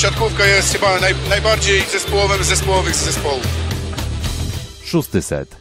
[0.00, 3.46] siatkówka jest chyba naj, najbardziej zespołowym z zespołowych z zespołów.
[4.84, 5.56] Szósty set.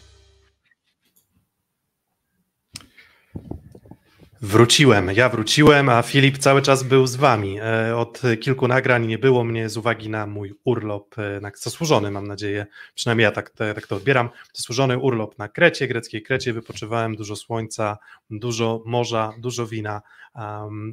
[4.42, 7.60] Wróciłem, ja wróciłem, a Filip cały czas był z wami.
[7.60, 12.12] E, od kilku nagrań nie było mnie z uwagi na mój urlop, e, na, zasłużony
[12.12, 12.66] mam nadzieję,
[12.96, 17.98] przynajmniej ja tak, tak to odbieram, zasłużony urlop na Krecie, greckiej Krecie, wypoczywałem, dużo słońca,
[18.30, 20.02] dużo morza, dużo wina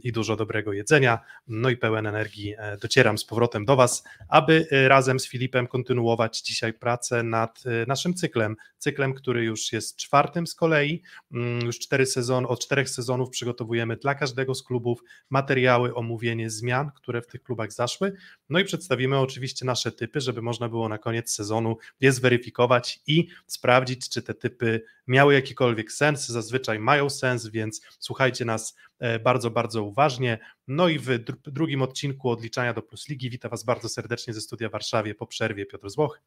[0.03, 4.67] i dużo dobrego jedzenia, no i pełen energii e, docieram z powrotem do was, aby
[4.71, 10.55] razem z Filipem kontynuować dzisiaj pracę nad naszym cyklem, cyklem, który już jest czwartym z
[10.55, 11.03] kolei,
[11.33, 16.91] mm, już cztery sezon, od czterech sezonów przygotowujemy dla każdego z klubów materiały, omówienie zmian,
[16.95, 18.13] które w tych klubach zaszły.
[18.49, 23.29] No i przedstawimy oczywiście nasze typy, żeby można było na koniec sezonu je zweryfikować i
[23.47, 26.27] sprawdzić, czy te typy miały jakikolwiek sens.
[26.27, 30.39] Zazwyczaj mają sens, więc słuchajcie nas e, bardzo, bardzo uważnie.
[30.69, 34.69] No i w drugim odcinku odliczania do Plus Ligi witam Was bardzo serdecznie ze studia
[34.69, 36.21] w Warszawie po przerwie Piotr Złoch.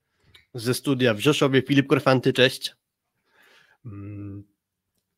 [0.54, 2.74] Ze studia w Rzeszowie Filip Korfanty, cześć.
[3.86, 4.44] Mm,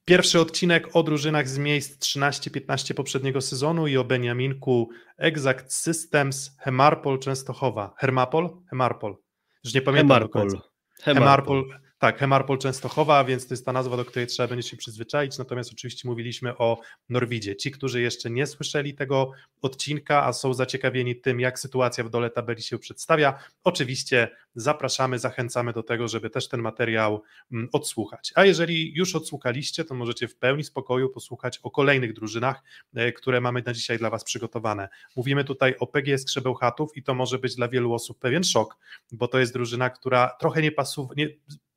[0.05, 7.19] Pierwszy odcinek o drużynach z miejsc 13-15 poprzedniego sezonu i o Beniaminku Exact Systems Hemarpol
[7.19, 7.93] Częstochowa.
[7.97, 8.49] Hermapol?
[8.69, 9.17] Hemarpol.
[9.63, 10.41] Już nie pamiętam Hemarpol.
[10.41, 10.69] końca.
[11.01, 11.63] Hemarpol.
[12.01, 15.37] Tak, Hemarpol Częstochowa, więc to jest ta nazwa, do której trzeba będzie się przyzwyczaić.
[15.37, 17.55] Natomiast oczywiście mówiliśmy o Norwidzie.
[17.55, 22.29] Ci, którzy jeszcze nie słyszeli tego odcinka, a są zaciekawieni tym, jak sytuacja w dole
[22.29, 28.31] tabeli się przedstawia, oczywiście zapraszamy, zachęcamy do tego, żeby też ten materiał mm, odsłuchać.
[28.35, 32.63] A jeżeli już odsłuchaliście, to możecie w pełni spokoju posłuchać o kolejnych drużynach,
[32.95, 34.89] e, które mamy na dzisiaj dla Was przygotowane.
[35.15, 38.77] Mówimy tutaj o PGS Krzebełchatów i to może być dla wielu osób pewien szok,
[39.11, 41.27] bo to jest drużyna, która trochę nie pasuje,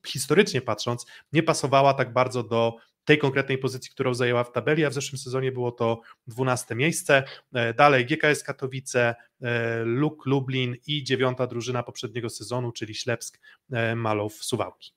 [0.06, 4.90] historycznie patrząc, nie pasowała tak bardzo do tej konkretnej pozycji, którą zajęła w tabeli, a
[4.90, 7.22] w zeszłym sezonie było to 12 miejsce.
[7.54, 13.40] E, dalej GKS Katowice, e, Luk Lublin i dziewiąta drużyna poprzedniego sezonu, czyli Ślepsk
[13.72, 14.92] e, Malow Suwałki.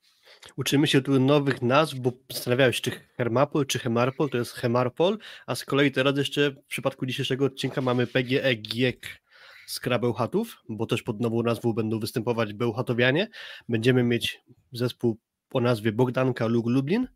[0.56, 5.56] Uczymy się tu nowych nazw, bo zastanawiałeś, czy Hermapol, czy Hemarpol, to jest Hemarpol, a
[5.56, 9.22] z kolei teraz jeszcze w przypadku dzisiejszego odcinka mamy PGE GIEK
[9.68, 13.28] Skra Bełchatów, bo też pod nową nazwą będą występować Bełchatowianie.
[13.70, 14.42] Będziemy mieć
[14.72, 15.18] zespół
[15.54, 17.08] o nazwie Bogdanka Lug Lublin,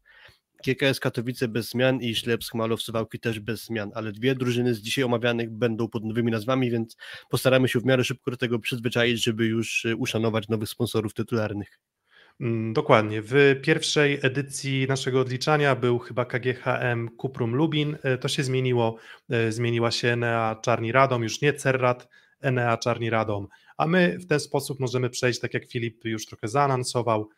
[0.66, 4.82] GKS Katowice bez zmian i Ślepsk Malow Suwałki też bez zmian, ale dwie drużyny z
[4.82, 6.98] dzisiaj omawianych będą pod nowymi nazwami, więc
[7.30, 11.80] postaramy się w miarę szybko do tego przyzwyczaić, żeby już e, uszanować nowych sponsorów tytularnych.
[12.42, 13.22] Mm, dokładnie.
[13.22, 17.98] W pierwszej edycji naszego odliczania był chyba KGHM Kuprum Lubin.
[18.04, 18.98] E, to się zmieniło.
[19.30, 22.08] E, zmieniła się Enea Czarni Radom, już nie Cerrat,
[22.41, 23.47] Enea Czarni Radom.
[23.78, 27.29] A my w ten sposób możemy przejść, tak jak Filip już trochę zaanonsował,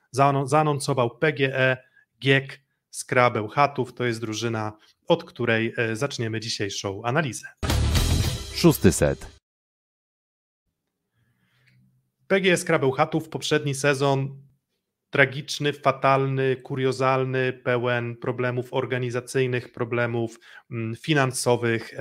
[0.46, 1.78] zaanonsował PGE,
[2.22, 3.94] GIEK, Skrabeł Chatów.
[3.94, 4.78] To jest drużyna,
[5.08, 7.48] od której e, zaczniemy dzisiejszą analizę.
[8.56, 9.28] Szósty set.
[12.28, 14.44] PGE Skrabeł Chatów poprzedni sezon
[15.14, 20.40] tragiczny, fatalny, kuriozalny, pełen problemów organizacyjnych, problemów
[20.72, 21.94] mm, finansowych.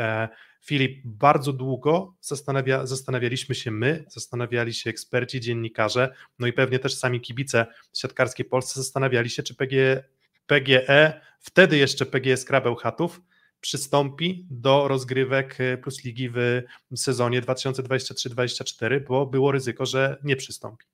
[0.65, 6.95] Filip, bardzo długo zastanawia, zastanawialiśmy się my, zastanawiali się eksperci, dziennikarze, no i pewnie też
[6.95, 10.05] sami kibice siatkarskiej Polsce zastanawiali się, czy PGE,
[10.47, 13.21] PGE wtedy jeszcze PGE Skrabeł Chatów,
[13.61, 16.62] przystąpi do rozgrywek Plus Ligi w
[16.97, 20.91] sezonie 2023-2024, bo było ryzyko, że nie przystąpi.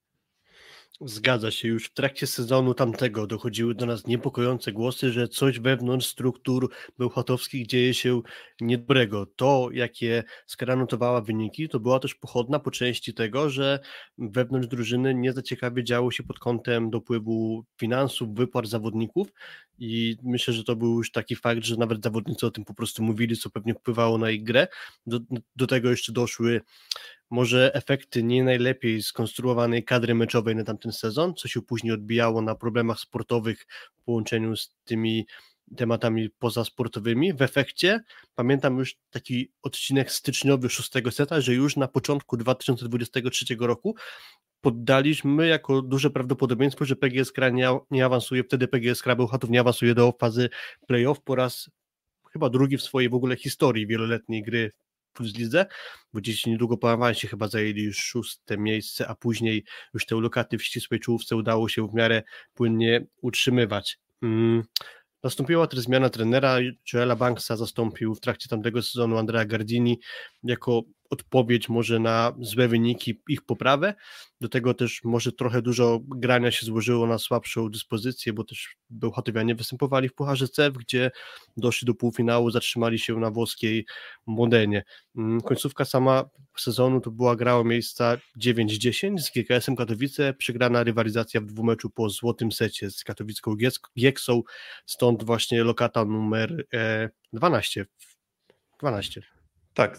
[1.01, 6.07] Zgadza się, już w trakcie sezonu tamtego dochodziły do nas niepokojące głosy, że coś wewnątrz
[6.07, 8.21] struktur bełchatowskich dzieje się
[8.61, 9.25] niedobrego.
[9.25, 13.79] To, jakie Skara notowała wyniki, to była też pochodna po części tego, że
[14.17, 19.27] wewnątrz drużyny nie za ciekawie działo się pod kątem dopływu finansów, wypłat zawodników
[19.77, 23.03] i myślę, że to był już taki fakt, że nawet zawodnicy o tym po prostu
[23.03, 24.67] mówili, co pewnie wpływało na ich grę.
[25.07, 25.19] Do,
[25.55, 26.61] do tego jeszcze doszły
[27.29, 32.55] może efekty nie najlepiej skonstruowanej kadry meczowej na tamten sezon, co się później odbijało na
[32.55, 35.27] problemach sportowych w połączeniu z tymi
[35.77, 37.33] tematami pozasportowymi.
[37.33, 37.99] W efekcie
[38.35, 43.95] pamiętam już taki odcinek styczniowy szóstego seta, że już na początku 2023 roku
[44.61, 47.49] poddaliśmy jako duże prawdopodobieństwo, że PGS Kra
[47.91, 50.49] nie, awansuje, wtedy PGS Kra Bełchatów nie awansuje do fazy
[50.87, 51.69] playoff po raz
[52.31, 54.71] chyba drugi w swojej w ogóle historii wieloletniej gry
[55.19, 55.65] Plus Lidze,
[56.13, 59.63] bo dziś niedługo po awansie chyba zajęli już szóste miejsce, a później
[59.93, 62.23] już te lokaty w ścisłej czołówce udało się w miarę
[62.53, 63.99] płynnie utrzymywać.
[64.21, 64.63] Mm.
[65.23, 66.57] Nastąpiła też zmiana trenera,
[66.93, 69.99] Joela Banksa zastąpił w trakcie tamtego sezonu Andrea Gardini
[70.43, 73.93] jako odpowiedź może na złe wyniki, ich poprawę.
[74.41, 79.55] Do tego też może trochę dużo grania się złożyło na słabszą dyspozycję, bo też Bełchatowianie
[79.55, 81.11] występowali w Pucharze CEF, gdzie
[81.57, 83.85] doszli do półfinału, zatrzymali się na włoskiej
[84.27, 84.83] Modenie.
[85.15, 91.41] Mm, końcówka sama sezonu to była gra o miejsca 9-10 z GKS-em Katowice, przegrana rywalizacja
[91.41, 93.55] w dwumeczu po złotym secie z katowicką
[93.99, 94.41] Gieksą,
[94.85, 96.65] stąd właśnie lokata numer
[97.33, 97.81] 12.
[97.81, 97.85] E,
[98.79, 99.38] 12.
[99.79, 99.97] Tak,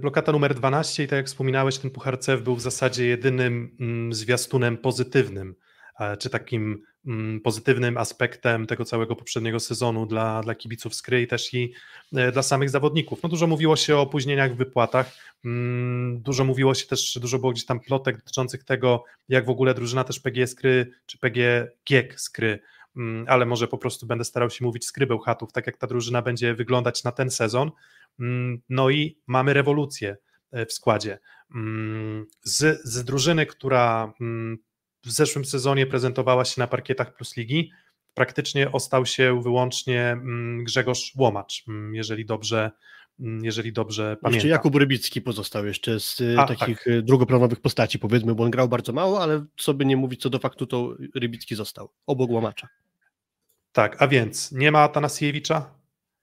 [0.00, 4.12] blokata numer 12 i tak jak wspominałeś, ten Puchar CEF był w zasadzie jedynym mm,
[4.12, 5.54] zwiastunem pozytywnym,
[6.18, 11.54] czy takim mm, pozytywnym aspektem tego całego poprzedniego sezonu dla, dla kibiców Skry i też
[11.54, 11.72] i
[12.14, 13.22] e, dla samych zawodników.
[13.22, 17.52] No dużo mówiło się o opóźnieniach w wypłatach, mm, dużo mówiło się też, dużo było
[17.52, 22.20] gdzieś tam plotek dotyczących tego, jak w ogóle drużyna też PG Skry, czy PG Giek
[22.20, 22.60] Skry
[23.26, 26.54] ale może po prostu będę starał się mówić skrybeł chatów, tak jak ta drużyna będzie
[26.54, 27.70] wyglądać na ten sezon,
[28.20, 30.16] Mm, no i mamy rewolucję
[30.52, 31.18] e, w składzie.
[31.54, 34.58] Mm, z, z drużyny, która mm,
[35.04, 37.70] w zeszłym sezonie prezentowała się na parkietach Plus Ligi,
[38.14, 40.16] praktycznie ostał się wyłącznie
[40.62, 42.70] Grzegorz Łomacz, jeżeli dobrze,
[43.18, 44.32] jeżeli dobrze pamiętam.
[44.32, 46.94] Jeszcze Jakub Rybicki pozostał jeszcze z e, A, takich tak.
[46.94, 50.30] E, drugoplanowych postaci, powiedzmy, bo on grał bardzo mało, ale co by nie mówić co
[50.30, 52.68] do faktu, to Rybicki został obok Łomacza.
[53.72, 55.74] Tak, a więc nie ma Atanasiewicza,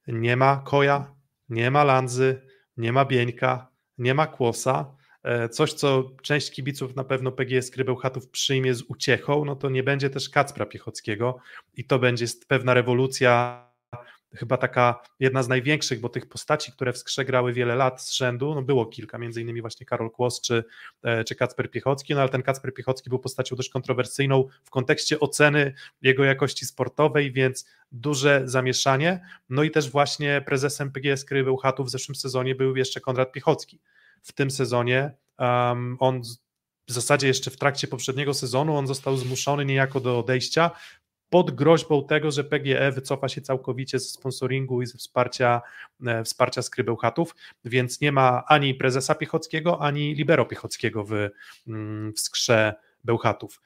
[0.07, 1.15] nie ma Koja,
[1.49, 2.41] nie ma Landzy,
[2.77, 4.95] nie ma Bieńka, nie ma Kłosa.
[5.23, 9.83] E, coś, co część kibiców na pewno PGS Krybełchatów przyjmie z uciechą, no to nie
[9.83, 11.37] będzie też Kacpra Piechockiego
[11.73, 13.68] i to będzie pewna rewolucja
[14.35, 18.11] chyba taka jedna z największych, bo tych postaci, które w Skrze grały wiele lat z
[18.11, 20.63] rzędu, no było kilka, między innymi właśnie Karol Kłos czy,
[21.03, 25.19] e, czy Kacper Piechocki, no ale ten Kacper Piechocki był postacią dość kontrowersyjną w kontekście
[25.19, 31.87] oceny jego jakości sportowej, więc duże zamieszanie, no i też właśnie prezesem PGS Krybeł Chatów
[31.87, 33.79] w zeszłym sezonie był jeszcze Konrad Piechocki.
[34.23, 36.21] W tym sezonie um, on
[36.89, 40.71] w zasadzie jeszcze w trakcie poprzedniego sezonu on został zmuszony niejako do odejścia,
[41.29, 45.61] pod groźbą tego, że PGE wycofa się całkowicie ze sponsoringu i ze wsparcia,
[46.05, 47.35] e, wsparcia skrybeł chatów,
[47.65, 51.13] więc nie ma ani prezesa Piechockiego, ani libero Piechockiego w,
[51.67, 52.73] mm, w skrze
[53.03, 53.61] Bełchatów.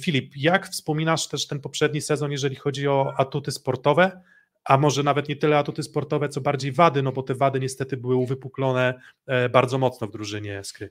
[0.00, 4.22] Filip, jak wspominasz też ten poprzedni sezon, jeżeli chodzi o atuty sportowe,
[4.64, 7.96] a może nawet nie tyle atuty sportowe, co bardziej wady, no bo te wady niestety
[7.96, 8.94] były uwypuklone
[9.26, 10.90] e, bardzo mocno w drużynie Skry.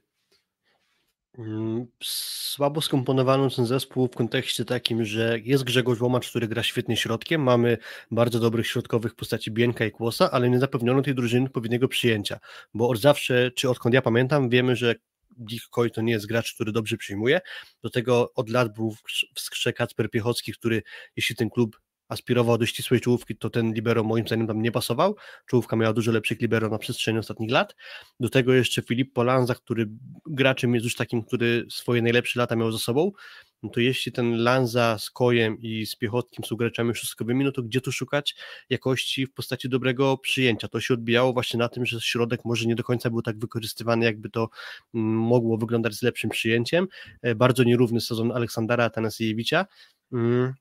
[1.37, 6.97] Mm, słabo skomponowano ten zespół w kontekście takim, że jest Grzegorz Łomacz, który gra świetnie
[6.97, 7.77] środkiem, mamy
[8.11, 12.39] bardzo dobrych środkowych postaci Bienka i Kłosa, ale nie zapewniono tej drużyny odpowiedniego przyjęcia,
[12.73, 14.95] bo od zawsze, czy odkąd ja pamiętam, wiemy, że
[15.37, 17.41] Dick Coy to nie jest gracz, który dobrze przyjmuje,
[17.83, 18.95] do tego od lat był
[19.35, 20.83] w skrze Kacper Piechocki, który
[21.15, 25.15] jeśli ten klub aspirował do ścisłej czołówki, to ten libero moim zdaniem tam nie pasował.
[25.45, 27.75] Czołówka miała dużo lepszych libero na przestrzeni ostatnich lat.
[28.19, 29.89] Do tego jeszcze Filip Polanza, który
[30.25, 33.11] graczem jest już takim, który swoje najlepsze lata miał za sobą.
[33.63, 37.63] No to jeśli ten Lanza z Kojem i z Piechotkiem są graczami szóstkowymi, no to
[37.63, 38.35] gdzie tu szukać
[38.69, 40.67] jakości w postaci dobrego przyjęcia?
[40.67, 44.05] To się odbijało właśnie na tym, że środek może nie do końca był tak wykorzystywany,
[44.05, 44.49] jakby to
[44.93, 46.87] mm, mogło wyglądać z lepszym przyjęciem.
[47.21, 49.65] E, bardzo nierówny sezon Aleksandra Atanasiewicza,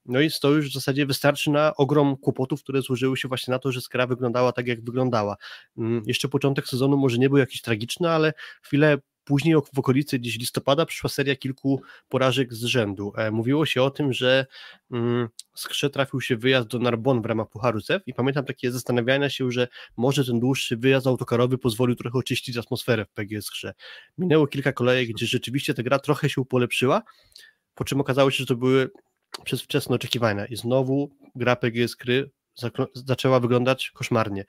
[0.07, 3.59] no i to już w zasadzie wystarczy na ogrom kłopotów, które złożyły się właśnie na
[3.59, 5.37] to, że skra wyglądała tak, jak wyglądała.
[5.79, 10.39] Mm, jeszcze początek sezonu może nie był jakiś tragiczny, ale chwilę później w okolicy gdzieś
[10.39, 13.13] listopada przyszła seria kilku porażek z rzędu.
[13.17, 14.47] E, mówiło się o tym, że
[14.91, 19.31] mm, Skrze trafił się wyjazd do Narbon w ramach Pucharu CEF i pamiętam takie zastanawiania
[19.31, 23.75] się, że może ten dłuższy wyjazd autokarowy pozwolił trochę oczyścić atmosferę w PGS Skrze.
[24.19, 27.03] Minęło kilka kolejek, gdzie rzeczywiście ta gra trochę się polepszyła,
[27.75, 28.91] po czym okazało się, że to były
[29.45, 32.31] przez wczesne oczekiwania i znowu gra PGS Kry
[32.95, 34.45] zaczęła wyglądać koszmarnie.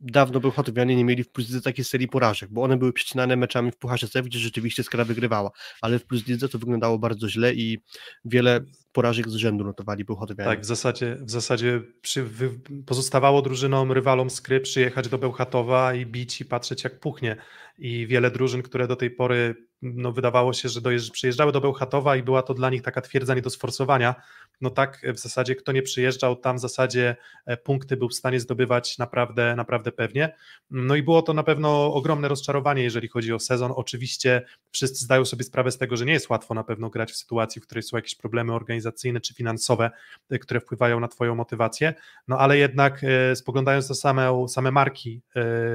[0.00, 3.70] Dawno był Chotowianie nie mieli w Plus takiej serii porażek, bo one były przecinane meczami
[3.70, 5.50] w Pucharze CEF, gdzie rzeczywiście Skra wygrywała,
[5.80, 7.78] ale w Plus to wyglądało bardzo źle i
[8.24, 8.60] wiele
[8.92, 10.50] porażek z rzędu notowali Bełchatowianie.
[10.50, 12.50] Tak, w zasadzie, w zasadzie przy, wy,
[12.86, 17.36] pozostawało drużynom, rywalom Skry przyjechać do Bełchatowa i bić i patrzeć jak puchnie
[17.78, 22.16] i wiele drużyn, które do tej pory no, wydawało się, że dojeżdż, przyjeżdżały do Bełchatowa
[22.16, 24.14] i była to dla nich taka twierdza nie do sforsowania,
[24.60, 28.40] no tak w zasadzie kto nie przyjeżdżał, tam w zasadzie e, punkty był w stanie
[28.40, 30.34] zdobywać naprawdę, naprawdę pewnie.
[30.70, 33.72] No i było to na pewno ogromne rozczarowanie, jeżeli chodzi o sezon.
[33.76, 37.16] Oczywiście wszyscy zdają sobie sprawę z tego, że nie jest łatwo na pewno grać w
[37.16, 39.90] sytuacji, w której są jakieś problemy organizacyjne czy finansowe,
[40.30, 41.94] e, które wpływają na Twoją motywację,
[42.28, 45.22] no ale jednak e, spoglądając na same, same marki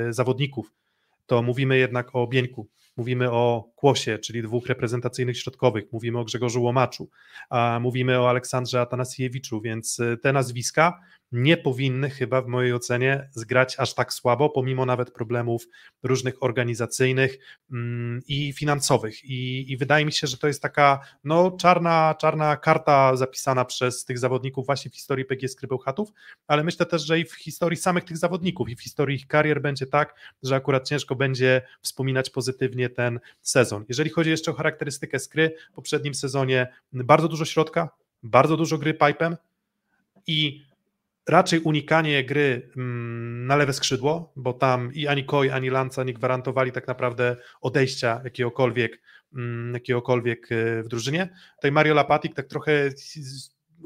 [0.10, 0.74] zawodników,
[1.26, 6.64] to mówimy jednak o Bieńku, mówimy o Kłosie, czyli dwóch reprezentacyjnych środkowych, mówimy o Grzegorzu
[6.64, 7.10] Łomaczu,
[7.50, 11.00] a mówimy o Aleksandrze Atanasiewiczu, więc e, te nazwiska
[11.32, 15.68] nie powinny chyba w mojej ocenie zgrać aż tak słabo, pomimo nawet problemów
[16.04, 17.38] różnych organizacyjnych
[17.72, 19.26] mm, i finansowych.
[19.26, 24.06] I, I, wydaje mi się, że to jest taka no, czarna, czarna karta zapisana przez
[24.06, 26.10] tych zawodników właśnie w historii PGS Krybełchatów,
[26.48, 29.62] ale myślę też, że i w historii samych tych zawodników i w historii ich karier
[29.62, 33.86] będzie tak, że akurat ciężko będzie wspominać pozytywnie ten sezon.
[33.90, 37.90] Jeżeli chodzi jeszcze o charakterystykę skry, w poprzednim sezonie bardzo dużo środka,
[38.24, 39.38] bardzo dużo gry pipem
[40.28, 40.67] i
[41.28, 46.14] raczej unikanie gry mm, na lewe skrzydło, bo tam i ani Koi, ani Lanca nie
[46.14, 49.02] gwarantowali tak naprawdę odejścia jakiegokolwiek,
[49.34, 51.30] mm, jakiegokolwiek e, w drużynie.
[51.56, 52.90] Tutaj Mario Lapatik tak trochę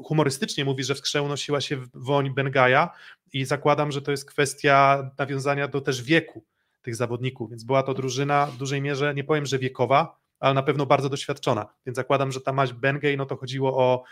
[0.05, 2.89] humorystycznie mówi, że w skrze unosiła się woń Bengaja
[3.33, 6.43] i zakładam, że to jest kwestia nawiązania do też wieku
[6.81, 10.63] tych zawodników, więc była to drużyna w dużej mierze, nie powiem, że wiekowa, ale na
[10.63, 14.03] pewno bardzo doświadczona, więc zakładam, że ta mać Bengay, no to chodziło o,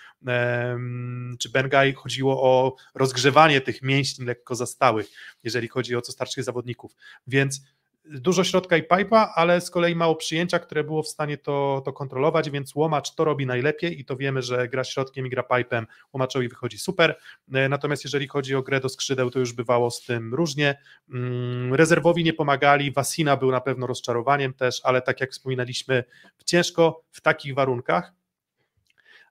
[1.39, 5.09] czy Bengay chodziło o rozgrzewanie tych mięśni lekko zastałych,
[5.43, 6.95] jeżeli chodzi o co starszych zawodników,
[7.27, 7.61] więc
[8.09, 11.93] dużo środka i pipa, ale z kolei mało przyjęcia, które było w stanie to, to
[11.93, 15.87] kontrolować, więc Łomacz to robi najlepiej i to wiemy, że gra środkiem i gra pipem
[16.13, 17.17] Łomaczowi wychodzi super,
[17.53, 20.77] e, natomiast jeżeli chodzi o grę do skrzydeł, to już bywało z tym różnie,
[21.13, 26.03] mm, rezerwowi nie pomagali, Wasina był na pewno rozczarowaniem też, ale tak jak wspominaliśmy,
[26.45, 28.18] ciężko w takich warunkach,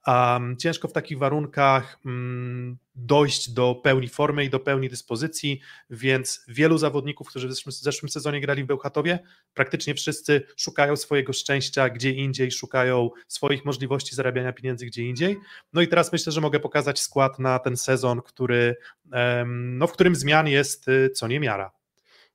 [0.08, 5.60] Um, ciężko w takich warunkach um, dojść do pełni formy i do pełni dyspozycji,
[5.90, 9.18] więc wielu zawodników, którzy w zeszłym, zeszłym sezonie grali w Bełchatowie,
[9.54, 15.36] praktycznie wszyscy szukają swojego szczęścia gdzie indziej, szukają swoich możliwości zarabiania pieniędzy gdzie indziej.
[15.72, 18.76] No i teraz myślę, że mogę pokazać skład na ten sezon, który,
[19.12, 21.70] um, no, w którym zmian jest y, co niemiara.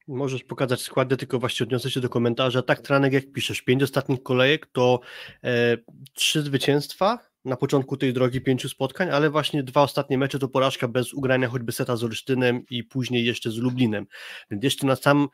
[0.08, 2.62] Możesz pokazać składy, tylko właśnie odniosę się do komentarza.
[2.62, 5.00] Tak, Tranek, jak piszesz, pięć ostatnich kolejek to
[5.44, 5.78] e,
[6.14, 10.88] trzy zwycięstwa, na początku tej drogi pięciu spotkań, ale właśnie dwa ostatnie mecze to porażka
[10.88, 14.06] bez ugrania choćby seta z Olsztynem i później jeszcze z Lublinem.
[14.52, 15.28] Więc jeszcze na sam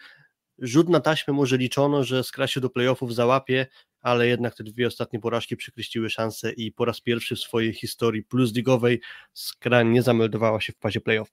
[0.58, 3.68] rzut na taśmę może liczono, że skra się do playoffów załapie,
[4.02, 8.24] ale jednak te dwie ostatnie porażki przekreśliły szanse i po raz pierwszy w swojej historii
[8.24, 9.02] plus ligowej
[9.34, 11.32] skra nie zameldowała się w fazie playoff.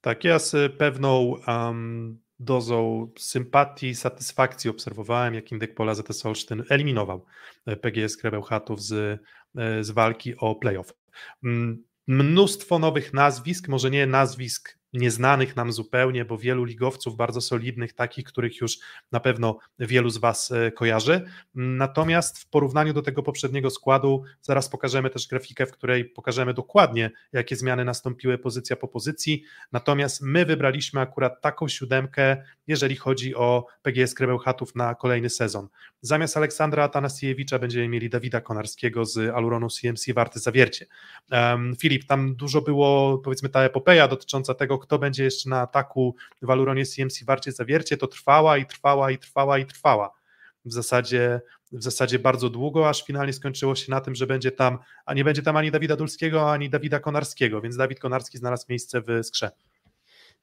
[0.00, 6.62] Tak, ja z pewną um, dozą sympatii i satysfakcji obserwowałem, jak Indek Pola ZS Olsztyn
[6.68, 7.24] eliminował
[7.66, 9.20] e, PGS Krebełchatów z,
[9.56, 10.92] e, z walki o playoff.
[12.06, 18.24] Mnóstwo nowych nazwisk, może nie nazwisk nieznanych nam zupełnie, bo wielu ligowców bardzo solidnych, takich,
[18.24, 18.78] których już
[19.12, 21.24] na pewno wielu z Was e, kojarzy.
[21.54, 27.10] Natomiast w porównaniu do tego poprzedniego składu, zaraz pokażemy też grafikę, w której pokażemy dokładnie,
[27.32, 29.44] jakie zmiany nastąpiły pozycja po pozycji.
[29.72, 35.68] Natomiast my wybraliśmy akurat taką siódemkę, jeżeli chodzi o PGS Krebełchatów na kolejny sezon.
[36.00, 40.86] Zamiast Aleksandra Atanasiewicza będziemy mieli Dawida Konarskiego z Aluronu CMC Warty Zawiercie.
[41.30, 46.16] Um, Filip, tam dużo było, powiedzmy, ta epopeja dotycząca tego, kto będzie jeszcze na ataku
[46.42, 50.10] w Aluronie CMC Warcie Zawiercie, to trwała i trwała i trwała i trwała.
[50.64, 51.40] W zasadzie,
[51.72, 55.24] w zasadzie bardzo długo, aż finalnie skończyło się na tym, że będzie tam, a nie
[55.24, 59.50] będzie tam ani Dawida Dulskiego, ani Dawida Konarskiego, więc Dawid Konarski znalazł miejsce w skrze.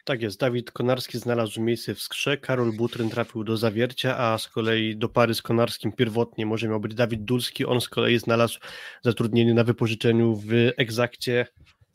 [0.04, 4.48] Tak jest, Dawid Konarski znalazł miejsce w skrze, Karol Butryn trafił do zawiercia, a z
[4.48, 8.60] kolei do pary z Konarskim pierwotnie może miał być Dawid Dulski, on z kolei znalazł
[9.04, 11.48] zatrudnienie na wypożyczeniu w Egzakcie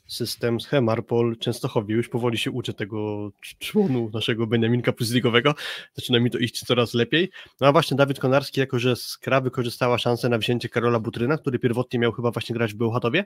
[0.06, 1.94] system Schemarpol Częstochowie.
[1.94, 5.54] Już powoli się uczę tego członu naszego Beniaminka Puzlikowego.
[5.94, 7.30] Zaczyna mi to iść coraz lepiej.
[7.60, 11.58] No a właśnie Dawid Konarski, jako że Skra wykorzystała szansę na wzięcie Karola Butryna, który
[11.58, 13.24] pierwotnie miał chyba właśnie grać w Bełchatowie,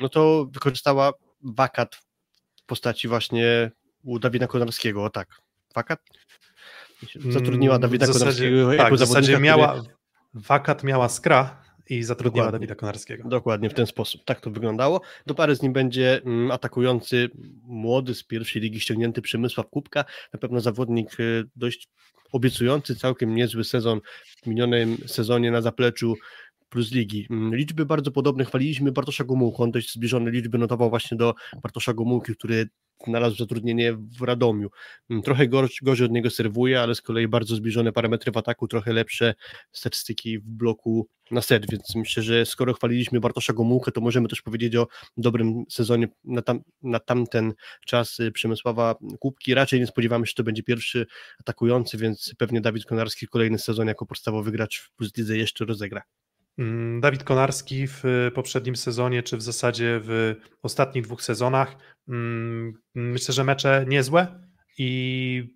[0.00, 1.94] no to wykorzystała wakat
[2.56, 3.70] w postaci właśnie
[4.02, 5.04] u Dawida Konarskiego.
[5.04, 5.28] O tak,
[5.74, 6.00] wakat?
[7.30, 9.94] Zatrudniła Dawida w zasadzie, Konarskiego tak, jako w zasadzie miała, który...
[10.34, 12.66] wakat miała Skra, i zatrudniła Dokładnie.
[12.66, 13.28] Dawida Konarskiego.
[13.28, 14.24] Dokładnie w ten sposób.
[14.24, 15.00] Tak to wyglądało.
[15.26, 17.30] Do pary z nim będzie mm, atakujący
[17.62, 20.04] młody z pierwszej ligi ściągnięty Przemysław Kubka.
[20.32, 21.88] Na pewno zawodnik y, dość
[22.32, 24.00] obiecujący, całkiem niezły sezon
[24.42, 26.14] w minionym sezonie na zapleczu
[26.76, 27.26] plus ligi.
[27.30, 31.94] Mm, liczby bardzo podobne chwaliliśmy Bartosza Gomułkę, on dość zbliżone liczby notował właśnie do Bartosza
[31.94, 32.68] Gomułki, który
[33.06, 34.68] znalazł zatrudnienie w Radomiu.
[35.10, 35.48] Mm, trochę
[35.82, 39.34] gorzej, od niego serwuje, ale z kolei bardzo zbliżone parametry w ataku, trochę lepsze
[39.72, 44.42] statystyki w bloku na set, więc myślę, że skoro chwaliliśmy Bartosza Gomułkę, to możemy też
[44.42, 47.54] powiedzieć o dobrym sezonie na, tam, na tamten
[47.86, 49.54] czas y, Przemysława Kubki.
[49.54, 51.06] Raczej nie spodziewamy się, że to będzie pierwszy
[51.40, 56.02] atakujący, więc pewnie Dawid Konarski kolejny sezon jako podstawowy gracz w Plus Lidze jeszcze rozegra.
[56.58, 61.76] Mm, Dawid Konarski w poprzednim sezonie, czy w zasadzie w ostatnich dwóch sezonach,
[62.08, 64.40] mm, myślę, że mecze niezłe
[64.78, 65.54] i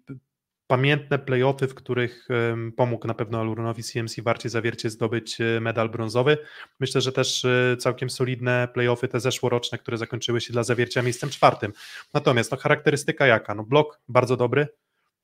[0.70, 2.28] pamiętne playoffy, w których
[2.76, 6.38] pomógł na pewno Aluronowi CMC Warcie Zawiercie zdobyć e, medal brązowy.
[6.80, 11.30] Myślę, że też e, całkiem solidne playoffy te zeszłoroczne, które zakończyły się dla Zawiercia miejscem
[11.30, 11.72] czwartym.
[12.14, 13.54] Natomiast no, charakterystyka jaka?
[13.54, 14.68] No, blok bardzo dobry,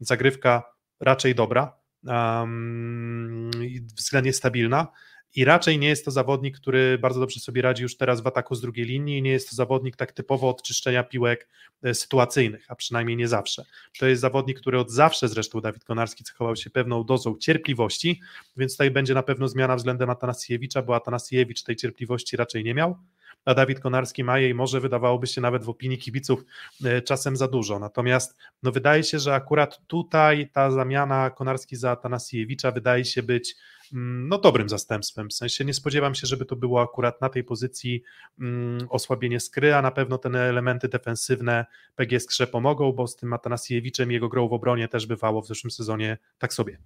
[0.01, 0.63] zagrywka
[1.01, 1.73] raczej dobra,
[2.05, 3.51] um,
[3.97, 4.89] względnie stabilna
[5.35, 8.55] i raczej nie jest to zawodnik, który bardzo dobrze sobie radzi już teraz w ataku
[8.55, 11.49] z drugiej linii, nie jest to zawodnik tak typowo od czyszczenia piłek
[11.83, 13.65] e, sytuacyjnych, a przynajmniej nie zawsze.
[13.99, 18.21] To jest zawodnik, który od zawsze zresztą Dawid Konarski cechował się pewną dozą cierpliwości,
[18.57, 22.97] więc tutaj będzie na pewno zmiana względem Atanasiewicza, bo Atanasiewicz tej cierpliwości raczej nie miał,
[23.45, 26.45] a Dawid Konarski ma jej może wydawałoby się nawet w opinii kibiców
[26.85, 27.79] e, czasem za dużo.
[27.79, 33.57] Natomiast no wydaje się, że akurat tutaj ta zamiana Konarski za Atanasiewicza wydaje się być
[33.93, 35.29] no, dobrym zastępstwem.
[35.29, 38.03] W sensie nie spodziewam się, żeby to było akurat na tej pozycji
[38.41, 41.67] mm, osłabienie skry, a na pewno te elementy defensywne
[41.97, 45.71] PG Skrze pomogą, bo z tym Atanasiewiczem jego grą w obronie też bywało w zeszłym
[45.71, 46.79] sezonie tak sobie.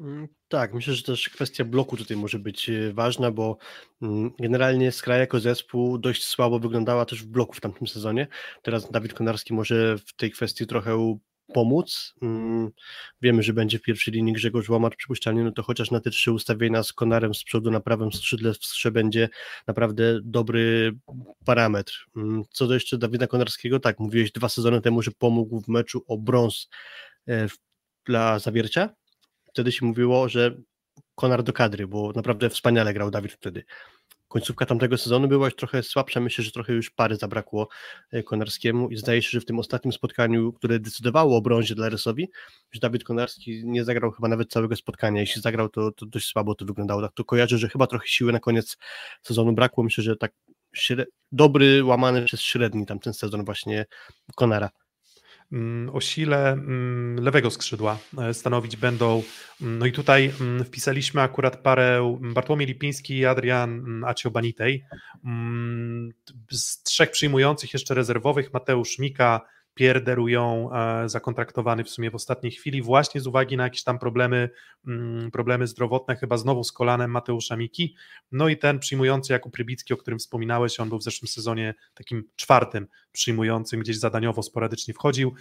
[0.00, 3.56] Mm, tak, myślę, że też kwestia bloku tutaj może być e, ważna, bo
[4.38, 8.26] generalnie Skra jako zespół dość słabo wyglądała też w bloku w tamtym sezonie.
[8.62, 11.16] Teraz Dawid Konarski może w tej kwestii trochę
[11.52, 12.14] pomóc.
[12.22, 12.70] Mm,
[13.22, 16.32] wiemy, że będzie w pierwszej linii Grzegorz Łomacz przypuszczalnie, no to chociaż na te trzy
[16.32, 19.28] ustawienia z Konarem z przodu na prawym skrzydle w skrzydle będzie
[19.66, 20.92] naprawdę dobry
[21.44, 22.06] parametr.
[22.16, 26.04] Mm, co do jeszcze Dawida Konarskiego, tak, mówiłeś dwa sezony temu, że pomógł w meczu
[26.06, 26.68] o brąz
[27.28, 27.48] e,
[28.06, 28.94] dla Zawiercia.
[29.44, 30.56] Wtedy się mówiło, że
[31.14, 33.64] Konar do kadry, bo naprawdę wspaniale grał Dawid wtedy
[34.34, 36.20] końcówka tamtego sezonu była już trochę słabsza.
[36.20, 37.68] Myślę, że trochę już pary zabrakło
[38.12, 41.88] e, Konarskiemu i zdaje się, że w tym ostatnim spotkaniu, które decydowało o brązie dla
[41.88, 42.28] Resowi,
[42.72, 45.20] że Dawid Konarski nie zagrał chyba nawet całego spotkania.
[45.20, 47.02] Jeśli zagrał, to, to dość słabo to wyglądało.
[47.02, 48.76] Tak to kojarzę, że chyba trochę siły na koniec
[49.22, 49.84] sezonu brakło.
[49.84, 50.32] Myślę, że tak
[51.32, 53.86] dobry, łamany przez średni tamten sezon właśnie
[54.36, 54.70] Konara.
[55.52, 59.22] Mm, o sile mm, lewego skrzydła e, stanowić będą.
[59.62, 60.32] Mm, no i tutaj
[60.64, 64.84] wpisaliśmy akurat parę Bartłomiej Lipiński i Adrian Aciobanitej.
[66.50, 69.40] Z trzech przyjmujących jeszcze rezerwowych Mateusz Mika,
[69.74, 74.50] pierderują e, zakontraktowany w sumie w ostatniej chwili, właśnie z uwagi na jakieś tam problemy,
[74.86, 77.94] mm, problemy zdrowotne, chyba znowu z kolanem Mateusza Miki.
[78.32, 82.24] No i ten przyjmujący Jakub Rybicki, o którym wspominałeś, on był w zeszłym sezonie takim
[82.36, 85.34] czwartym przyjmującym, gdzieś zadaniowo, sporadycznie wchodził,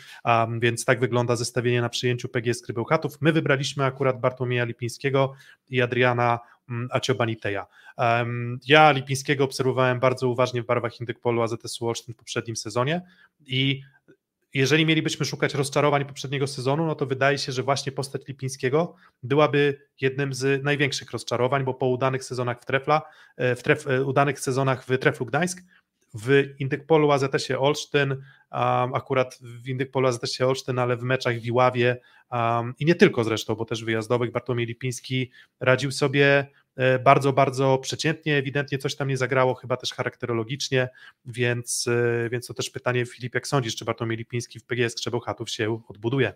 [0.60, 3.22] więc tak wygląda zestawienie na przyjęciu PGS Krybełchatów.
[3.22, 5.34] My wybraliśmy akurat Bartłomieja Lipińskiego
[5.70, 7.68] i Adriana mm, Aciobaniteja.
[8.68, 13.02] Ja Lipińskiego obserwowałem bardzo uważnie w barwach Indykpolu AZS-u w poprzednim sezonie
[13.46, 13.82] i
[14.54, 19.88] jeżeli mielibyśmy szukać rozczarowań poprzedniego sezonu, no to wydaje się, że właśnie postać Lipińskiego byłaby
[20.02, 23.02] jednym z największych rozczarowań, bo po udanych sezonach w Trefla,
[23.38, 25.62] e, w tref, e, udanych sezonach w Treflu Gdańsk,
[26.14, 28.22] w Indykpolu AZS-ie Olsztyn, um,
[28.94, 33.56] akurat w Indykpolu AZS-ie Olsztyn, ale w meczach w Iławie um, i nie tylko zresztą,
[33.56, 34.32] bo też wyjazdowych.
[34.32, 36.48] Bartłomiej Lipiński radził sobie
[37.04, 40.90] bardzo, bardzo przeciętnie, ewidentnie coś tam nie zagrało, chyba też charakterologicznie,
[41.26, 45.50] więc, e, więc to też pytanie, Filip, jak sądzisz, czy Bartłomiej Lipiński w PGS Krzebołchatów
[45.50, 46.34] się odbuduje?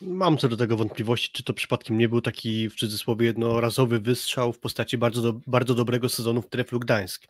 [0.00, 4.52] Mam co do tego wątpliwości, czy to przypadkiem nie był taki w cudzysłowie jednorazowy wystrzał
[4.52, 7.26] w postaci bardzo, do, bardzo dobrego sezonu w Treflu Gdańsk.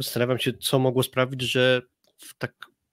[0.00, 1.82] Zastanawiam się, co mogło sprawić, że
[2.18, 2.52] w tak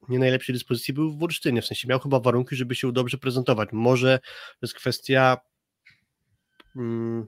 [0.10, 3.70] nie najlepszej dyspozycji był w Olsztynie, w sensie miał chyba warunki, żeby się dobrze prezentować.
[3.72, 5.38] Może to jest kwestia
[6.74, 7.28] hmm,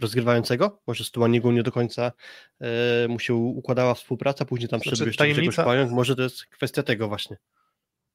[0.00, 0.82] rozgrywającego.
[0.86, 2.12] Może z Tuanigu nie do końca
[2.60, 5.64] e, mu się układała współpraca, później tam znaczy, jeszcze tajemnica...
[5.64, 5.92] Pająk.
[5.92, 7.36] Może to jest kwestia tego właśnie.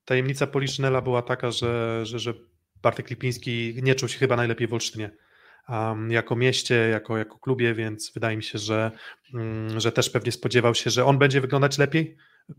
[0.05, 2.33] Tajemnica Poliszynela była taka, że, że, że
[2.81, 5.11] Bartek Lipiński nie czuł się chyba najlepiej w Olsztynie.
[5.69, 8.91] Um, jako mieście, jako, jako klubie, więc wydaje mi się, że,
[9.33, 12.17] um, że też pewnie spodziewał się, że on będzie wyglądać lepiej,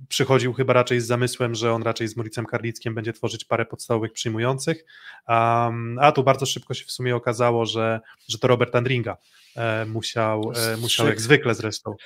[0.08, 4.12] przychodził chyba raczej z zamysłem, że on raczej z Muricem Karlickim będzie tworzyć parę podstawowych
[4.12, 4.84] przyjmujących,
[5.28, 9.16] um, a tu bardzo szybko się w sumie okazało, że, że to Robert Andringa
[9.56, 11.96] e, musiał, e, musiał jak zwykle zresztą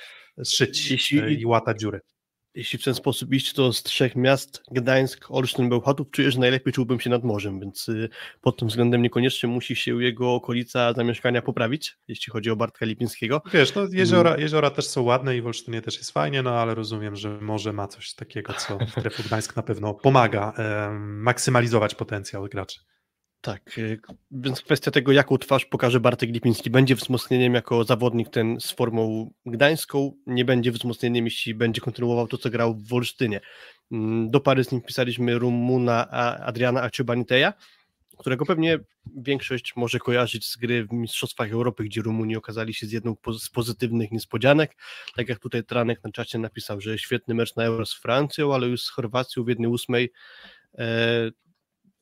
[0.45, 2.01] szyć e, i łatać dziury
[2.55, 6.73] jeśli w ten sposób iść, to z trzech miast, Gdańsk, Olsztyn, Bełchatów, czuję, że najlepiej
[6.73, 8.09] czułbym się nad morzem, więc y,
[8.41, 13.41] pod tym względem niekoniecznie musi się jego okolica zamieszkania poprawić, jeśli chodzi o Bartka Lipińskiego.
[13.53, 14.41] Wiesz, no jeziora, mm.
[14.41, 17.73] jeziora też są ładne i w Olsztynie też jest fajnie, no ale rozumiem, że morze
[17.73, 18.77] ma coś takiego, co
[19.17, 20.53] w Gdańsk na pewno pomaga
[20.99, 22.79] maksymalizować potencjał graczy.
[23.45, 23.99] Tak, y,
[24.31, 29.31] więc kwestia tego, jaką twarz pokaże Bartek Lipiński, będzie wzmocnieniem jako zawodnik ten z formą
[29.45, 33.41] gdańską, nie będzie wzmocnieniem, jeśli będzie kontynuował to, co grał w Wolsztynie.
[33.91, 37.53] Mm, do pary z nim pisaliśmy Rumuna Adriana Aciubaniteja,
[38.17, 38.79] którego pewnie
[39.17, 43.49] większość może kojarzyć z gry w Mistrzostwach Europy, gdzie Rumuni okazali się z jedną z
[43.49, 44.75] pozytywnych niespodzianek.
[45.15, 48.67] Tak jak tutaj Tranek na czacie napisał, że świetny mecz na Euro z Francją, ale
[48.67, 50.11] już z Chorwacją w jednej ósmej
[50.77, 51.31] e,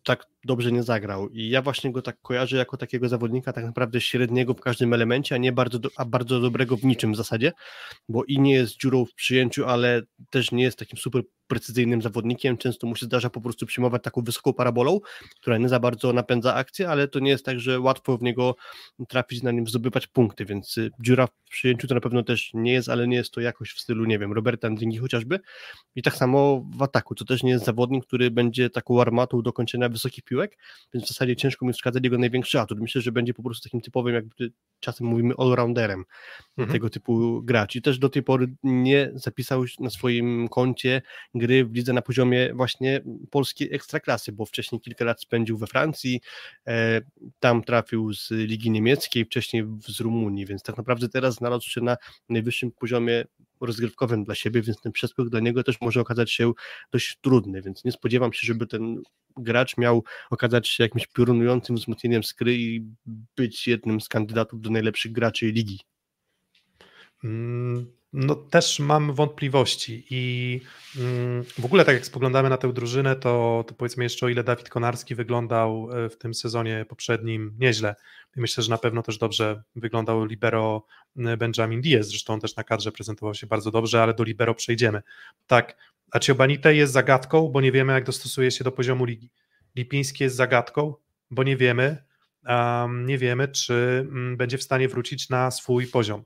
[0.04, 1.30] tak dobrze nie zagrał.
[1.30, 5.36] I ja właśnie go tak kojarzę jako takiego zawodnika tak naprawdę średniego w każdym elemencie,
[5.36, 7.52] a nie bardzo, do, a bardzo dobrego w niczym w zasadzie,
[8.10, 12.58] bo i nie jest dziurą w przyjęciu, ale też nie jest takim super precyzyjnym zawodnikiem,
[12.58, 15.00] często mu się zdarza po prostu przyjmować taką wysoką parabolą,
[15.42, 18.56] która nie za bardzo napędza akcję, ale to nie jest tak, że łatwo w niego
[19.08, 22.74] trafić, na nim zdobywać punkty, więc y, dziura w przyjęciu to na pewno też nie
[22.74, 25.40] jest, ale nie jest to jakoś w stylu, nie wiem, Roberta Andringi chociażby.
[25.96, 29.54] I tak samo w ataku, to też nie jest zawodnik, który będzie taką armatą do
[29.54, 30.58] kończenia wysokich piłek,
[30.94, 33.82] więc w zasadzie ciężko mi wskazać jego największy atut, myślę, że będzie po prostu takim
[33.82, 36.04] typowym, jakby czasem mówimy all-rounderem
[36.58, 36.74] mhm.
[36.74, 41.02] tego typu gracz i też do tej pory nie zapisał na swoim koncie
[41.36, 46.22] gry w lidze na poziomie właśnie polskiej ekstraklasy, bo wcześniej kilka lat spędził we Francji,
[46.68, 47.02] e,
[47.40, 51.98] tam trafił z Ligi Niemieckiej, wcześniej z Rumunii, więc tak naprawdę teraz znalazł się na
[52.30, 53.26] najwyższym poziomie
[53.62, 56.52] rozgrywkowym dla siebie, więc ten przeskok dla niego też może okazać się
[56.92, 59.02] dość trudny, więc nie spodziewam się, żeby ten
[59.38, 62.86] gracz miał okazać się jakimś piorunującym wzmocnieniem skry i
[63.36, 65.80] być jednym z kandydatów do najlepszych graczy ligi.
[67.24, 70.62] Mm, no też mam wątpliwości i
[70.98, 74.44] mm, w ogóle tak jak spoglądamy na tę drużynę, to, to powiedzmy jeszcze o ile
[74.44, 77.96] Dawid Konarski wyglądał e, w tym sezonie poprzednim nieźle.
[78.36, 83.34] Myślę, że na pewno też dobrze wyglądał libero Benjamin Diaz, zresztą też na kadrze prezentował
[83.34, 85.02] się bardzo dobrze, ale do libero przejdziemy.
[85.48, 85.78] Tak,
[86.12, 89.30] Aciobanite jest zagadką, bo nie wiemy jak dostosuje się do poziomu ligi.
[89.76, 90.94] Lipiński jest zagadką,
[91.32, 92.04] bo nie wiemy,
[92.48, 96.24] um, nie wiemy czy będzie w stanie wrócić na swój poziom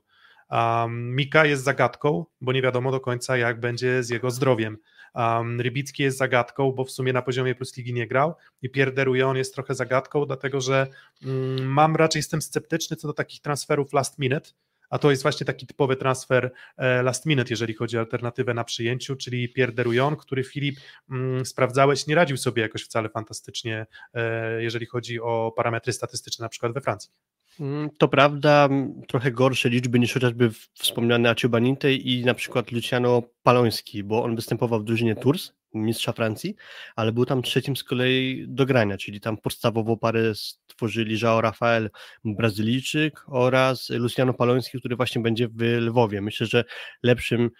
[0.50, 4.78] Um, Mika jest zagadką, bo nie wiadomo do końca, jak będzie z jego zdrowiem.
[5.14, 9.26] Um, Rybicki jest zagadką, bo w sumie na poziomie plus ligi nie grał i Pierre
[9.26, 10.86] on jest trochę zagadką, dlatego że
[11.26, 14.50] um, mam raczej jestem sceptyczny co do takich transferów last minute,
[14.90, 18.64] a to jest właśnie taki typowy transfer e, last minute, jeżeli chodzi o alternatywę na
[18.64, 19.72] przyjęciu, czyli Pierre
[20.20, 20.80] który Filip
[21.10, 26.48] mm, sprawdzałeś, nie radził sobie jakoś wcale fantastycznie, e, jeżeli chodzi o parametry statystyczne na
[26.48, 27.10] przykład we Francji.
[27.60, 28.68] Mm, to prawda,
[29.08, 34.80] trochę gorsze liczby niż chociażby wspomniany Aciubanintej i na przykład Luciano Paloński, bo on występował
[34.80, 36.54] w drużynie Tours, mistrza Francji,
[36.96, 41.90] ale był tam trzecim z kolei do grania, czyli tam podstawową parę stworzyli João Rafael
[42.24, 46.20] Brazylijczyk oraz Luciano Paloński, który właśnie będzie w Lwowie.
[46.20, 46.64] Myślę, że
[47.02, 47.50] lepszym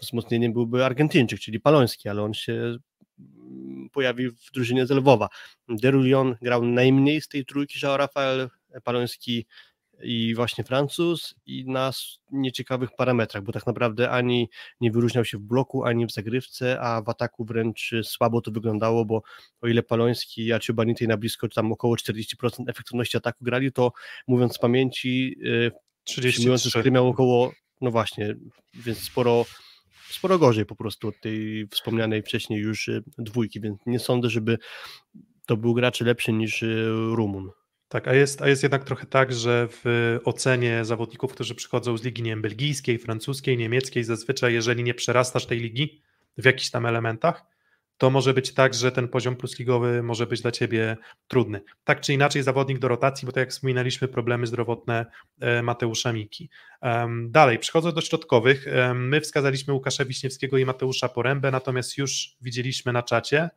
[0.00, 2.76] wzmocnieniem byłby Argentyńczyk, czyli Paloński, ale on się
[3.92, 5.28] pojawi w drużynie z Lwowa.
[5.68, 8.48] Derulion grał najmniej z tej trójki, João Rafael
[8.84, 9.46] Paloński
[10.02, 11.90] i właśnie Francuz i na
[12.30, 17.02] nieciekawych parametrach, bo tak naprawdę ani nie wyróżniał się w bloku, ani w zagrywce, a
[17.02, 19.22] w ataku wręcz słabo to wyglądało, bo
[19.60, 22.24] o ile Paloński i Aciubanitej na blisko tam około 40%
[22.68, 23.92] efektywności ataku grali, to
[24.26, 25.36] mówiąc z pamięci
[26.04, 28.34] 33 y, miał około, no właśnie,
[28.74, 29.44] więc sporo
[30.10, 34.58] sporo gorzej po prostu od tej wspomnianej wcześniej już y, dwójki, więc nie sądzę, żeby
[35.46, 37.50] to był gracz lepszy niż y, Rumun.
[37.92, 42.02] Tak, a jest, a jest jednak trochę tak, że w ocenie zawodników, którzy przychodzą z
[42.02, 46.02] ligi nie wiem, belgijskiej, francuskiej, niemieckiej, zazwyczaj jeżeli nie przerastasz tej ligi
[46.38, 47.42] w jakichś tam elementach,
[47.98, 50.96] to może być tak, że ten poziom plusligowy może być dla ciebie
[51.28, 51.60] trudny.
[51.84, 55.06] Tak czy inaczej, zawodnik do rotacji, bo tak jak wspominaliśmy, problemy zdrowotne
[55.40, 56.50] e, Mateusza Miki.
[57.28, 58.66] Dalej, przechodzę do środkowych.
[58.94, 63.50] My wskazaliśmy Łukasza Wiśniewskiego i Mateusza Porębę, natomiast już widzieliśmy na czacie,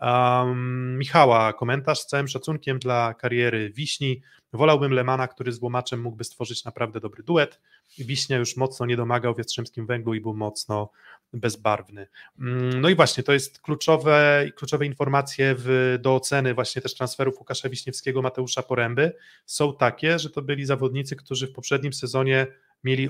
[0.00, 4.22] Um, Michała, komentarz z całym szacunkiem dla kariery Wiśni.
[4.52, 7.60] Wolałbym Lemana, który z Łomaczem mógłby stworzyć naprawdę dobry duet.
[7.98, 10.90] Wiśnia już mocno nie domagał w Jastrzębskim Węglu i był mocno
[11.32, 12.06] bezbarwny.
[12.38, 17.38] Mm, no i właśnie, to jest kluczowe, kluczowe informacje w, do oceny właśnie też transferów
[17.38, 19.12] Łukasza Wiśniewskiego, Mateusza Poręby
[19.46, 22.46] są takie, że to byli zawodnicy, którzy w poprzednim sezonie
[22.84, 23.08] mieli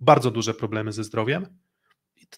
[0.00, 1.46] bardzo duże problemy ze zdrowiem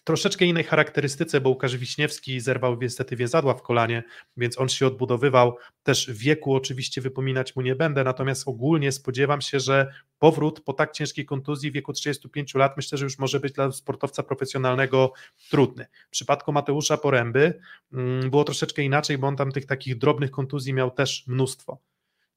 [0.03, 4.03] troszeczkę innej charakterystyce, bo Łukasz Wiśniewski zerwał niestety więzadła w kolanie,
[4.37, 5.57] więc on się odbudowywał.
[5.83, 10.91] Też wieku oczywiście wypominać mu nie będę, natomiast ogólnie spodziewam się, że powrót po tak
[10.91, 15.13] ciężkiej kontuzji w wieku 35 lat myślę, że już może być dla sportowca profesjonalnego
[15.49, 15.87] trudny.
[16.07, 17.59] W przypadku Mateusza Poręby
[17.93, 21.77] mm, było troszeczkę inaczej, bo on tam tych takich drobnych kontuzji miał też mnóstwo.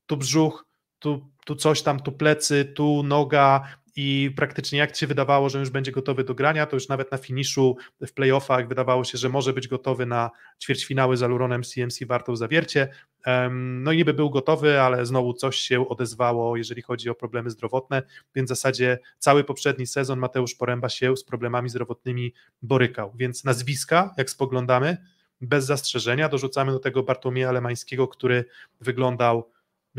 [0.07, 0.71] Tu brzuch,
[1.01, 5.71] tu, tu coś tam, tu plecy, tu noga, i praktycznie jak się wydawało, że już
[5.71, 9.53] będzie gotowy do grania, to już nawet na finiszu w playoffach wydawało się, że może
[9.53, 10.31] być gotowy na
[10.63, 12.89] ćwierćfinały z Aluronem CMC Wartą Zawiercie.
[13.51, 18.03] No i niby był gotowy, ale znowu coś się odezwało, jeżeli chodzi o problemy zdrowotne,
[18.35, 24.15] więc w zasadzie cały poprzedni sezon Mateusz Poręba się z problemami zdrowotnymi borykał, więc nazwiska,
[24.17, 24.97] jak spoglądamy,
[25.41, 28.45] bez zastrzeżenia, dorzucamy do tego Bartłomieja Lemańskiego, który
[28.81, 29.51] wyglądał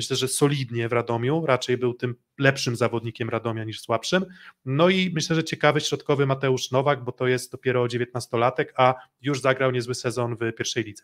[0.02, 4.26] myślę, że solidnie w Radomiu, raczej był tym lepszym zawodnikiem Radomia niż słabszym.
[4.66, 9.42] No i myślę, że ciekawy środkowy Mateusz Nowak, bo to jest dopiero 19-latek, a już
[9.42, 11.04] zagrał niezły sezon w pierwszej lidze.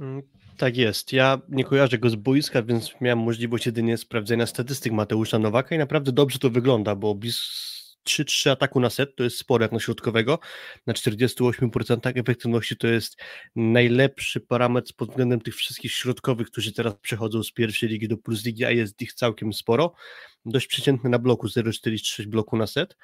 [0.00, 0.22] Mm,
[0.56, 1.12] tak jest.
[1.12, 5.78] Ja nie kojarzę go z boiska, więc miałem możliwość jedynie sprawdzenia statystyk Mateusza Nowaka i
[5.78, 9.80] naprawdę dobrze to wygląda, bo bis 3-3 ataku na set to jest sporo jak na
[9.80, 10.38] środkowego.
[10.86, 13.16] Na 48% efektywności to jest
[13.56, 18.44] najlepszy parametr pod względem tych wszystkich środkowych, którzy teraz przechodzą z pierwszej ligi do plus
[18.44, 19.94] ligi, a jest ich całkiem sporo.
[20.44, 22.96] Dość przeciętny na bloku 0,46 bloku na set,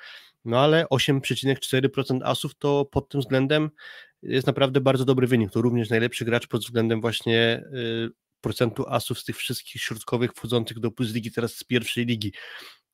[0.44, 3.70] no ale 8,4% asów to pod tym względem
[4.22, 5.50] jest naprawdę bardzo dobry wynik.
[5.50, 10.78] To również najlepszy gracz pod względem właśnie y, procentu asów z tych wszystkich środkowych wchodzących
[10.78, 12.32] do plus ligi teraz z pierwszej ligi.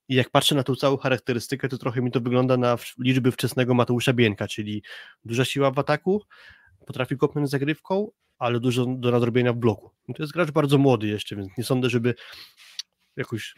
[0.08, 3.74] I jak patrzę na tą całą charakterystykę, to trochę mi to wygląda na liczby wczesnego
[3.74, 4.82] Mateusza Bieńka, czyli
[5.24, 6.22] duża siła w ataku,
[6.86, 9.90] potrafi kopnąć zagrywką, ale dużo do nadrobienia w bloku.
[10.08, 12.14] I to jest gracz bardzo młody jeszcze, więc nie sądzę, żeby
[13.16, 13.54] jakoś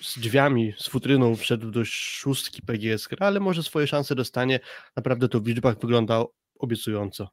[0.00, 4.60] z drzwiami, z futryną wszedł do szóstki PGS, ale może swoje szanse dostanie.
[4.96, 6.24] Naprawdę to w liczbach wygląda
[6.58, 7.28] obiecująco.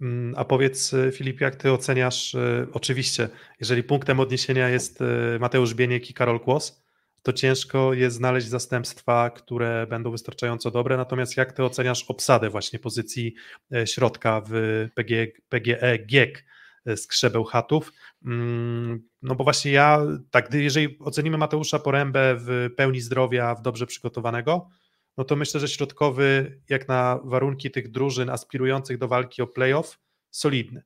[0.00, 2.34] Mm, a powiedz, y, Filip, jak ty oceniasz?
[2.34, 3.28] Y, oczywiście,
[3.60, 6.85] jeżeli punktem odniesienia jest y, Mateusz Bieniek i Karol Kłos,
[7.26, 10.96] to ciężko jest znaleźć zastępstwa, które będą wystarczająco dobre.
[10.96, 13.34] Natomiast jak ty oceniasz obsadę właśnie pozycji
[13.74, 14.52] e, środka w
[14.94, 16.44] PGE, PGE GIEK
[16.86, 17.92] z Krzebeł Chatów?
[18.24, 23.86] Mm, no bo właśnie ja, tak, jeżeli ocenimy Mateusza Porębę w pełni zdrowia, w dobrze
[23.86, 24.68] przygotowanego,
[25.16, 29.98] no to myślę, że środkowy, jak na warunki tych drużyn aspirujących do walki o playoff,
[30.30, 30.82] solidny.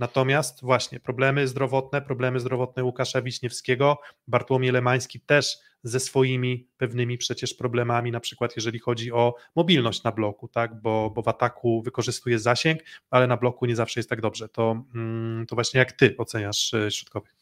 [0.00, 7.54] Natomiast właśnie problemy zdrowotne, problemy zdrowotne Łukasza Wiśniewskiego, Bartłomiej Lemański też ze swoimi pewnymi przecież
[7.54, 12.38] problemami, na przykład jeżeli chodzi o mobilność na bloku, tak, bo, bo w ataku wykorzystuje
[12.38, 14.48] zasięg, ale na bloku nie zawsze jest tak dobrze.
[14.48, 17.34] To, mm, to właśnie jak ty oceniasz e, środkowych?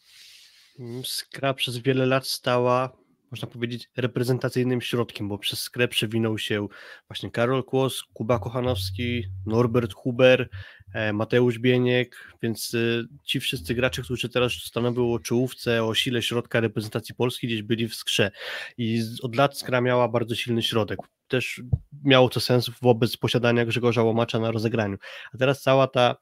[1.05, 2.93] Skra przez wiele lat stała
[3.31, 6.69] można powiedzieć, reprezentacyjnym środkiem, bo przez skrę przewinął się
[7.09, 10.49] właśnie Karol Kłos, Kuba Kochanowski, Norbert Huber,
[10.95, 16.23] e, Mateusz Bieniek, więc e, ci wszyscy gracze, którzy teraz stanowią o czołówce, o sile
[16.23, 18.31] środka reprezentacji Polski, gdzieś byli w skrze
[18.79, 20.99] i od lat skra miała bardzo silny środek.
[21.29, 21.63] Też
[22.05, 24.97] miało to sens wobec posiadania Grzegorza Łomacza na rozegraniu.
[25.35, 26.17] A teraz cała ta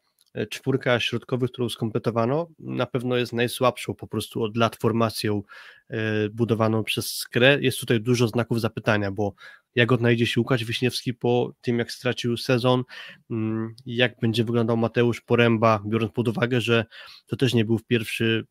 [0.50, 5.42] czwórka środkowych, którą skompletowano, na pewno jest najsłabszą po prostu od lat formacją
[5.88, 7.58] e, budowaną przez Skrę.
[7.60, 9.34] Jest tutaj dużo znaków zapytania, bo
[9.74, 12.82] jak odnajdzie się Łukasz Wiśniewski po tym, jak stracił sezon,
[13.30, 16.84] mm, jak będzie wyglądał Mateusz Poręba, biorąc pod uwagę, że
[17.26, 18.46] to też nie był pierwszy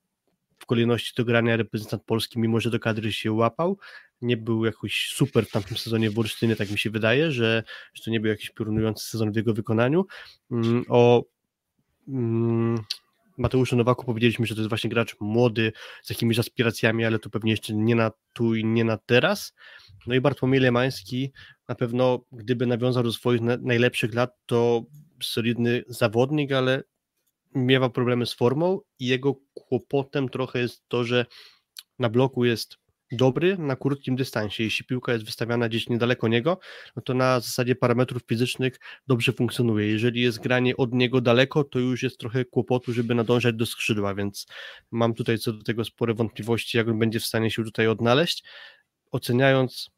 [0.59, 3.77] w kolejności do grania reprezentant Polski, mimo że do kadry się łapał.
[4.21, 8.03] Nie był jakoś super w tamtym sezonie w Olsztynie, tak mi się wydaje, że, że
[8.03, 10.05] to nie był jakiś piorunujący sezon w jego wykonaniu.
[10.51, 11.23] Mm, o
[13.37, 15.71] Mateuszu Nowaku powiedzieliśmy, że to jest właśnie gracz młody,
[16.03, 19.53] z jakimiś aspiracjami, ale to pewnie jeszcze nie na tu i nie na teraz.
[20.07, 21.31] No i Bartłomiej Lemański
[21.69, 24.83] na pewno, gdyby nawiązał do swoich najlepszych lat, to
[25.23, 26.83] solidny zawodnik, ale
[27.55, 31.25] miewa problemy z formą i jego kłopotem trochę jest to, że
[31.99, 32.77] na bloku jest
[33.11, 34.63] dobry na krótkim dystansie.
[34.63, 36.59] Jeśli piłka jest wystawiana gdzieś niedaleko niego,
[36.95, 39.87] no to na zasadzie parametrów fizycznych dobrze funkcjonuje.
[39.87, 44.15] Jeżeli jest granie od niego daleko, to już jest trochę kłopotu, żeby nadążać do skrzydła,
[44.15, 44.47] więc
[44.91, 48.43] mam tutaj co do tego spore wątpliwości, jak on będzie w stanie się tutaj odnaleźć.
[49.11, 49.89] Oceniając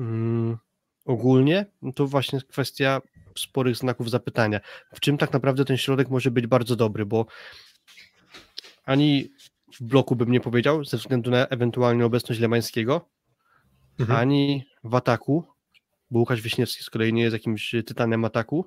[0.00, 0.56] mm,
[1.04, 3.00] ogólnie, no to właśnie kwestia
[3.38, 4.60] sporych znaków zapytania.
[4.94, 7.26] W czym tak naprawdę ten środek może być bardzo dobry, bo
[8.84, 9.28] ani
[9.80, 13.10] w bloku bym nie powiedział, ze względu na ewentualnie obecność Lemańskiego,
[13.98, 14.20] mhm.
[14.20, 15.44] ani w ataku,
[16.10, 18.66] bo Łukasz Wiśniewski z kolei nie jest jakimś tytanem ataku,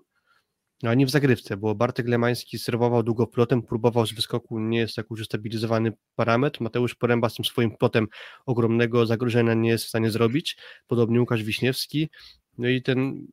[0.83, 5.05] ani w zagrywce, bo Bartek Lemański serwował długo plotem, próbował z wyskoku, nie jest tak
[5.09, 6.61] już ustabilizowany parametr.
[6.61, 8.07] Mateusz Poręba z tym swoim plotem
[8.45, 12.09] ogromnego zagrożenia nie jest w stanie zrobić, podobnie Łukasz Wiśniewski.
[12.57, 13.27] No i ten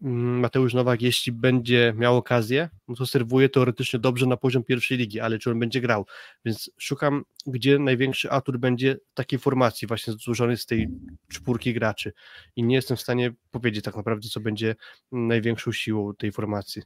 [0.00, 5.20] Mateusz Nowak, jeśli będzie miał okazję, no to serwuje teoretycznie dobrze na poziom pierwszej ligi,
[5.20, 6.06] ale czy on będzie grał?
[6.44, 10.88] Więc szukam, gdzie największy atut będzie takiej formacji, właśnie złożonej z tej
[11.28, 12.12] czwórki graczy.
[12.56, 14.76] I nie jestem w stanie powiedzieć tak naprawdę, co będzie
[15.12, 16.82] największą siłą tej formacji.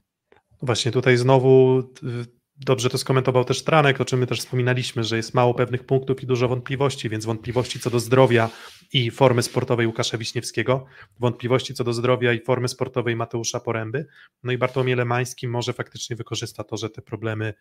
[0.61, 1.83] Właśnie tutaj znowu
[2.65, 6.23] Dobrze to skomentował też Tranek, o czym my też wspominaliśmy, że jest mało pewnych punktów
[6.23, 8.49] i dużo wątpliwości, więc wątpliwości co do zdrowia
[8.93, 10.85] i formy sportowej Łukasza Wiśniewskiego,
[11.19, 14.07] wątpliwości co do zdrowia i formy sportowej Mateusza Poręby,
[14.43, 17.53] no i Bartłomiej Lemański może faktycznie wykorzysta to, że te problemy,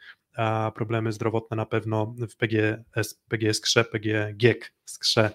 [0.74, 5.30] problemy zdrowotne na pewno w PGS, PGS Krze, PG GIEK skrze,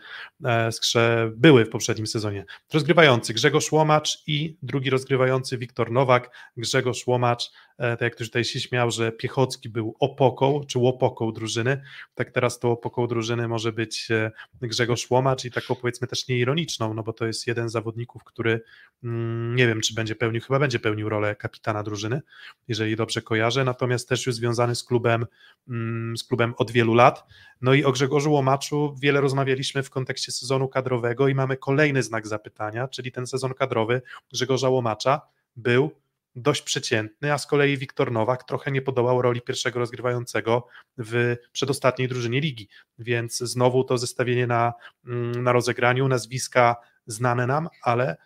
[0.46, 2.46] e, skrze były w poprzednim sezonie.
[2.74, 6.30] Rozgrywający Grzegorz Łomacz i drugi rozgrywający Wiktor Nowak.
[6.58, 11.32] Grzegorz Łomacz, e, tak jak ktoś tutaj się śmiał, że Piechocki był opoką, czy łopoką
[11.32, 11.82] drużyny,
[12.16, 16.94] tak teraz to opoką drużyny może być e, Grzegorz Łomacz i taką powiedzmy też nieironiczną,
[16.94, 18.62] no bo to jest jeden z zawodników, który
[19.04, 22.22] mm, nie wiem, czy będzie pełnił, chyba będzie pełnił rolę kapitana drużyny,
[22.68, 25.26] jeżeli dobrze kojarzę, natomiast też już związany z klubem,
[25.70, 27.26] mm, z klubem od wielu lat.
[27.62, 32.28] No i o Grzegorzu Łomaczu wiele rozmawialiśmy w kontekście sezonu kadrowego i mamy kolejny znak
[32.28, 35.22] zapytania, czyli ten sezon kadrowy Grzegorza Łomacza
[35.56, 35.92] był
[36.36, 42.08] dość przeciętny, a z kolei Wiktor Nowak trochę nie podołał roli pierwszego rozgrywającego w przedostatniej
[42.08, 44.74] drużynie ligi, więc znowu to zestawienie na,
[45.06, 46.76] mm, na rozegraniu, nazwiska
[47.08, 48.18] znane nam, ale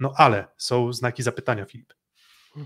[0.00, 1.92] no ale są znaki zapytania, Filip.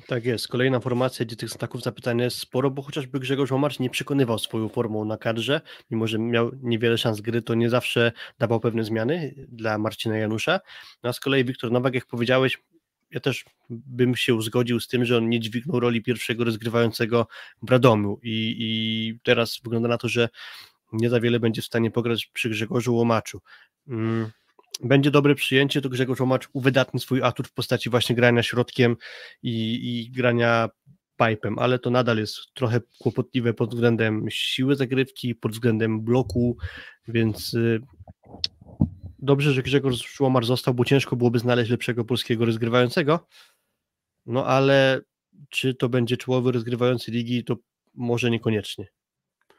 [0.07, 0.49] Tak jest.
[0.49, 4.69] Kolejna formacja, gdzie tych znaków zapytania jest sporo, bo chociażby Grzegorz Łomarz nie przekonywał swoją
[4.69, 9.35] formą na kadrze, mimo że miał niewiele szans gry, to nie zawsze dawał pewne zmiany
[9.49, 10.61] dla Marcina Janusza.
[11.03, 12.59] No a z kolei Wiktor Nowak, jak powiedziałeś,
[13.11, 17.27] ja też bym się zgodził z tym, że on nie dźwignął roli pierwszego rozgrywającego
[17.63, 20.29] w Radomiu i, i teraz wygląda na to, że
[20.93, 23.41] nie za wiele będzie w stanie pograć przy Grzegorzu Łomaczu.
[23.89, 24.31] Mm
[24.83, 28.97] będzie dobre przyjęcie, to Grzegorz Łomacz uwydatni swój atut w postaci właśnie grania środkiem
[29.43, 30.69] i, i grania
[31.17, 36.57] pipem, ale to nadal jest trochę kłopotliwe pod względem siły zagrywki, pod względem bloku,
[37.09, 37.81] więc y,
[39.19, 43.27] dobrze, że Grzegorz Łomacz został, bo ciężko byłoby znaleźć lepszego polskiego rozgrywającego,
[44.27, 45.01] no ale
[45.51, 47.57] czy to będzie czołowy rozgrywający ligi, to
[47.95, 48.87] może niekoniecznie.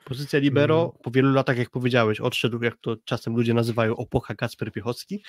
[0.06, 0.92] Pozycja libero mm.
[1.04, 5.24] po wielu latach, jak powiedziałeś, odszedł, jak to czasem ludzie nazywają, opocha Kacper Piechocki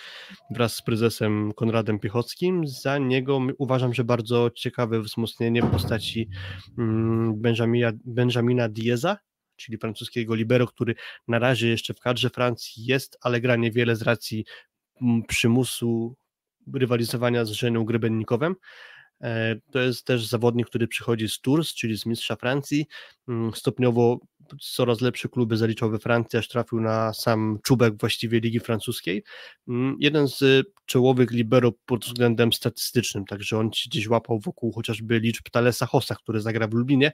[0.50, 2.68] wraz z prezesem Konradem Piechockim.
[2.68, 6.28] Za niego uważam, że bardzo ciekawe wzmocnienie w postaci
[6.78, 9.16] mm, Benjamina, Benjamina Dieza,
[9.56, 10.94] czyli francuskiego libero, który
[11.28, 14.44] na razie jeszcze w kadrze Francji jest, ale gra niewiele z racji
[15.02, 16.16] mm, przymusu
[16.74, 18.56] rywalizowania z Żeną Grebennikowem.
[19.22, 22.86] E, to jest też zawodnik, który przychodzi z Tours, czyli z mistrza Francji.
[23.54, 24.20] Stopniowo
[24.60, 29.24] coraz lepsze kluby zaliczał we Francji, aż trafił na sam czubek właściwie Ligi Francuskiej.
[29.68, 35.20] Mm, jeden z czołowych libero pod względem statystycznym, także on się gdzieś łapał wokół chociażby
[35.20, 37.12] liczb Talesa Hossa, który zagra w Lublinie,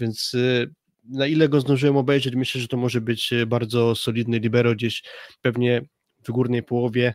[0.00, 4.74] więc y, na ile go zdążyłem obejrzeć, myślę, że to może być bardzo solidny libero,
[4.74, 5.02] gdzieś
[5.40, 5.82] pewnie
[6.28, 7.14] w górnej połowie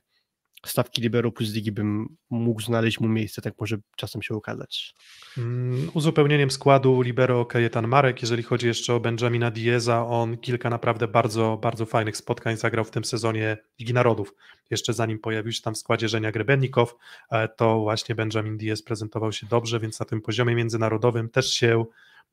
[0.65, 4.93] stawki libero plus ligi bym mógł znaleźć mu miejsce, tak może czasem się okazać.
[5.37, 11.07] Mm, uzupełnieniem składu libero Kajetan Marek, jeżeli chodzi jeszcze o Benjamina Dieza, on kilka naprawdę
[11.07, 14.33] bardzo, bardzo fajnych spotkań zagrał w tym sezonie Ligi Narodów.
[14.69, 16.95] Jeszcze zanim pojawił się tam w składzie Żenia Grebennikow,
[17.31, 21.85] e, to właśnie Benjamin Diez prezentował się dobrze, więc na tym poziomie międzynarodowym też się,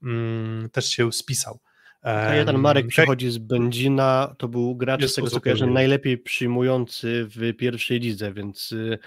[0.02, 1.58] mm, też się spisał.
[2.06, 7.26] A jeden Marek przychodzi z Będzina, to był gracz, z tego co kojarzę, najlepiej przyjmujący
[7.28, 8.98] w pierwszej lidze, więc y,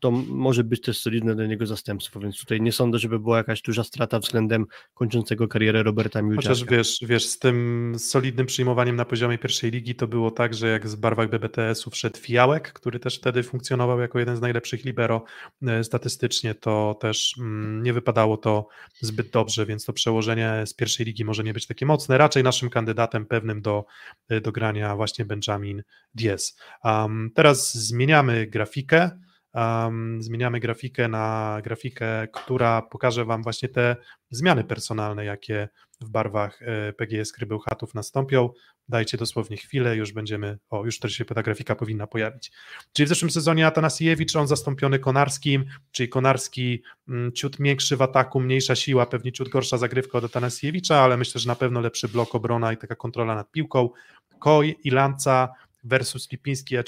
[0.00, 3.62] to może być też solidne dla niego zastępstwo, więc tutaj nie sądzę, żeby była jakaś
[3.62, 6.48] duża strata względem kończącego karierę Roberta Miłczaka.
[6.48, 10.68] Chociaż wiesz, wiesz, z tym solidnym przyjmowaniem na poziomie pierwszej ligi to było tak, że
[10.68, 15.24] jak z barwach BBTS-u wszedł Fiałek, który też wtedy funkcjonował jako jeden z najlepszych libero
[15.62, 18.68] e, statystycznie, to też mm, nie wypadało to
[19.00, 22.18] zbyt dobrze, więc to przełożenie z pierwszej ligi może nie być takie mocne.
[22.18, 23.84] Raczej naszym kandydatem pewnym do,
[24.28, 25.82] e, do grania właśnie Benjamin
[26.14, 26.56] Diez.
[26.84, 29.10] Um, teraz zmieniamy grafikę.
[29.54, 33.96] Um, zmieniamy grafikę na grafikę, która pokaże Wam właśnie te
[34.30, 35.68] zmiany personalne, jakie
[36.00, 38.50] w barwach e, PGS Krybełchatów nastąpią.
[38.88, 42.52] Dajcie dosłownie chwilę, już będziemy, o już też się ta grafika powinna pojawić.
[42.92, 48.40] Czyli w zeszłym sezonie Atanasiewicz, on zastąpiony Konarskim, czyli Konarski mm, ciut większy w ataku,
[48.40, 52.34] mniejsza siła, pewnie ciut gorsza zagrywka od Atanasiewicza, ale myślę, że na pewno lepszy blok
[52.34, 53.90] obrona i taka kontrola nad piłką.
[54.38, 55.48] Koj i Lanca
[55.84, 56.82] versus Lipiński a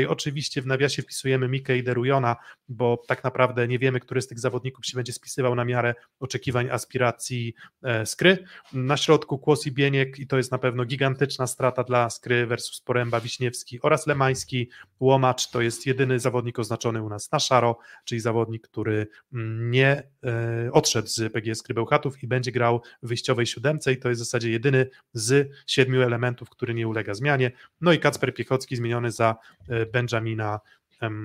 [0.00, 2.36] I oczywiście w nawiasie wpisujemy Mikę i Derujona,
[2.68, 6.70] bo tak naprawdę nie wiemy, który z tych zawodników się będzie spisywał na miarę oczekiwań,
[6.70, 8.44] aspiracji e, Skry.
[8.72, 12.80] Na środku Kłos i Bieniek i to jest na pewno gigantyczna strata dla Skry versus
[12.80, 14.70] Poręba, Wiśniewski oraz Lemański.
[15.00, 20.02] Łomacz to jest jedyny zawodnik oznaczony u nas na szaro, czyli zawodnik, który mm, nie
[20.24, 24.20] e, odszedł z PGS Skry Bełchatów i będzie grał w wyjściowej siódemce i to jest
[24.20, 27.50] w zasadzie jedyny z siedmiu elementów, który nie ulega zmianie.
[27.80, 29.36] No i Kacper Piechocki zmieniony za
[29.68, 30.60] e, Benjamina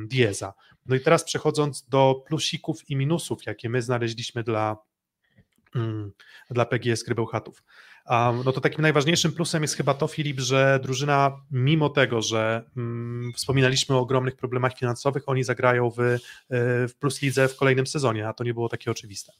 [0.07, 0.53] Dieza.
[0.85, 4.77] No i teraz przechodząc do plusików i minusów, jakie my znaleźliśmy dla,
[5.75, 6.11] mm,
[6.49, 7.63] dla PGS Krybełchatów.
[8.45, 13.33] No to takim najważniejszym plusem jest chyba to, Filip, że drużyna, mimo tego, że mm,
[13.33, 16.17] wspominaliśmy o ogromnych problemach finansowych, oni zagrają w, e,
[16.87, 19.31] w Plus Lidze w kolejnym sezonie, a to nie było takie oczywiste.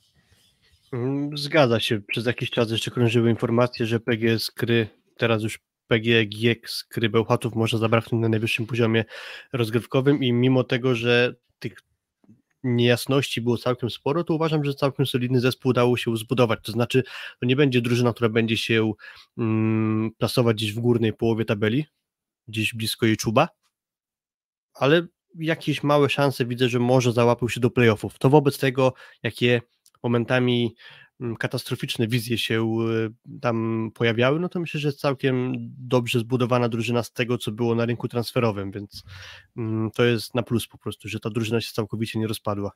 [1.33, 2.01] Zgadza się.
[2.01, 7.55] Przez jakiś czas jeszcze krążyły informacje, że PGS Kry teraz już PG GIEK z Krybełchatów
[7.55, 9.05] może zabraknąć na najwyższym poziomie
[9.53, 11.81] rozgrywkowym i mimo tego, że tych
[12.63, 16.59] niejasności było całkiem sporo, to uważam, że całkiem solidny zespół udało się zbudować.
[16.63, 17.03] To znaczy,
[17.39, 18.91] to nie będzie drużyna, która będzie się
[19.37, 21.85] mm, plasować gdzieś w górnej połowie tabeli,
[22.47, 23.47] gdzieś blisko jej czuba,
[24.73, 28.19] ale jakieś małe szanse widzę, że może załapił się do playoffów.
[28.19, 29.61] To wobec tego, jakie
[30.03, 30.75] momentami
[31.39, 37.11] katastroficzne wizje się y, tam pojawiały, no to myślę, że całkiem dobrze zbudowana drużyna z
[37.11, 39.03] tego, co było na rynku transferowym, więc
[39.57, 42.71] mm, to jest na plus po prostu, że ta drużyna się całkowicie nie rozpadła.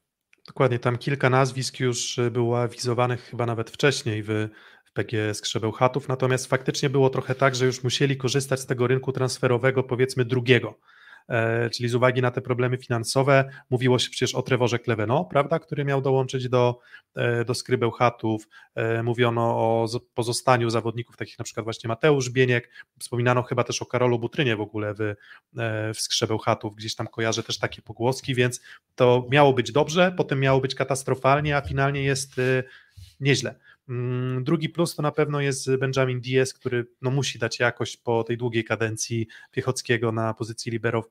[0.47, 4.49] Dokładnie, tam kilka nazwisk już y, było awizowanych chyba nawet wcześniej w,
[4.85, 9.11] w PG Skrzebełchatów, natomiast faktycznie było trochę tak, że już musieli korzystać z tego rynku
[9.11, 11.01] transferowego powiedzmy drugiego, E,
[11.71, 15.85] czyli z uwagi na te problemy finansowe, mówiło się przecież o Trevorze Kleveno, prawda, który
[15.85, 16.79] miał dołączyć do,
[17.15, 22.69] e, do skrybeł chatów, e, mówiono o pozostaniu zawodników, takich na przykład właśnie Mateusz Bieniek,
[22.99, 25.15] wspominano chyba też o Karolu Butrynie w ogóle w,
[25.93, 28.61] w chatów, gdzieś tam kojarzę też takie pogłoski, więc
[28.95, 32.41] to miało być dobrze, potem miało być katastrofalnie, a finalnie jest
[33.19, 33.55] nieźle.
[33.89, 38.23] Mm, drugi plus to na pewno jest Benjamin Diaz, który no, musi dać jakość po
[38.23, 41.09] tej długiej kadencji Piechockiego na pozycji libero w,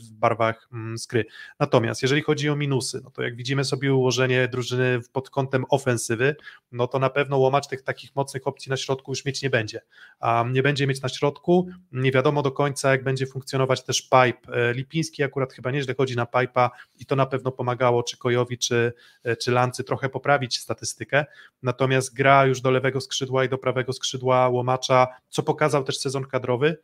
[0.00, 1.24] w barwach mm, skry.
[1.60, 6.36] Natomiast jeżeli chodzi o minusy, no to jak widzimy sobie ułożenie drużyny pod kątem ofensywy,
[6.72, 9.80] no to na pewno łomacz tych takich mocnych opcji na środku już mieć nie będzie.
[10.20, 14.52] A nie będzie mieć na środku, nie wiadomo do końca jak będzie funkcjonować też pipe.
[14.52, 18.58] E, Lipiński akurat chyba nieźle chodzi na pipa i to na pewno pomagało czy Kojowi,
[18.58, 18.92] czy,
[19.24, 21.24] e, czy Lancy trochę poprawić statystykę.
[21.62, 26.24] Natomiast gra już do lewego skrzydła i do prawego skrzydła łomacza, co pokazał też sezon
[26.24, 26.78] kadrowy,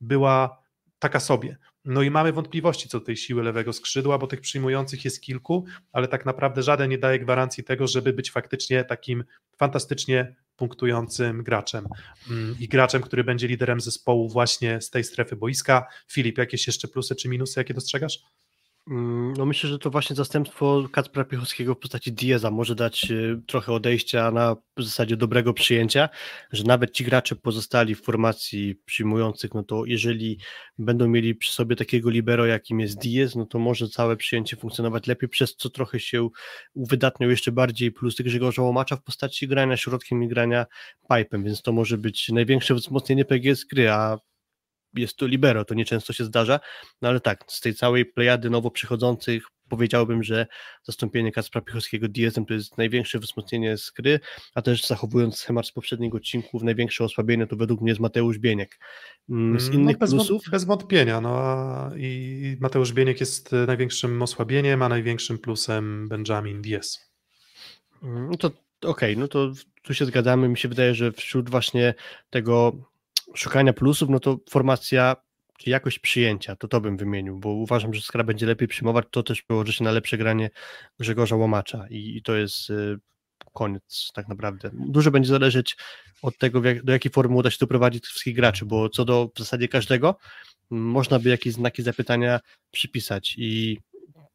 [0.00, 0.60] była
[0.98, 1.56] taka sobie.
[1.84, 5.64] No i mamy wątpliwości co do tej siły lewego skrzydła, bo tych przyjmujących jest kilku,
[5.92, 9.24] ale tak naprawdę żaden nie daje gwarancji tego, żeby być faktycznie takim
[9.56, 11.88] fantastycznie punktującym graczem
[12.30, 15.86] mm, i graczem, który będzie liderem zespołu właśnie z tej strefy boiska.
[16.08, 18.18] Filip, jakieś jeszcze plusy czy minusy, jakie dostrzegasz?
[18.88, 23.42] Mm, no myślę, że to właśnie zastępstwo Kacpra Piechowskiego w postaci Dieza może dać y,
[23.46, 26.08] trochę odejścia na zasadzie dobrego przyjęcia,
[26.52, 30.38] że nawet ci gracze pozostali w formacji przyjmujących, no to jeżeli
[30.78, 35.06] będą mieli przy sobie takiego libero, jakim jest Diez, no to może całe przyjęcie funkcjonować
[35.06, 36.28] lepiej, przez co trochę się
[36.74, 40.66] uwydatniał jeszcze bardziej plus Grzegorza Łomacza w postaci grania środkiem i grania
[41.14, 44.18] pipem, więc to może być największe wzmocnienie PGS gry, a
[44.94, 46.60] jest to libero, to nieczęsto się zdarza,
[47.02, 50.46] no ale tak, z tej całej plejady nowo przychodzących powiedziałbym, że
[50.82, 54.20] zastąpienie Kacpra Piechowskiego Diezem to jest największe wzmocnienie z gry,
[54.54, 58.78] a też zachowując schemat z poprzedniego odcinku, największe osłabienie to według mnie jest Mateusz Bieniek.
[59.30, 60.42] Mm, z mm, innych no, bez plusów...
[60.50, 67.10] Bez wątpienia, no i Mateusz Bieniek jest największym osłabieniem, a największym plusem Benjamin Diez.
[68.02, 71.50] Mm, no to okej, okay, no to tu się zgadzamy, mi się wydaje, że wśród
[71.50, 71.94] właśnie
[72.30, 72.72] tego
[73.34, 75.16] szukania plusów, no to formacja
[75.58, 79.22] czy jakość przyjęcia, to to bym wymienił, bo uważam, że skoro będzie lepiej przyjmować, to
[79.22, 80.50] też przełoży się na lepsze granie
[80.98, 82.98] Grzegorza Łomacza i, i to jest y,
[83.52, 84.70] koniec tak naprawdę.
[84.72, 85.76] Dużo będzie zależeć
[86.22, 89.38] od tego, jak, do jakiej formy uda się doprowadzić wszystkich graczy, bo co do w
[89.38, 90.16] zasadzie każdego,
[90.70, 93.78] można by jakieś znaki zapytania przypisać i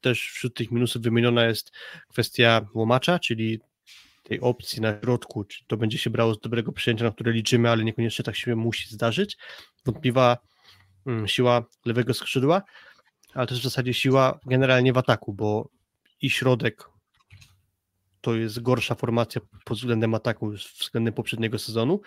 [0.02, 1.72] też wśród tych minusów wymieniona jest
[2.10, 3.60] kwestia łomacza, czyli
[4.26, 7.70] tej opcji na środku, czy to będzie się brało z dobrego przyjęcia, na które liczymy,
[7.70, 9.38] ale niekoniecznie tak się musi zdarzyć.
[9.86, 10.38] Wątpliwa
[11.06, 12.62] mm, siła lewego skrzydła,
[13.34, 15.70] ale też w zasadzie siła generalnie w ataku, bo
[16.22, 16.95] i środek
[18.26, 22.02] to jest gorsza formacja pod względem ataku względem poprzedniego sezonu.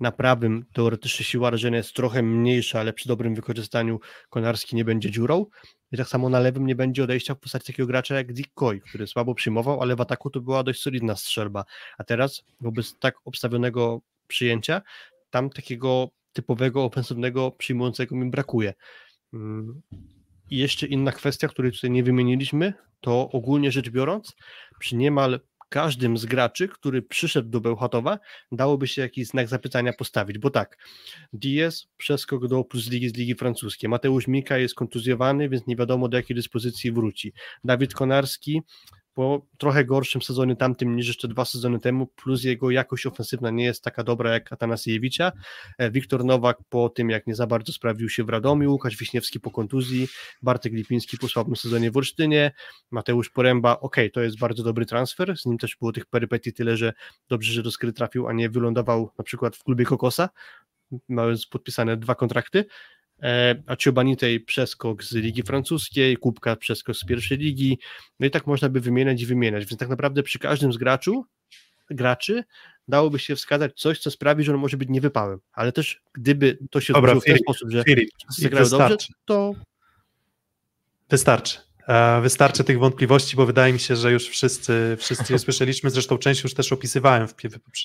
[0.00, 4.00] Na prawym teoretycznie siła rażenia jest trochę mniejsza, ale przy dobrym wykorzystaniu
[4.30, 5.46] Konarski nie będzie dziurą.
[5.92, 8.80] I tak samo na lewym nie będzie odejścia w postaci takiego gracza jak Dick Coy,
[8.80, 11.64] który słabo przyjmował, ale w ataku to była dość solidna strzelba.
[11.98, 14.82] A teraz wobec tak obstawionego przyjęcia,
[15.30, 18.74] tam takiego typowego, ofensywnego przyjmującego mi brakuje.
[19.32, 19.82] Mm.
[20.50, 24.36] I jeszcze inna kwestia, której tutaj nie wymieniliśmy, to ogólnie rzecz biorąc,
[24.78, 25.40] przy niemal
[25.70, 28.18] każdym z graczy, który przyszedł do Bełchatowa,
[28.52, 30.78] dałoby się jakiś znak zapytania postawić, bo tak,
[31.32, 36.08] Diaz przeskok do plus ligi z ligi francuskiej, Mateusz Mika jest kontuzjowany, więc nie wiadomo
[36.08, 37.32] do jakiej dyspozycji wróci,
[37.64, 38.62] Dawid Konarski
[39.14, 43.64] po trochę gorszym sezonie tamtym niż jeszcze dwa sezony temu, plus jego jakość ofensywna nie
[43.64, 45.32] jest taka dobra jak Atanasiewicza.
[45.78, 49.40] E, Wiktor Nowak po tym, jak nie za bardzo sprawił się w Radomiu, Łukasz Wiśniewski
[49.40, 50.08] po kontuzji,
[50.42, 52.52] Bartek Lipiński po słabym sezonie w Olsztynie,
[52.90, 56.76] Mateusz Poręba, ok, to jest bardzo dobry transfer, z nim też było tych perypetii tyle,
[56.76, 56.92] że
[57.28, 60.28] dobrze, że do skry trafił, a nie wylądował na przykład w klubie Kokosa,
[61.08, 62.64] mając podpisane dwa kontrakty,
[63.66, 67.78] a Ciobanitej przeskok z ligi francuskiej, Kubka przeskok z pierwszej ligi,
[68.20, 71.24] no i tak można by wymieniać i wymieniać, więc tak naprawdę przy każdym z graczu,
[71.90, 72.44] graczy
[72.88, 76.80] dałoby się wskazać coś, co sprawi, że on może być niewypałem, ale też gdyby to
[76.80, 79.54] się Dobra, w ten sposób, że Filip, zagrały dobrze, to
[81.10, 81.58] Wystarczy.
[81.90, 85.90] E, Wystarczy tych wątpliwości, bo wydaje mi się, że już wszyscy, wszyscy je słyszeliśmy.
[85.90, 87.34] Zresztą część już też opisywałem w,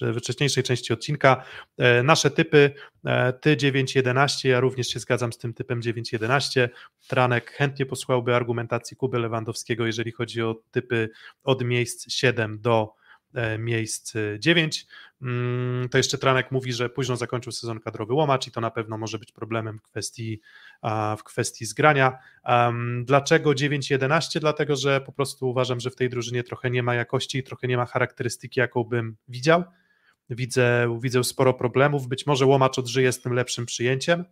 [0.01, 1.43] w wcześniejszej części odcinka.
[1.77, 2.71] E, Nasze typy,
[3.05, 6.69] e, ty 9.11, ja również się zgadzam z tym typem 9.11.
[7.07, 11.09] Tranek chętnie posłuchałby argumentacji Kuby Lewandowskiego, jeżeli chodzi o typy
[11.43, 12.93] od miejsc 7 do
[13.59, 14.88] miejsc e, 9.
[15.21, 18.97] Mm, To jeszcze Tranek mówi, że późno zakończył sezon kadrowy łomacz i to na pewno
[18.97, 20.41] może być problemem w kwestii,
[21.17, 22.17] w kwestii zgrania.
[23.03, 24.39] Dlaczego 9-11?
[24.39, 27.77] Dlatego, że po prostu uważam, że w tej drużynie trochę nie ma jakości, trochę nie
[27.77, 29.63] ma charakterystyki, jaką bym widział.
[30.29, 32.07] Widzę, widzę sporo problemów.
[32.07, 34.25] Być może łomacz odżyje z tym lepszym przyjęciem,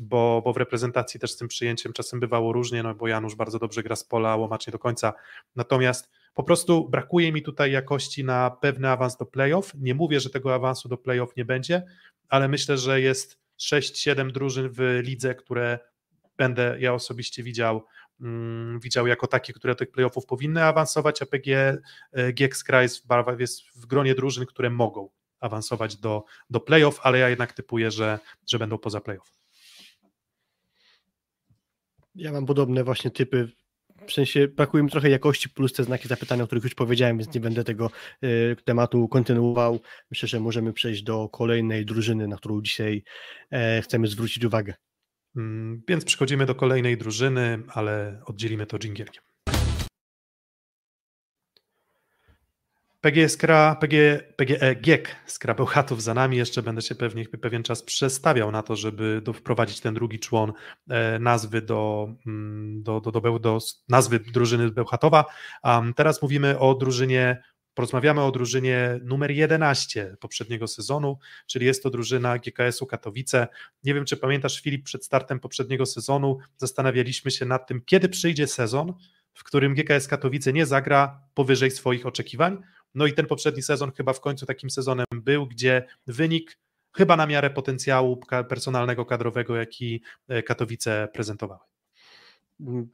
[0.00, 3.58] bo, bo w reprezentacji też z tym przyjęciem czasem bywało różnie, no bo Janusz bardzo
[3.58, 5.12] dobrze gra z pola, łomacz nie do końca.
[5.56, 9.72] Natomiast po prostu brakuje mi tutaj jakości na pewny awans do playoff.
[9.74, 11.82] Nie mówię, że tego awansu do playoff nie będzie,
[12.28, 15.78] ale myślę, że jest 6-7 drużyn w lidze, które
[16.36, 17.84] będę ja osobiście widział,
[18.20, 21.78] mm, widział jako takie, które do tych playoffów powinny awansować, a PG
[22.12, 23.02] e, GX Kreis
[23.38, 25.08] jest w gronie drużyn, które mogą
[25.40, 29.39] awansować do, do playoff, ale ja jednak typuję, że, że będą poza playoff.
[32.14, 33.48] Ja mam podobne właśnie typy.
[34.06, 37.34] W sensie brakuje mi trochę jakości plus te znaki zapytania, o których już powiedziałem, więc
[37.34, 37.90] nie będę tego
[38.24, 39.80] y, tematu kontynuował.
[40.10, 43.02] Myślę, że możemy przejść do kolejnej drużyny, na którą dzisiaj
[43.50, 44.74] e, chcemy zwrócić uwagę.
[45.36, 49.29] Mm, Więc przechodzimy do kolejnej drużyny, ale oddzielimy to dżingielkiem.
[53.00, 57.82] PG Skra, PG, PGE GIEK Skra Bełchatów za nami, jeszcze będę się pewnie pewien czas
[57.82, 60.52] przestawiał na to, żeby do, wprowadzić ten drugi człon
[60.90, 65.24] e, nazwy do, mm, do, do, do, do nazwy drużyny Bełchatowa.
[65.64, 67.42] Um, teraz mówimy o drużynie,
[67.74, 73.48] porozmawiamy o drużynie numer 11 poprzedniego sezonu, czyli jest to drużyna GKS-u Katowice.
[73.84, 78.46] Nie wiem, czy pamiętasz Filip, przed startem poprzedniego sezonu zastanawialiśmy się nad tym, kiedy przyjdzie
[78.46, 78.94] sezon,
[79.34, 82.62] w którym GKS Katowice nie zagra powyżej swoich oczekiwań.
[82.94, 86.58] No i ten poprzedni sezon chyba w końcu takim sezonem był, gdzie wynik
[86.96, 91.60] chyba na miarę potencjału personalnego, kadrowego, jaki e, Katowice prezentowały.
[92.60, 92.88] Mm,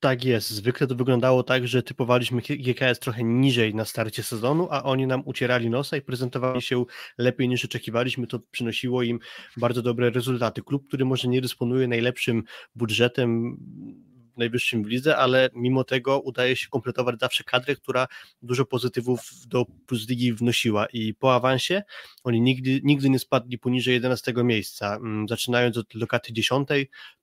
[0.00, 0.50] Tak jest.
[0.50, 5.22] Zwykle to wyglądało tak, że typowaliśmy GKS trochę niżej na starcie sezonu, a oni nam
[5.24, 6.84] ucierali nosa i prezentowali się
[7.18, 8.26] lepiej niż oczekiwaliśmy.
[8.26, 9.18] To przynosiło im
[9.56, 10.62] bardzo dobre rezultaty.
[10.62, 12.42] Klub, który może nie dysponuje najlepszym
[12.74, 13.58] budżetem
[14.38, 18.06] najwyższym w lidze, ale mimo tego udaje się kompletować zawsze kadrę, która
[18.42, 21.82] dużo pozytywów do Plus Ligi wnosiła i po awansie
[22.24, 26.68] oni nigdy, nigdy nie spadli poniżej 11 miejsca, Mm, zaczynając od lokaty 10,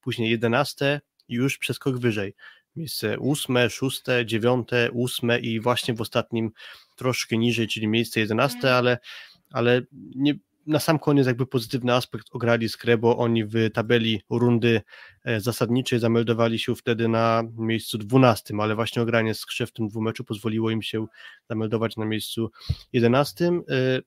[0.01, 2.33] później 11 i już przeskok wyżej.
[2.75, 4.67] Miejsce 8, 6, 9,
[5.03, 6.51] 8 i właśnie w ostatnim
[6.95, 8.97] troszkę niżej, czyli miejsce 11, ale,
[9.51, 9.81] ale
[10.15, 10.35] nie,
[10.65, 14.81] na sam koniec jakby pozytywny aspekt ograli skrę, bo oni w tabeli rundy
[15.23, 20.23] e, zasadniczej zameldowali się wtedy na miejscu 12, ale właśnie ogranie skrze w tym dwumeczu
[20.23, 21.05] pozwoliło im się
[21.49, 22.51] zameldować na miejscu
[22.93, 23.51] 11.
[23.69, 24.01] E,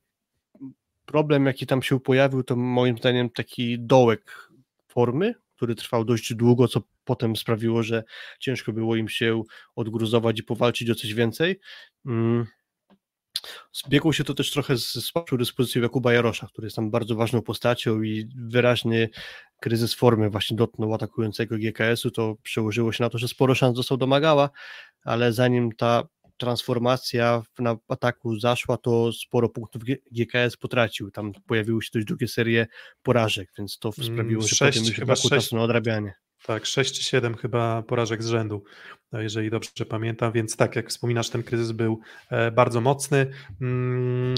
[1.09, 4.49] Problem, jaki tam się pojawił, to moim zdaniem taki dołek
[4.87, 8.03] formy, który trwał dość długo, co potem sprawiło, że
[8.39, 9.43] ciężko było im się
[9.75, 11.59] odgruzować i powalczyć o coś więcej.
[13.73, 17.41] Zbiegło się to też trochę z słabszą dyspozycją Jakuba Jarosza, który jest tam bardzo ważną
[17.41, 19.09] postacią i wyraźny
[19.61, 23.97] kryzys formy właśnie dotknął atakującego GKS-u, to przełożyło się na to, że sporo szans dostał
[23.97, 24.49] do Magała,
[25.03, 26.03] ale zanim ta
[26.37, 29.81] transformacja na ataku zaszła, to sporo punktów
[30.11, 31.11] GKS potracił.
[31.11, 32.67] Tam pojawiły się też drugie serie
[33.03, 35.29] porażek, więc to Mm, sprawiło, że sześć, potem już brakło sześć.
[35.29, 36.13] czasu na odrabianie.
[36.45, 38.63] Tak, 6 czy 7 chyba porażek z rzędu,
[39.13, 43.27] e, jeżeli dobrze pamiętam, więc tak, jak wspominasz, ten kryzys był e, bardzo mocny.
[43.61, 44.35] Mm,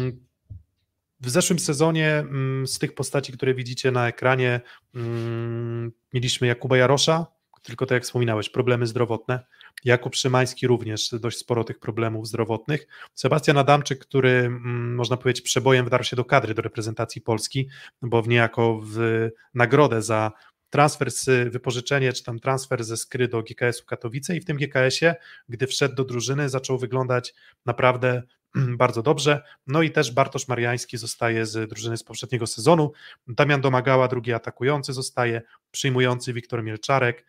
[1.20, 4.62] W zeszłym sezonie mm, z tych postaci, które widzicie na ekranie,
[4.96, 7.26] mm, mieliśmy Jakuba Jarosza,
[7.64, 9.46] tylko tak jak wspominałeś, problemy zdrowotne.
[9.84, 12.88] Jakub Szymański również dość sporo tych problemów zdrowotnych.
[13.14, 14.50] Sebastian Adamczyk, który
[14.96, 17.70] można powiedzieć przebojem wdarł się do kadry, do reprezentacji Polski,
[18.02, 20.32] bo w niejako w nagrodę za
[20.72, 25.16] transfer z wypożyczenie, czy tam transfer ze Skry do GKS-u Katowice i w tym GKS-ie,
[25.50, 27.34] gdy wszedł do drużyny, zaczął wyglądać
[27.66, 28.24] naprawdę
[28.78, 29.44] bardzo dobrze.
[29.68, 32.92] No i też Bartosz Mariański zostaje z drużyny z poprzedniego sezonu.
[33.28, 35.42] Damian Domagała, drugi atakujący, zostaje
[35.72, 37.26] przyjmujący Wiktor Mielczarek.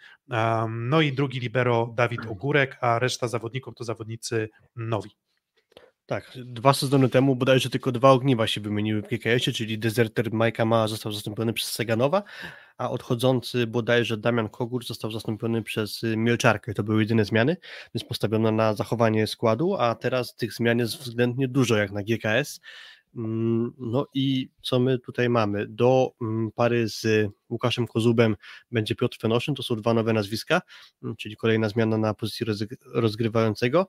[0.68, 5.10] No i drugi libero Dawid Ogórek, a reszta zawodników to zawodnicy nowi.
[6.12, 10.64] Tak, dwa sezony temu bodajże tylko dwa ogniwa się wymieniły w GKS-ie, czyli dezerter Majka
[10.64, 12.22] Ma został zastąpiony przez Seganowa,
[12.78, 16.74] a odchodzący bodajże Damian Kogur został zastąpiony przez y, Mielczarkę.
[16.74, 17.56] To były jedyne zmiany,
[17.94, 22.60] więc postawiono na zachowanie składu, a teraz tych zmian jest względnie dużo jak na GKS.
[23.16, 25.66] Mm, no i co my tutaj mamy?
[25.66, 28.36] Do mm, pary z Łukaszem Kozubem
[28.70, 30.62] będzie Piotr Fenoszyn, to są dwa nowe nazwiska,
[31.02, 32.46] mm, czyli kolejna zmiana na pozycji
[32.94, 33.86] rozgrywającego.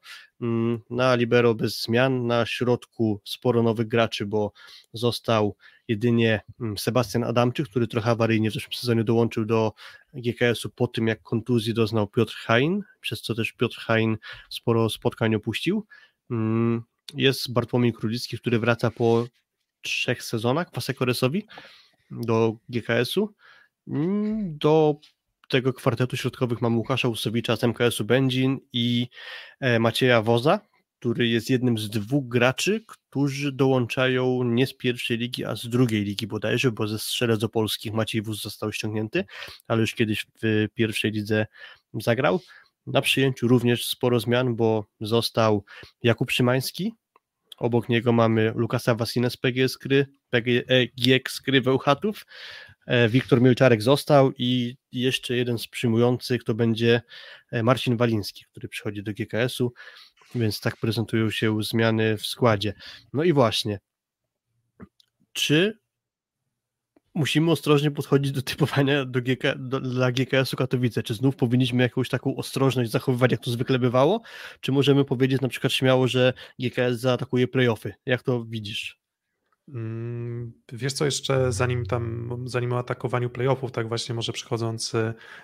[0.90, 4.52] Na libero bez zmian, na środku sporo nowych graczy, bo
[4.94, 5.56] został
[5.88, 6.42] jedynie
[6.78, 9.74] Sebastian Adamczyk, który trochę awaryjnie w zeszłym sezonie dołączył do
[10.14, 14.18] GKS-u po tym, jak kontuzji doznał Piotr Hain, przez co też Piotr Hain
[14.50, 15.86] sporo spotkań opuścił.
[17.14, 19.28] Jest Bartłomiej Królicki, który wraca po
[19.82, 21.46] trzech sezonach w Asekoresowi
[22.12, 23.34] do GKS-u.
[23.88, 24.96] Mm, do
[25.50, 29.08] tego kwartetu środkowych mam Łukasza Usowicza z MKS-u Będzin i
[29.60, 30.60] e, Macieja Woza,
[31.00, 36.04] który jest jednym z dwóch graczy, którzy dołączają nie z pierwszej ligi, a z drugiej
[36.04, 39.26] ligi bodajże, bo ze Strzelec Opolskich Maciej Wóz został ściągnięty,
[39.68, 41.46] ale już kiedyś w pierwszej lidze
[41.94, 42.40] zagrał.
[42.88, 45.66] Na przyjęciu również sporo zmian, bo został
[46.04, 46.94] Jakub Szymański,
[47.58, 52.26] obok niego mamy Lukasa Wasina z PG Skry, PGX Skry Wełchatów,
[52.88, 57.02] e, Wiktor Milczarek został i jeszcze jeden z przyjmujących to będzie
[57.52, 59.74] e, Marcin Waliński, który przychodzi do GKS-u,
[60.36, 62.74] więc tak prezentują się zmiany w składzie.
[63.14, 63.80] No i właśnie,
[65.34, 65.83] czy
[67.16, 71.04] musimy ostrożnie podchodzić do typowania do GK, do, dla GKS-u Katowice.
[71.04, 74.22] Czy znów powinniśmy jakąś taką ostrożność zachowywać, jak to zwykle bywało?
[74.62, 77.94] Czy możemy powiedzieć na przykład śmiało, że GKS zaatakuje playoffy?
[78.06, 79.03] Jak to widzisz?
[79.68, 84.94] Mm, wiesz co, jeszcze zanim tam, zanim o atakowaniu playoffów, tak właśnie może przychodząc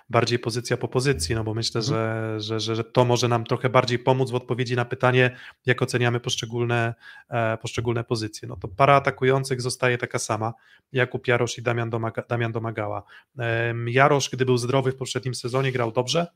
[0.09, 1.97] bardziej pozycja po pozycji, no bo myślę, mhm.
[1.97, 5.81] że, że, że, że to może nam trochę bardziej pomóc w odpowiedzi na pytanie, jak
[5.81, 6.95] oceniamy poszczególne,
[7.29, 8.47] e, poszczególne pozycje.
[8.47, 10.53] No to para atakujących zostaje taka sama,
[10.91, 13.03] Jakub Jarosz i Damian, Domaga, Damian Domagała.
[13.87, 16.27] Jarosz, gdy był zdrowy w poprzednim sezonie, grał dobrze,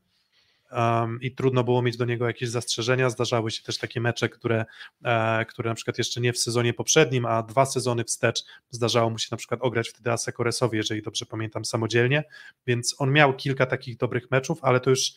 [0.74, 3.10] um, i trudno było mieć do niego jakieś zastrzeżenia.
[3.10, 4.64] Zdarzały się też takie mecze, które,
[5.04, 9.18] e, które na przykład jeszcze nie w sezonie poprzednim, a dwa sezony wstecz zdarzało mu
[9.18, 12.24] się na przykład ograć wtedy Asekoresowi, jeżeli dobrze pamiętam, samodzielnie,
[12.66, 15.12] więc on miał kilka takich dobrych meczów, ale to już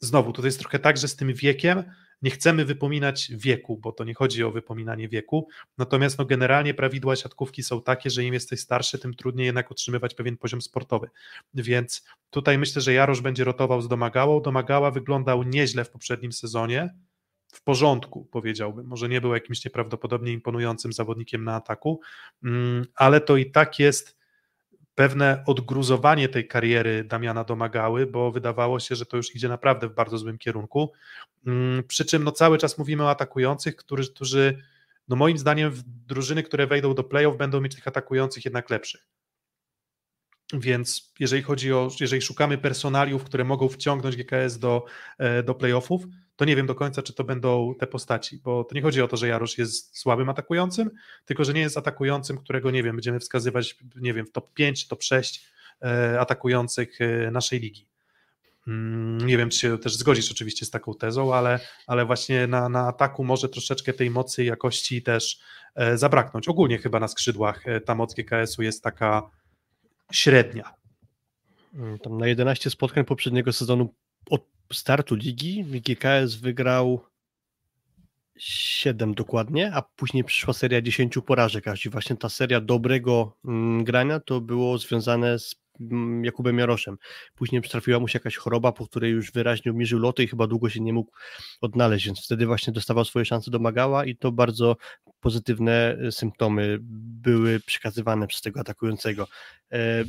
[0.00, 1.84] znowu, tutaj jest trochę tak, że z tym wiekiem
[2.22, 5.48] nie chcemy wypominać wieku, bo to nie chodzi o wypominanie wieku,
[5.78, 10.14] natomiast no generalnie prawidła siatkówki są takie, że im jesteś starszy, tym trudniej jednak utrzymywać
[10.14, 11.10] pewien poziom sportowy,
[11.54, 16.94] więc tutaj myślę, że Jarosz będzie rotował z Domagałą, Domagała wyglądał nieźle w poprzednim sezonie,
[17.52, 18.86] w porządku, powiedziałbym.
[18.86, 22.00] Może nie był jakimś nieprawdopodobnie imponującym zawodnikiem na ataku,
[22.44, 24.16] mm, ale to i tak jest
[24.96, 29.94] pewne odgruzowanie tej kariery Damiana domagały, bo wydawało się, że to już idzie naprawdę w
[29.94, 30.92] bardzo złym kierunku.
[31.46, 34.62] Mm, przy czym no, cały czas mówimy o atakujących, którzy, którzy
[35.08, 39.06] no moim zdaniem drużyny, które wejdą do playoff będą mieć tych atakujących jednak lepszych.
[40.52, 44.84] Więc jeżeli chodzi o, jeżeli szukamy personaliów, które mogą wciągnąć GKS do,
[45.18, 46.02] e, do playoffów,
[46.36, 49.08] to nie wiem do końca, czy to będą te postaci, bo to nie chodzi o
[49.08, 50.90] to, że Jarosz jest słabym atakującym,
[51.24, 54.88] tylko że nie jest atakującym, którego, nie wiem, będziemy wskazywać, nie wiem, w top 5,
[54.88, 55.46] top 6
[55.82, 57.86] e, atakujących e, naszej ligi.
[58.66, 62.68] Mm, nie wiem, czy się też zgodzisz oczywiście z taką tezą, ale, ale właśnie na,
[62.68, 65.40] na ataku może troszeczkę tej mocy i jakości też
[65.74, 66.48] e, zabraknąć.
[66.48, 69.30] Ogólnie chyba na skrzydłach ta moc GKS-u jest taka
[70.12, 70.74] średnia.
[71.74, 73.94] Mm, tam na 11 spotkań poprzedniego sezonu
[74.30, 77.00] od startu ligi GKS wygrał
[78.38, 83.84] 7 dokładnie, a później przyszła seria 10 porażek, aż i właśnie ta seria dobrego mm,
[83.84, 86.96] grania to było związane z mm, Jakubem Jaroszem.
[87.34, 90.70] Później trafiła mu się jakaś choroba, po której już wyraźnie obniżył loty i chyba długo
[90.70, 91.12] się nie mógł
[91.60, 94.76] odnaleźć, więc wtedy właśnie dostawał swoje szanse, domagała i to bardzo
[95.20, 96.78] pozytywne e, symptomy
[97.22, 99.28] były przekazywane przez tego atakującego.
[99.72, 100.04] E,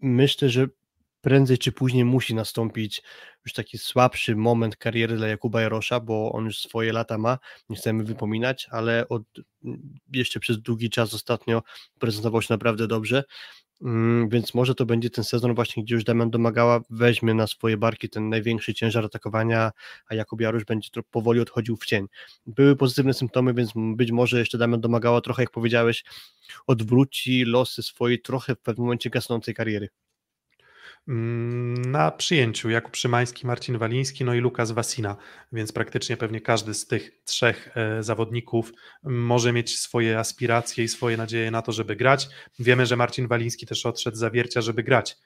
[0.00, 0.66] myślę, że
[1.22, 3.02] prędzej czy później musi nastąpić
[3.44, 7.76] już taki słabszy moment kariery dla Jakuba Jarosza, bo on już swoje lata ma, nie
[7.76, 9.22] chcemy wypominać, ale od,
[10.12, 11.62] jeszcze przez długi czas ostatnio
[11.98, 13.24] prezentował się naprawdę dobrze,
[13.82, 17.76] mm, więc może to będzie ten sezon właśnie, gdzie już Damian Domagała weźmie na swoje
[17.76, 19.70] barki ten największy ciężar atakowania,
[20.06, 22.06] a Jakub Jarosz będzie powoli odchodził w cień.
[22.46, 26.04] Były pozytywne symptomy, więc być może jeszcze Damian Domagała trochę, jak powiedziałeś,
[26.66, 29.88] odwróci losy swojej trochę w pewnym momencie gasnącej kariery.
[31.08, 35.16] Mm, na przyjęciu Jakub Szymański, Marcin Waliński, no i Lukas Wasina,
[35.52, 38.72] więc praktycznie pewnie każdy z tych trzech e, zawodników
[39.02, 42.28] może mieć swoje aspiracje i swoje nadzieje na to, żeby grać.
[42.58, 45.16] Wiemy, że Marcin Waliński też odszedł z zawiercia, żeby grać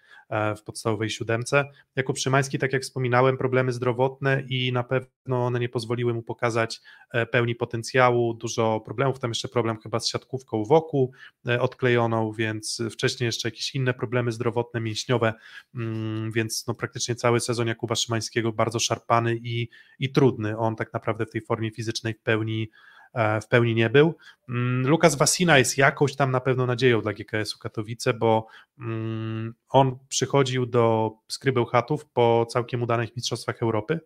[0.56, 1.64] w podstawowej siódemce.
[1.96, 6.80] Jakub Szymański, tak jak wspominałem, problemy zdrowotne i na pewno one nie pozwoliły mu pokazać
[7.12, 11.12] e, pełni potencjału, dużo problemów, tam jeszcze problem chyba z siatkówką wokół
[11.48, 15.34] e, odklejoną, więc wcześniej jeszcze jakieś inne problemy zdrowotne, mięśniowe,
[15.74, 19.68] mm, więc no praktycznie cały sezon Jakuba Szymańskiego bardzo szarpany i,
[19.98, 20.58] i trudny.
[20.58, 22.66] On tak naprawdę w tej formie fizycznej w pełni e,
[23.42, 24.14] w pełni nie był.
[24.48, 28.46] Mm, Lukas Wasina jest jakąś tam na pewno nadzieją dla GKS-u Katowice, bo
[28.78, 34.00] mm, on przychodził do Skrybełchatów po całkiem udanych Mistrzostwach Europy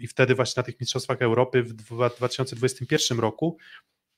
[0.00, 1.74] i wtedy właśnie na tych Mistrzostwach Europy w
[2.16, 3.56] 2021 roku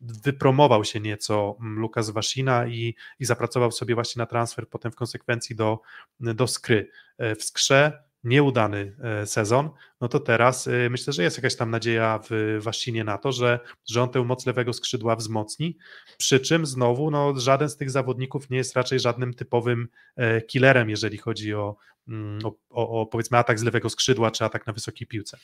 [0.01, 4.97] wypromował się nieco mm, Lukas Wasina i, i zapracował sobie właśnie na transfer potem w
[4.97, 5.81] konsekwencji do,
[6.21, 6.91] do Skry.
[7.19, 11.71] E, w Skrze nieudany e, sezon, no to teraz e, myślę, że jest jakaś tam
[11.71, 15.79] nadzieja w Wasinie na to, że, że on tę moc lewego skrzydła wzmocni,
[16.19, 19.89] przy czym znowu no, żaden z tych zawodników nie jest raczej żadnym typowym
[20.47, 21.53] killerem, jeżeli chodzi
[22.09, 25.39] mm, o, o, o powiedzmy atak z lewego skrzydła czy atak na wysokiej piłce.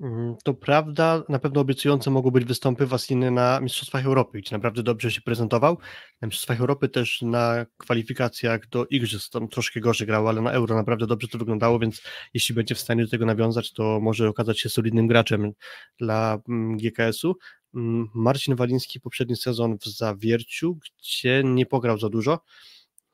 [0.00, 4.82] Mm, to prawda, na pewno obiecujące mogą być występy Wasiny na Mistrzostwach Europy, gdzie naprawdę
[4.82, 5.78] dobrze się prezentował.
[6.20, 10.76] Na Mistrzostwach Europy też na kwalifikacjach do Igrzysk tam troszkę gorzej grał, ale na Euro
[10.76, 12.02] naprawdę dobrze to wyglądało, więc
[12.34, 15.52] jeśli będzie w stanie do tego nawiązać, to może okazać się solidnym graczem
[15.98, 17.36] dla mm, GKS-u.
[17.74, 22.40] Mm, Marcin Waliński poprzedni sezon w Zawierciu, gdzie nie pograł za dużo.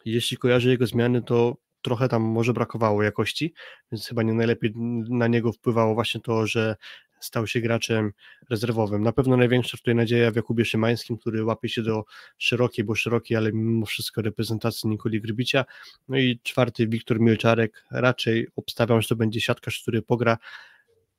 [0.05, 1.57] Jeśli kojarzę jego zmiany, to
[1.87, 3.55] trochę tam może brakowało jakości,
[3.93, 4.72] więc chyba nie najlepiej
[5.09, 6.76] na niego wpływało właśnie to, że
[7.20, 8.12] stał się graczem
[8.51, 9.03] rezerwowym.
[9.03, 12.05] Na pewno największa tutaj nadzieja w Jakubie Szymańskim, który łapie się do
[12.39, 15.64] szerokiej, bo szerokiej, ale mimo wszystko reprezentacji Nikoli Grybicia.
[16.09, 17.84] No i czwarty Wiktor Milczarek.
[17.91, 20.39] Raczej obstawiam, że to będzie siatkarz, który pogra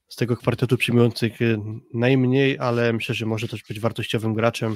[0.07, 1.57] z tego kwartetu przyjmujących y,
[1.93, 4.76] najmniej, ale myślę, że może też być wartościowym graczem.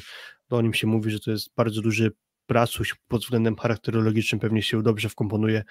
[0.49, 2.11] bo o nim się mówi, że to jest bardzo duży
[2.51, 5.63] Pracuś pod względem charakterologicznym pewnie się dobrze wkomponuje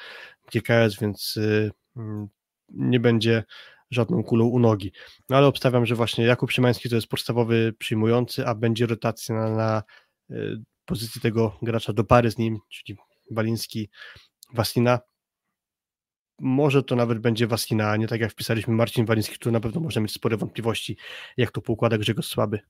[0.47, 2.29] w GKS, więc y, mm,
[2.69, 3.45] nie będzie
[3.91, 4.93] żadną kulą u nogi.
[5.29, 9.51] No ale obstawiam, że właśnie Jakub Szymański to jest podstawowy przyjmujący, a będzie rotacja na,
[9.51, 9.83] na
[10.31, 12.99] y, pozycji tego gracza do pary z nim, czyli
[13.31, 13.91] Waliński,
[14.55, 15.01] Wasina.
[16.39, 19.81] Może to nawet będzie Wasina, a nie tak jak wpisaliśmy Marcin Waliński, który na pewno
[19.81, 20.97] może mieć spore wątpliwości,
[21.37, 22.61] jak to poukłada Grzegorz Słaby.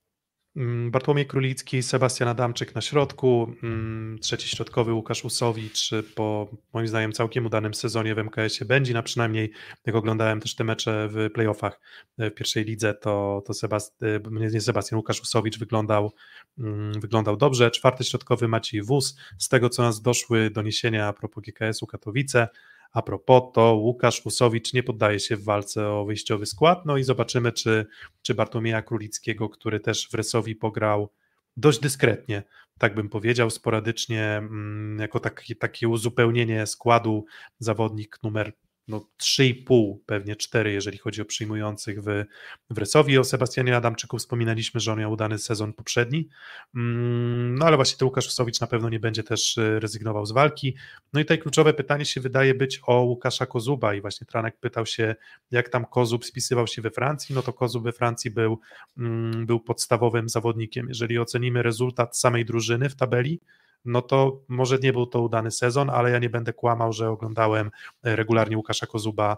[0.55, 7.11] Mm, Bartłomiej Królicki, Sebastian Adamczyk na środku, mm, trzeci środkowy Łukasz Usowicz po moim zdaniem
[7.11, 9.51] całkiem udanym sezonie w MKS-ie będzie, na przynajmniej
[9.85, 11.79] jak oglądałem też te mecze w playoffach
[12.17, 13.67] e, w pierwszej lidze, to, to
[14.01, 16.11] e, nie Sebastian, Łukasz Usowicz wyglądał,
[16.57, 17.71] mm, wyglądał dobrze.
[17.71, 22.47] Czwarty środkowy Maciej Wóz, z tego co nas doszły doniesienia a propos GKS-u Katowice,
[22.93, 27.03] a propos, to Łukasz Usowicz nie poddaje się w walce o wyjściowy skład, no i
[27.03, 27.85] zobaczymy, czy,
[28.21, 31.09] czy Bartłomieja Królickiego, który też w Resowi pograł
[31.57, 32.43] dość dyskretnie,
[32.77, 37.25] tak bym powiedział, sporadycznie, mm, jako taki, takie uzupełnienie składu,
[37.59, 38.53] zawodnik numer
[38.87, 42.25] no 3,5, pewnie 4, jeżeli chodzi o przyjmujących w,
[42.69, 43.17] w Resowi.
[43.17, 46.29] O Sebastianie Adamczyku wspominaliśmy, że on miał udany sezon poprzedni,
[46.75, 50.31] mm, no ale właśnie to Łukasz Usowicz na pewno nie będzie też e, rezygnował z
[50.31, 50.75] walki.
[51.13, 54.85] No i tutaj kluczowe pytanie się wydaje być o Łukasza Kozuba i właśnie Tranek pytał
[54.85, 55.15] się,
[55.51, 58.59] jak tam Kozub spisywał się we Francji, no to Kozub we Francji był,
[58.97, 60.87] mm, był podstawowym zawodnikiem.
[60.87, 63.39] Jeżeli ocenimy rezultat samej drużyny w tabeli,
[63.85, 67.71] no to może nie był to udany sezon, ale ja nie będę kłamał, że oglądałem
[68.03, 69.37] e, regularnie Łukasza Kozuba e,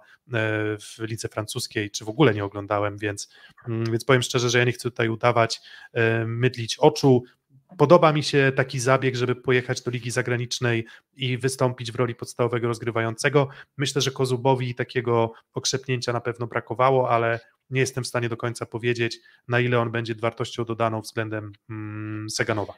[0.78, 3.30] w lidze francuskiej, czy w ogóle nie oglądałem, więc,
[3.68, 5.62] mm, więc powiem szczerze, że ja nie chcę tutaj udawać,
[5.94, 7.24] e, mydlić oczu.
[7.78, 10.86] Podoba mi się taki zabieg, żeby pojechać do ligi zagranicznej
[11.16, 13.48] i wystąpić w roli podstawowego rozgrywającego.
[13.78, 17.40] Myślę, że Kozubowi takiego okrzepnięcia na pewno brakowało, ale
[17.70, 22.30] nie jestem w stanie do końca powiedzieć, na ile on będzie wartością dodaną względem mm,
[22.30, 22.74] Seganowa.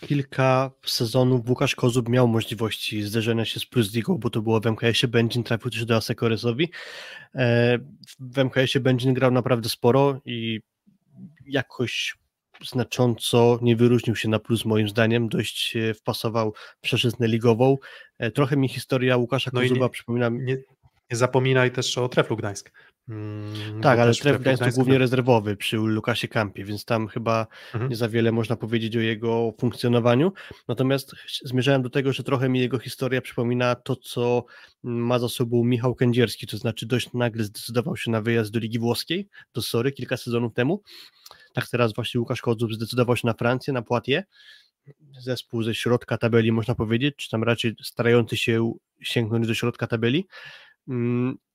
[0.00, 4.66] Kilka sezonów Łukasz Kozub miał możliwości zderzenia się z Plus Ligą, bo to było w
[4.66, 6.70] MKS-ie, Będzin trafił też do Asekoresowi.
[7.34, 7.78] E,
[8.20, 10.60] w MKS-ie Będzin grał naprawdę sporo i
[11.46, 12.16] jakoś
[12.64, 17.76] znacząco nie wyróżnił się na plus moim zdaniem, dość wpasował przeszyznę ligową.
[18.18, 20.28] E, trochę mi historia Łukasza Kozuba no przypomina...
[20.28, 20.56] Nie,
[21.10, 22.72] nie zapominaj też o Treflu Gdańsk.
[23.08, 27.90] Mm, tak, ale Tref Gdańsk to głównie rezerwowy przy Lukasie Kampie, więc tam chyba mhm.
[27.90, 30.32] nie za wiele można powiedzieć o jego funkcjonowaniu.
[30.68, 31.12] Natomiast
[31.44, 34.44] zmierzałem do tego, że trochę mi jego historia przypomina to, co
[34.82, 38.78] ma za sobą Michał Kędzierski, to znaczy dość nagle zdecydował się na wyjazd do Ligi
[38.78, 40.82] Włoskiej, do Sory, kilka sezonów temu.
[41.52, 44.26] Tak teraz właśnie Łukasz Kodzub zdecydował się na Francję, na Poitiers.
[45.18, 50.26] Zespół ze środka tabeli, można powiedzieć, czy tam raczej starający się sięgnąć do środka tabeli.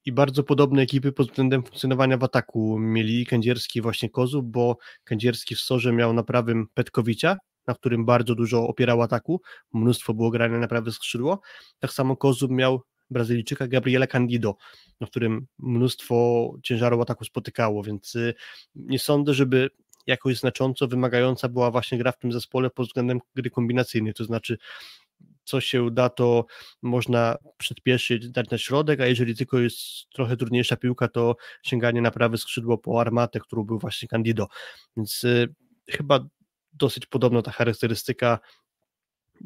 [0.05, 2.79] I bardzo podobne ekipy pod względem funkcjonowania w ataku.
[2.79, 7.37] Mieli Kędzierski właśnie Kozu, bo Kędzierski w Sorze miał na prawym Petkowicza,
[7.67, 9.41] na którym bardzo dużo opierał ataku,
[9.73, 11.41] mnóstwo było grane na prawe skrzydło,
[11.79, 14.55] tak samo Kozub miał Brazylijczyka Gabriela Candido,
[15.01, 18.33] na którym mnóstwo ciężaru ataku spotykało, więc y,
[18.75, 19.69] nie sądzę, żeby
[20.07, 24.57] jakoś znacząco wymagająca była właśnie gra w tym zespole pod względem gry kombinacyjnej, to znaczy
[25.43, 26.45] co się da, to
[26.81, 29.77] można przedpieszyć, dać na środek, a jeżeli tylko jest
[30.13, 34.47] trochę trudniejsza piłka, to sięganie na prawe skrzydło po armatę, którą był właśnie Candido.
[34.97, 35.53] Więc y,
[35.89, 36.19] chyba
[36.73, 38.39] dosyć podobna ta charakterystyka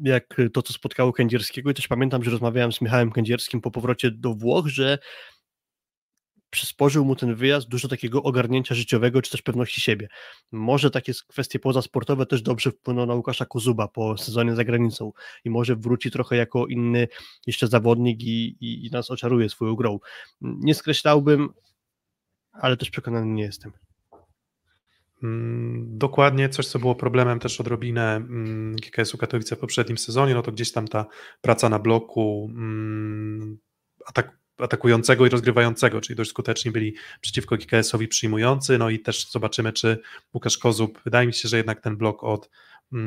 [0.04, 4.10] jak to, co spotkało Kędzierskiego i też pamiętam, że rozmawiałem z Michałem Kędzierskim po powrocie
[4.10, 4.98] do Włoch, że
[6.50, 10.08] przysporzył mu ten wyjazd dużo takiego ogarnięcia życiowego, czy też pewności siebie.
[10.52, 15.12] Może takie kwestie pozasportowe też dobrze wpłyną na Łukasza Kozuba po sezonie za granicą
[15.44, 17.08] i może wróci trochę jako inny
[17.46, 19.98] jeszcze zawodnik i, i, i nas oczaruje swoją grą.
[20.40, 21.48] Nie skreślałbym,
[22.52, 23.72] ale też przekonany nie jestem.
[25.22, 30.42] Mm, dokładnie coś, co było problemem też odrobinę mm, GKS-u Katowice w poprzednim sezonie, no
[30.42, 31.06] to gdzieś tam ta
[31.40, 33.58] praca na bloku, mm,
[34.06, 39.72] atak, atakującego i rozgrywającego, czyli dość skuteczni byli przeciwko GKS-owi przyjmujący, no i też zobaczymy,
[39.72, 39.98] czy
[40.34, 42.50] Łukasz Kozub, wydaje mi się, że jednak ten blok od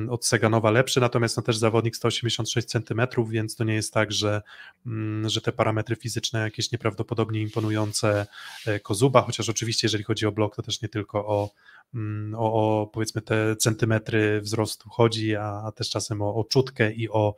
[0.09, 4.41] od Seganowa lepszy, natomiast no też zawodnik 186 cm, więc to nie jest tak, że,
[4.85, 8.27] mm, że te parametry fizyczne jakieś nieprawdopodobnie imponujące
[8.65, 11.49] e, Kozuba, chociaż oczywiście jeżeli chodzi o blok, to też nie tylko o,
[11.93, 16.93] mm, o, o powiedzmy te centymetry wzrostu chodzi, a, a też czasem o, o czutkę
[16.93, 17.35] i o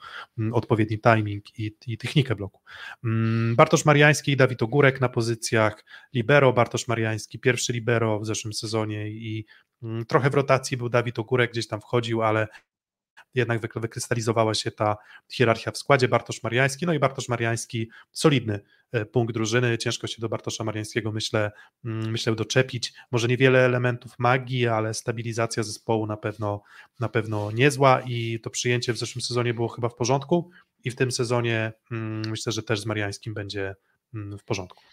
[0.53, 2.61] odpowiedni timing i, i technikę bloku.
[3.55, 9.09] Bartosz Mariański i Dawid Ogórek na pozycjach libero, Bartosz Mariański pierwszy libero w zeszłym sezonie
[9.09, 9.70] i Mm,
[10.07, 12.47] trochę w rotacji był Dawid Ogórek, gdzieś tam wchodził, ale
[13.35, 14.97] jednak wykrystalizowała się ta
[15.31, 16.07] hierarchia w składzie.
[16.07, 18.59] Bartosz Mariański, no i Bartosz Mariański, solidny
[18.91, 19.77] e, punkt drużyny.
[19.77, 21.51] Ciężko się do Bartosza Mariańskiego, myślę,
[21.85, 22.93] mm, myślę doczepić.
[23.11, 26.61] Może niewiele elementów magii, ale stabilizacja zespołu na pewno,
[26.99, 30.49] na pewno niezła i to przyjęcie w zeszłym sezonie było chyba w porządku
[30.83, 33.75] i w tym sezonie mm, myślę, że też z Mariańskim będzie
[34.13, 34.83] w porządku.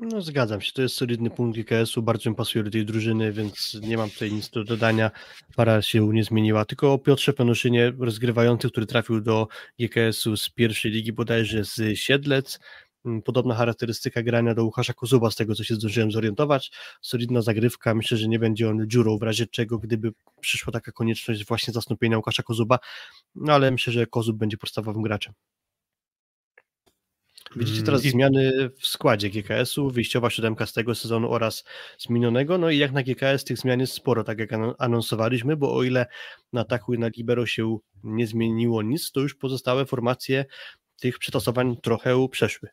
[0.00, 3.78] No zgadzam się, to jest solidny punkt GKS-u, bardzo mi pasuje do tej drużyny, więc
[3.82, 5.10] nie mam tutaj nic do dodania,
[5.56, 9.48] para się nie zmieniła, tylko o Piotrze Penuszynie, rozgrywający, który trafił do
[9.80, 12.58] GKS-u z pierwszej ligi bodajże z Siedlec,
[13.04, 16.70] mm, podobna charakterystyka grania do Łukasza Kozuba, z tego co się zdążyłem zorientować,
[17.00, 21.46] solidna zagrywka, myślę, że nie będzie on dziurą, w razie czego, gdyby przyszła taka konieczność
[21.46, 22.78] właśnie zastąpienia Łukasza Kozuba,
[23.34, 25.34] no ale myślę, że Kozub będzie podstawowym graczem.
[27.56, 28.10] Widzicie teraz I...
[28.10, 31.64] zmiany w składzie GKS-u, wyjściowa siódemka z tego sezonu oraz
[31.98, 35.74] z minionego, no i jak na GKS tych zmian jest sporo, tak jak anonsowaliśmy, bo
[35.74, 36.06] o ile
[36.52, 40.44] na ataku i na libero się nie zmieniło nic, to już pozostałe formacje
[41.00, 42.68] tych przetasowań trochę przeszły.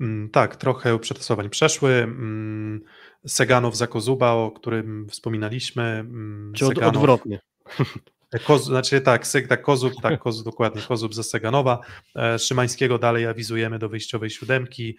[0.00, 1.92] Mm, tak, trochę przetasowań przeszły.
[1.92, 2.80] Mm,
[3.26, 5.82] Seganow za Kozuba, o którym wspominaliśmy.
[5.82, 6.96] Mm, Czy od, Seganow...
[6.96, 7.40] odwrotnie?
[8.38, 11.80] Koz, znaczy tak, tak, Kozub, tak, Kozub, dokładnie, Kozub ze Seganowa.
[12.16, 14.96] E, Szymańskiego dalej awizujemy do wyjściowej siódemki.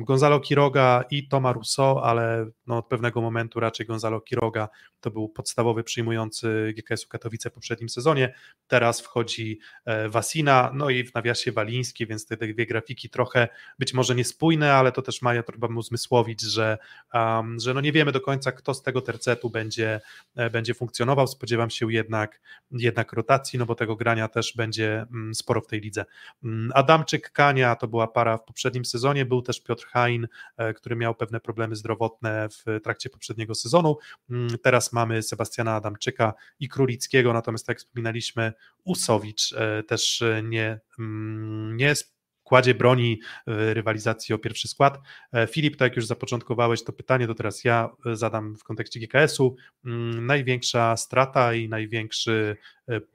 [0.00, 4.68] Gonzalo Quiroga i Toma Rousseau, ale no, od pewnego momentu raczej Gonzalo Quiroga
[5.02, 8.34] to był podstawowy przyjmujący GKS-u Katowice w poprzednim sezonie.
[8.66, 13.48] Teraz wchodzi e, Wasina, no i w nawiasie Waliński, więc te, dwie grafiki trochę
[13.78, 16.78] być może niespójne, ale to też ma trzeba uzmysłowić, że,
[17.14, 20.00] um, że no nie wiemy do końca, kto z tego tercetu będzie,
[20.34, 21.26] e, będzie funkcjonował.
[21.26, 22.40] Spodziewam się jednak,
[22.70, 26.04] jednak rotacji, no bo tego grania też będzie mm, sporo w tej lidze.
[26.44, 30.96] Mm, Adamczyk Kania to była para w poprzednim sezonie, był też Piotr Hain, e, który
[30.96, 33.96] miał pewne problemy zdrowotne w trakcie poprzedniego sezonu.
[34.30, 34.58] Mm,
[34.92, 38.52] mamy Sebastiana Adamczyka i Królickiego, natomiast tak jak wspominaliśmy,
[38.84, 41.94] Usowicz e, też e, nie, mm, nie
[42.42, 44.98] kładzie broni w rywalizacji o pierwszy skład.
[45.32, 49.56] E, Filip, tak jak już zapoczątkowałeś to pytanie, to teraz ja zadam w kontekście GKS-u.
[49.84, 52.56] Mm, największa strata i największy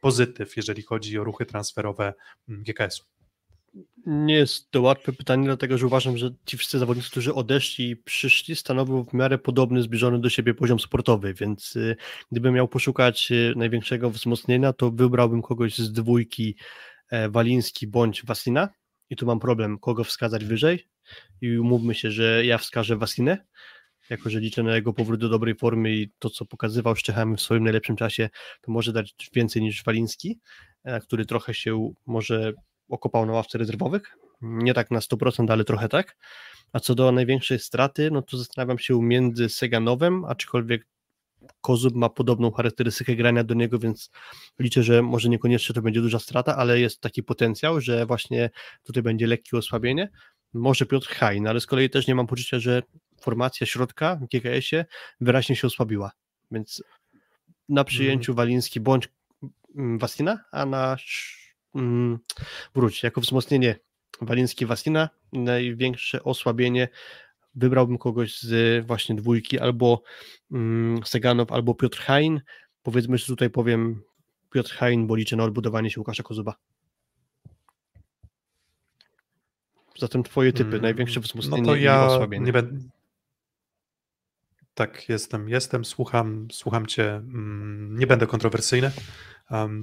[0.02, 2.14] pozytyw, jeżeli chodzi o ruchy transferowe
[2.50, 3.17] mm, GKS-u.
[4.06, 7.96] Nie jest to łatwe pytanie, dlatego że uważam, że ci wszyscy zawodnicy, którzy odeszli i
[7.96, 11.96] przyszli, stanowią w miarę podobny, zbliżony do siebie poziom sportowy, więc y,
[12.32, 16.56] gdybym miał poszukać y, największego wzmocnienia, to wybrałbym kogoś z dwójki
[17.10, 18.70] e, Waliński bądź Wasina.
[19.10, 20.88] I tu mam problem, kogo wskazać wyżej.
[21.42, 23.46] I umówmy się, że ja wskażę Wasinę,
[24.10, 27.42] jako że liczę na jego powrót do dobrej formy i to, co pokazywał Szczechami w
[27.42, 28.30] swoim najlepszym czasie,
[28.62, 30.40] to może dać więcej niż Waliński,
[30.84, 32.54] e, który trochę się może
[32.90, 34.18] okopał na ławce rezerwowych.
[34.42, 36.18] Nie tak na 100%, ale trochę tak.
[36.74, 40.88] A co do największej straty, no to zastanawiam się między Seganowem, aczkolwiek
[41.62, 44.12] Kozub ma podobną charakterystykę grania do niego, więc
[44.60, 48.50] liczę, że może niekoniecznie to będzie duża strata, ale jest taki potencjał, że właśnie
[48.84, 50.10] tutaj będzie lekkie osłabienie.
[50.54, 52.84] Może Piotr Hain, ale z kolei też nie mam poczucia, że
[53.22, 54.86] formacja środka w GKS-ie
[55.22, 56.12] wyraźnie się osłabiła.
[56.52, 56.84] Więc
[57.70, 58.36] na przyjęciu mm.
[58.36, 59.10] Waliński bądź
[59.76, 60.98] Wastina, a na mm,
[62.76, 63.80] wróć, jako wzmocnienie
[64.22, 66.88] Waliński Wasina, największe osłabienie
[67.56, 70.02] wybrałbym kogoś z właśnie dwójki, albo
[70.52, 72.42] mm, Seganow, albo Piotr Hain.
[72.84, 74.02] Powiedzmy, że tutaj powiem
[74.54, 76.56] Piotr Hein, bo liczę na odbudowanie się Łukasza Kozuba.
[79.98, 82.46] Zatem twoje typy, Mm, największe wzmocnienie No to i ja osłabienie.
[82.46, 82.90] nie będę.
[84.78, 87.16] Tak, jestem, jestem, słucham, słucham cię.
[87.16, 88.92] mm, Nie będę kontrowersyjny.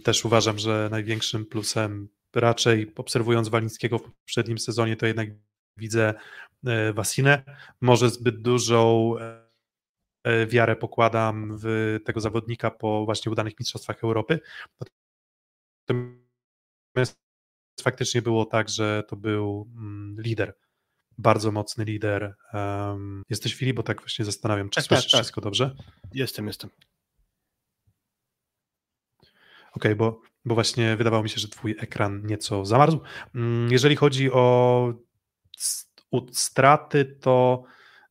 [0.04, 5.28] Też uważam, że największym plusem, raczej obserwując Walińskiego w poprzednim sezonie, to jednak
[5.76, 6.14] widzę
[6.66, 7.42] e, Wasinę.
[7.80, 9.44] Może zbyt dużą e,
[10.24, 14.40] e, wiarę pokładam w tego zawodnika po właśnie udanych Mistrzostwach Europy.
[15.88, 17.18] Natomiast
[17.82, 20.54] faktycznie było tak, że to był mm, lider
[21.18, 22.34] bardzo mocny lider.
[22.52, 25.20] Um, jesteś Filip, bo tak właśnie zastanawiam, czy Tak, słyszysz tak, tak.
[25.20, 25.76] wszystko dobrze?
[26.14, 26.70] Jestem, jestem.
[29.72, 33.00] Okej, bo, bo właśnie wydawało mi się, że twój ekran nieco zamarzł.
[33.34, 34.94] Mm, Jeżeli chodzi o
[36.32, 37.64] straty, to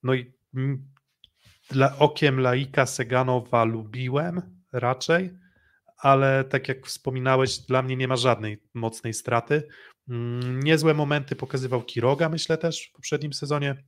[0.03, 0.87] no i mm,
[1.69, 4.41] dla okiem laika Seganowa lubiłem
[4.71, 5.37] raczej,
[5.97, 9.67] ale tak jak wspominałeś, dla mnie nie ma żadnej mocnej straty.
[10.09, 13.83] Mm, Niezłe momenty pokazywał Kiroga, myślę też w poprzednim sezonie.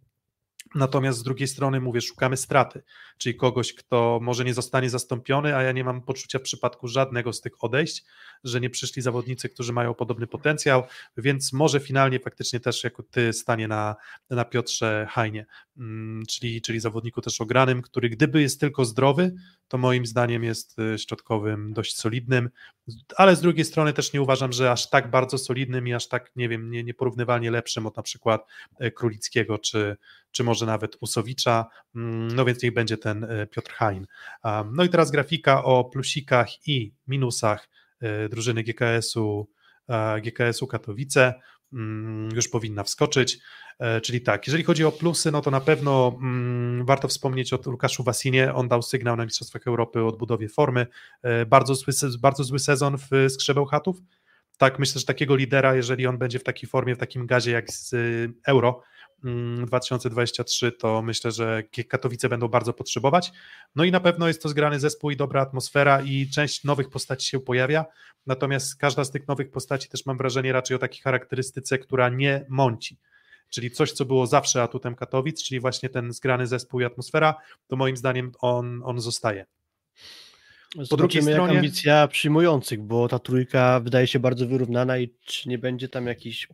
[0.75, 2.83] Natomiast z drugiej strony mówię, szukamy straty,
[3.17, 7.33] czyli kogoś, kto może nie zostanie zastąpiony, a ja nie mam poczucia w przypadku żadnego
[7.33, 8.05] z tych odejść,
[8.43, 10.83] że nie przyszli zawodnicy, którzy mają podobny potencjał,
[11.17, 13.95] więc może finalnie faktycznie też jako ty stanie na,
[14.29, 15.45] na Piotrze Hajnie,
[15.77, 19.33] mm, czyli, czyli zawodniku też ogranym, który gdyby jest tylko zdrowy,
[19.67, 22.49] to moim zdaniem jest y, środkowym dość solidnym,
[23.17, 26.31] ale z drugiej strony też nie uważam, że aż tak bardzo solidnym i aż tak,
[26.35, 28.45] nie wiem, nie, nieporównywalnie lepszym od na przykład
[28.79, 29.97] e, Królickiego czy,
[30.35, 31.65] czy może nawet Usowicza,
[31.95, 34.07] Mm, no więc niech będzie ten e, Piotr Hain.
[34.71, 37.69] No i teraz grafika o plusikach i minusach
[38.01, 39.49] e, drużyny GKS-u,
[40.23, 41.33] GKS-u Katowice.
[41.73, 43.39] Mm, już powinna wskoczyć,
[43.79, 47.59] E, czyli tak, jeżeli chodzi o plusy, no to na pewno mm, warto wspomnieć o
[47.65, 50.87] Łukaszu Wasinie, on dał sygnał na Mistrzostwach Europy o odbudowie formy,
[51.47, 53.97] bardzo zły, bardzo zły sezon w Skrzebeł Chatów,
[54.57, 57.71] tak, myślę, że takiego lidera, jeżeli on będzie w takiej formie, w takim gazie jak
[57.71, 57.95] z
[58.47, 58.81] Euro
[59.65, 63.31] 2023, to myślę, że Katowice będą bardzo potrzebować.
[63.75, 67.27] No i na pewno jest to zgrany zespół i dobra atmosfera i część nowych postaci
[67.27, 67.85] się pojawia,
[68.25, 72.45] natomiast każda z tych nowych postaci też mam wrażenie raczej o takiej charakterystyce, która nie
[72.49, 72.97] mąci.
[73.49, 77.35] Czyli coś, co było zawsze atutem Katowic, czyli właśnie ten zgrany zespół i atmosfera,
[77.67, 79.45] to moim zdaniem on, on zostaje.
[80.83, 85.49] Zobaczymy drugiej jak stronie- ambicja przyjmujących, bo ta trójka wydaje się bardzo wyrównana i czy
[85.49, 86.47] nie będzie tam jakiejś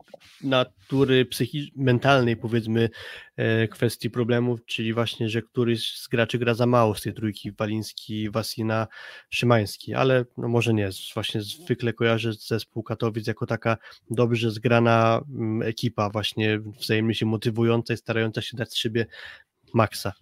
[0.44, 2.90] natury psychi- mentalnej powiedzmy
[3.36, 7.52] e, kwestii problemów, czyli właśnie, że któryś z graczy gra za mało z tej trójki,
[7.52, 8.88] Waliński, Wasina,
[9.30, 13.78] Szymański, ale no może nie, właśnie zwykle kojarzę zespół Katowic jako taka
[14.10, 19.06] dobrze zgrana mm, ekipa, właśnie wzajemnie się motywująca i starająca się dać z siebie
[19.74, 20.14] maksa.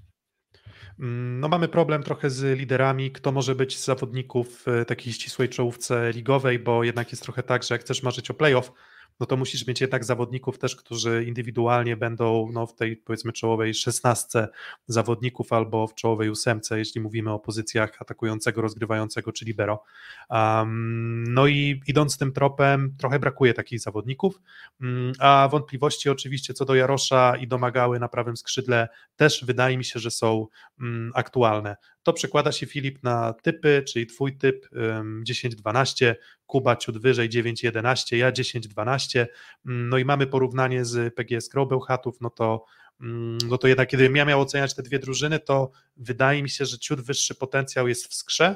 [1.02, 6.12] No mamy problem trochę z liderami, kto może być z zawodników w takiej ścisłej czołówce
[6.12, 8.72] ligowej, bo jednak jest trochę tak, że jak chcesz marzyć o playoff,
[9.20, 13.74] no to musisz mieć jednak zawodników też, którzy indywidualnie będą no, w tej powiedzmy czołowej
[13.74, 14.47] szesnastce
[14.88, 19.84] zawodników albo w czołowej ósemce, jeśli mówimy o pozycjach atakującego, rozgrywającego czy libero.
[20.30, 24.39] Um, no i idąc tym tropem, trochę brakuje takich zawodników,
[24.82, 29.86] Mm, a wątpliwości oczywiście co do Jarosza i domagały na prawym skrzydle też wydaje mi
[29.86, 30.47] się, że są
[30.80, 31.78] mm, aktualne.
[32.04, 38.16] To przekłada się Filip na typy, czyli twój typ ym, 10-12, Kuba ciut wyżej 9-11,
[38.16, 39.26] ja 10-12,
[39.66, 42.66] mm, no i mamy porównanie z PGS Bełchatów, no to
[43.02, 46.66] mm, no to jednak kiedy ja miał oceniać te dwie drużyny, to wydaje mi się,
[46.66, 48.56] że ciut wyższy potencjał jest w skrze,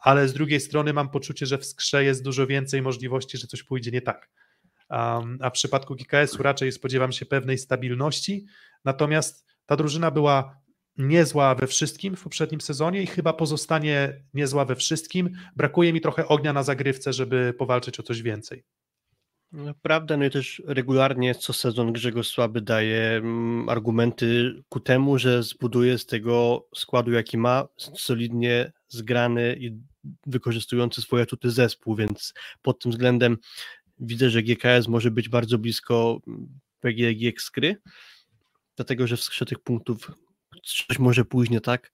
[0.00, 3.62] ale z drugiej strony mam poczucie, że w skrze jest dużo więcej możliwości, że coś
[3.62, 4.30] pójdzie nie tak.
[5.40, 8.46] A w przypadku GKS-u raczej spodziewam się pewnej stabilności,
[8.84, 10.61] natomiast ta drużyna była
[10.98, 15.30] niezła we wszystkim w poprzednim sezonie i chyba pozostanie niezła we wszystkim.
[15.56, 18.64] Brakuje mi trochę ognia na zagrywce, żeby powalczyć o coś więcej.
[19.52, 25.18] No, Prawda, no i też regularnie co sezon Grzegorz Słaby daje mm, argumenty ku temu,
[25.18, 29.80] że zbuduje z tego składu, jaki ma, solidnie zgrany i
[30.26, 33.36] wykorzystujący swoje atuty zespół, więc pod tym względem
[33.98, 37.76] widzę, że GKS może być bardzo blisko mm, PGG Skry,
[38.76, 40.10] dlatego, że w skrze tych punktów
[40.62, 41.92] coś może pójść nie tak,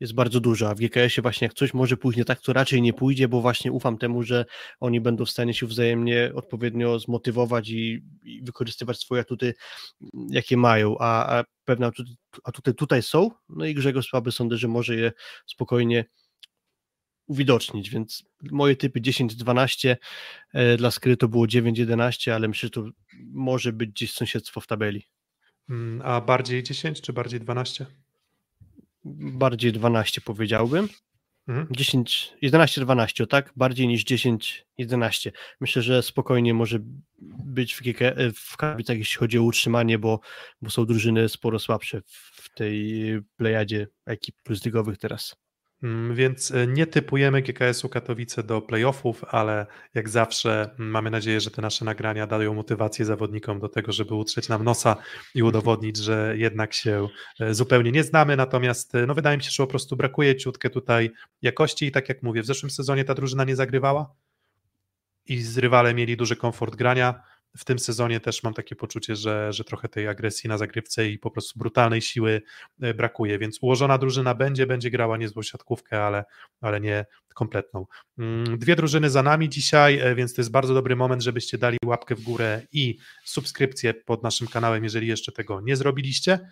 [0.00, 2.82] jest bardzo dużo, a w GKS-ie właśnie jak coś może pójść nie tak, to raczej
[2.82, 4.44] nie pójdzie, bo właśnie ufam temu, że
[4.80, 9.54] oni będą w stanie się wzajemnie odpowiednio zmotywować i, i wykorzystywać swoje atuty,
[10.30, 12.10] jakie mają, a, a pewne atuty,
[12.44, 15.12] atuty tutaj są, no i Grzegorz Słaby sądzę, że może je
[15.46, 16.04] spokojnie
[17.26, 19.96] uwidocznić, więc moje typy 10-12,
[20.52, 22.84] e, dla Skry to było 9-11, ale myślę, że to
[23.32, 25.02] może być gdzieś sąsiedztwo w tabeli.
[25.68, 27.86] Mm, A bardziej 10 czy bardziej 12?
[29.14, 30.88] Bardziej 12 powiedziałbym.
[31.48, 31.66] Mhm.
[31.70, 33.52] 10, 11-12, tak?
[33.56, 35.30] Bardziej niż 10-11.
[35.60, 36.78] Myślę, że spokojnie może
[37.44, 38.00] być w, GK,
[38.34, 40.20] w Katowicach, jeśli chodzi o utrzymanie, bo,
[40.62, 43.02] bo są drużyny sporo słabsze w tej
[43.36, 44.62] plejadzie ekip plus
[45.00, 45.36] teraz.
[45.82, 51.40] Mm, więc e, nie typujemy GKS-u Katowice do playoffów, ale jak zawsze mm, mamy nadzieję,
[51.40, 54.96] że te nasze nagrania dają motywację zawodnikom do tego, żeby utrzeć nam nosa
[55.34, 55.48] i mhm.
[55.48, 57.08] udowodnić, że jednak się
[57.40, 58.36] e, zupełnie nie znamy.
[58.36, 61.10] Natomiast e, no, wydaje mi się, że po prostu brakuje ciutkę tutaj
[61.42, 64.14] jakości i tak jak mówię, w zeszłym sezonie ta drużyna nie zagrywała
[65.26, 67.22] i z rywale mieli duży komfort grania
[67.56, 71.18] w tym sezonie też mam takie poczucie, że, że trochę tej agresji na zagrywce i
[71.18, 72.42] po prostu brutalnej siły
[72.80, 76.24] e, brakuje, więc ułożona drużyna będzie, będzie grała niezłą siatkówkę, ale,
[76.60, 77.04] ale nie
[77.34, 77.86] kompletną.
[78.18, 81.78] Mm, dwie drużyny za nami dzisiaj, e, więc to jest bardzo dobry moment, żebyście dali
[81.84, 86.48] łapkę w górę i subskrypcję pod naszym kanałem, jeżeli jeszcze tego nie zrobiliście.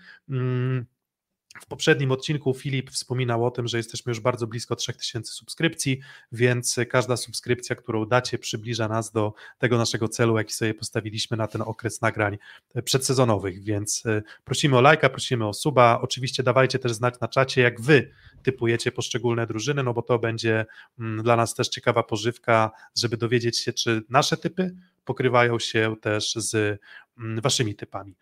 [1.54, 6.00] Mm, w poprzednim odcinku Filip wspominał o tym, że jesteśmy już bardzo blisko 3000 subskrypcji,
[6.32, 11.46] więc każda subskrypcja, którą dacie, przybliża nas do tego naszego celu, jaki sobie postawiliśmy na
[11.46, 12.38] ten okres nagrań
[12.84, 13.62] przedsezonowych.
[13.62, 16.00] Więc e, prosimy o lajka, prosimy o suba.
[16.02, 18.10] Oczywiście dawajcie też znać na czacie, jak wy
[18.42, 20.66] typujecie poszczególne drużyny, no bo to będzie
[20.98, 24.74] mm, dla nas też ciekawa pożywka, żeby dowiedzieć się, czy nasze typy
[25.04, 26.80] pokrywają się też z
[27.18, 28.14] mm, waszymi typami.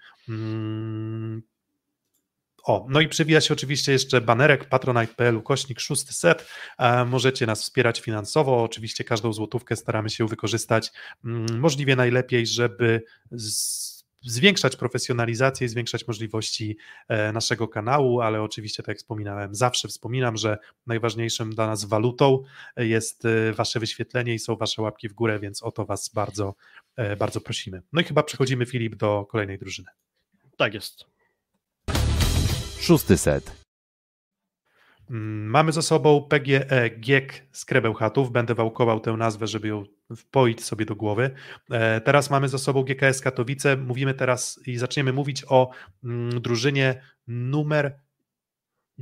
[2.62, 6.48] O, no i przewija się oczywiście jeszcze banerek patronite.pl kośnik szósty set.
[7.06, 8.62] Możecie nas wspierać finansowo.
[8.62, 10.92] Oczywiście każdą złotówkę staramy się wykorzystać
[11.24, 13.02] mm, możliwie najlepiej, żeby
[14.22, 16.76] zwiększać profesjonalizację, zwiększać możliwości
[17.08, 22.42] e, naszego kanału, ale oczywiście, tak jak wspominałem, zawsze wspominam, że najważniejszym dla nas walutą
[22.76, 26.54] jest e, Wasze wyświetlenie i są Wasze łapki w górę, więc o to Was bardzo,
[26.96, 27.82] e, bardzo prosimy.
[27.92, 29.88] No i chyba przechodzimy, Filip, do kolejnej drużyny.
[30.56, 31.12] Tak jest.
[32.82, 33.64] Szósty set.
[35.08, 38.32] Mamy za sobą PGE GIEK z Krebełchatów.
[38.32, 39.84] Będę wałkował tę nazwę, żeby ją
[40.16, 41.30] wpoić sobie do głowy.
[41.70, 43.76] E, teraz mamy za sobą GKS Katowice.
[43.76, 45.70] Mówimy teraz i zaczniemy mówić o
[46.04, 47.98] mm, drużynie numer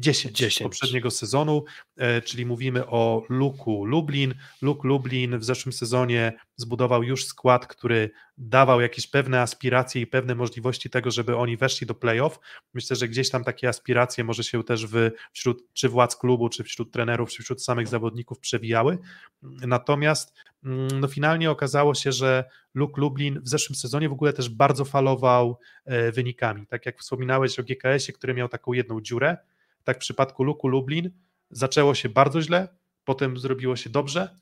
[0.01, 0.62] 10, 10.
[0.62, 1.64] poprzedniego sezonu,
[1.96, 4.34] e, czyli mówimy o Luku Lublin.
[4.62, 10.34] Luk Lublin w zeszłym sezonie zbudował już skład, który dawał jakieś pewne aspiracje i pewne
[10.34, 12.40] możliwości tego, żeby oni weszli do playoff.
[12.74, 16.64] Myślę, że gdzieś tam takie aspiracje może się też w, wśród czy władz klubu, czy
[16.64, 18.98] wśród trenerów, czy wśród samych zawodników przewijały.
[19.42, 20.34] Natomiast
[20.64, 22.44] mm, no finalnie okazało się, że
[22.74, 26.66] Luke Lublin w zeszłym sezonie w ogóle też bardzo falował e, wynikami.
[26.66, 29.36] Tak jak wspominałeś o GKS-ie, który miał taką jedną dziurę,
[29.85, 31.11] tak w przypadku Luku Lublin
[31.51, 32.68] zaczęło się bardzo źle,
[33.05, 34.37] potem zrobiło się dobrze,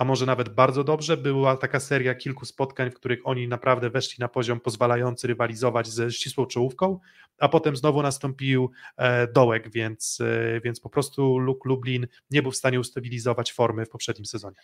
[0.00, 1.16] a może nawet bardzo dobrze.
[1.16, 6.12] Była taka seria kilku spotkań, w których oni naprawdę weszli na poziom pozwalający rywalizować ze
[6.12, 6.98] ścisłą czołówką,
[7.38, 12.50] a potem znowu nastąpił e, dołek, więc, e, więc po prostu Luk Lublin nie był
[12.50, 14.56] w stanie ustabilizować formy w poprzednim sezonie.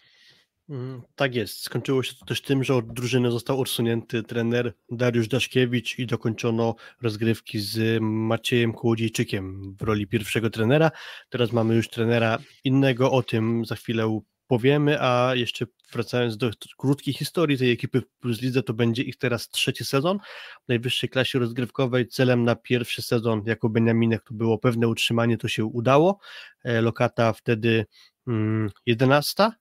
[0.68, 1.62] Mm, tak jest.
[1.62, 6.74] Skończyło się to też tym, że od drużyny został usunięty trener Dariusz Daszkiewicz i dokończono
[7.02, 10.90] rozgrywki z Maciejem Kołodziejczykiem w roli pierwszego trenera.
[11.28, 17.14] Teraz mamy już trenera innego, o tym za chwilę powiemy, a jeszcze wracając do krótkiej
[17.14, 20.18] historii tej ekipy Plus Lidze, to będzie ich teraz trzeci sezon
[20.64, 22.08] w najwyższej klasie rozgrywkowej.
[22.08, 26.18] Celem na pierwszy sezon jako Beniaminek to było pewne utrzymanie, to się udało.
[26.64, 27.86] E, lokata wtedy
[28.86, 29.52] 11 mm,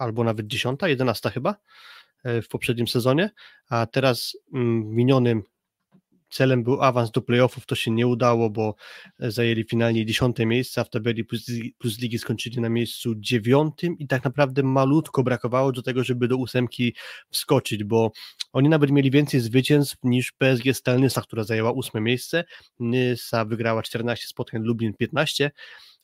[0.00, 1.56] albo nawet 10, 11 chyba
[2.24, 3.30] e, w poprzednim sezonie,
[3.68, 5.42] a teraz mm, minionym
[6.30, 8.74] celem był awans do playoffów, to się nie udało, bo
[9.18, 11.24] zajęli finalnie 10 miejsce, w tabeli
[11.78, 16.36] plus ligi skończyli na miejscu dziewiątym i tak naprawdę malutko brakowało do tego, żeby do
[16.36, 16.94] ósemki
[17.30, 18.12] wskoczyć, bo
[18.52, 22.44] oni nawet mieli więcej zwycięstw niż PSG Stelnysa, która zajęła ósme miejsce,
[22.80, 25.50] Nysa wygrała 14 spotkań, Lublin 15,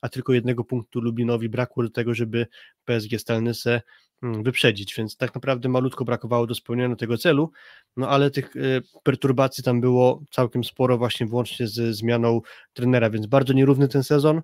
[0.01, 2.47] a tylko jednego punktu Lublinowi brakło do tego, żeby
[2.85, 3.83] PSG Stelnysę
[4.23, 7.51] mm, wyprzedzić, więc tak naprawdę malutko brakowało do spełnienia tego celu,
[7.97, 12.41] no ale tych y, perturbacji tam było całkiem sporo właśnie włącznie ze zmianą
[12.73, 14.43] trenera, więc bardzo nierówny ten sezon,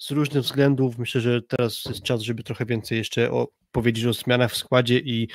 [0.00, 4.12] z różnych względów myślę, że teraz jest czas, żeby trochę więcej jeszcze o, powiedzieć o
[4.12, 5.28] zmianach w składzie i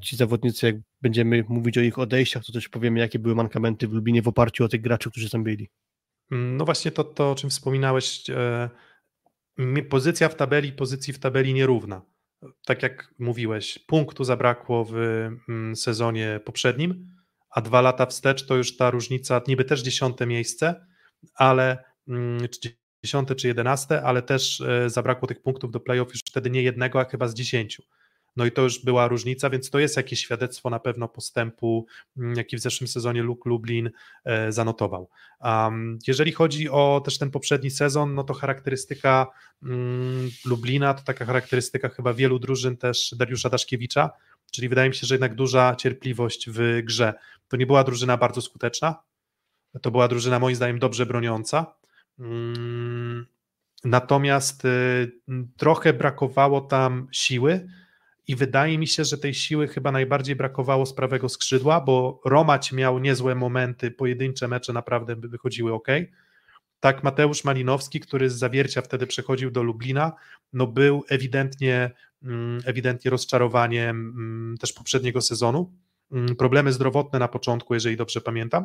[0.00, 3.92] ci zawodnicy, jak będziemy mówić o ich odejściach, to też powiemy, jakie były mankamenty w
[3.92, 5.68] Lubinie w oparciu o tych graczy, którzy tam byli.
[6.30, 8.70] No właśnie to, to o czym wspominałeś, e,
[9.88, 12.02] pozycja w tabeli, pozycji w tabeli nierówna.
[12.66, 14.94] Tak jak mówiłeś, punktu zabrakło w
[15.48, 17.16] mm, sezonie poprzednim,
[17.50, 20.86] a dwa lata wstecz to już ta różnica, niby też dziesiąte miejsce,
[21.34, 22.48] ale mm,
[23.04, 27.00] dziesiąte czy jedenaste, ale też e, zabrakło tych punktów do playoff już wtedy nie jednego,
[27.00, 27.82] a chyba z dziesięciu.
[28.36, 31.86] No i to już była różnica, więc to jest jakieś świadectwo na pewno postępu,
[32.16, 33.90] mm, jaki w zeszłym sezonie Luke Lublin
[34.24, 35.08] e, zanotował.
[36.06, 39.26] Jeżeli chodzi o też ten poprzedni sezon, no to charakterystyka
[39.62, 44.10] um, Lublina to taka charakterystyka chyba wielu drużyn też Dariusza Daszkiewicza,
[44.52, 47.14] czyli wydaje mi się, że jednak duża cierpliwość w grze.
[47.48, 49.02] To nie była drużyna bardzo skuteczna,
[49.82, 51.74] to była drużyna moim zdaniem dobrze broniąca,
[52.18, 53.26] um,
[53.84, 55.12] natomiast y,
[55.56, 57.68] trochę brakowało tam siły,
[58.28, 62.72] i wydaje mi się, że tej siły chyba najbardziej brakowało z prawego skrzydła, bo Romać
[62.72, 65.88] miał niezłe momenty, pojedyncze mecze naprawdę wychodziły ok.
[66.80, 70.12] Tak, Mateusz Malinowski, który z zawiercia wtedy przechodził do Lublina,
[70.52, 71.90] no był ewidentnie,
[72.22, 75.72] mm, ewidentnie rozczarowaniem mm, też poprzedniego sezonu.
[76.12, 78.64] Mm, problemy zdrowotne na początku, jeżeli dobrze pamiętam.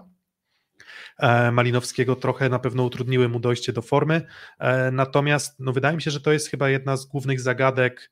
[1.18, 4.22] E, Malinowskiego trochę na pewno utrudniły mu dojście do formy.
[4.60, 8.12] E, natomiast no, wydaje mi się, że to jest chyba jedna z głównych zagadek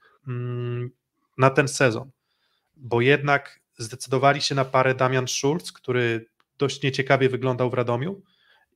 [1.40, 2.11] na ten sezon,
[2.78, 6.26] bo jednak zdecydowali się na parę Damian Schulz, który
[6.57, 8.22] dość nieciekawie wyglądał w Radomiu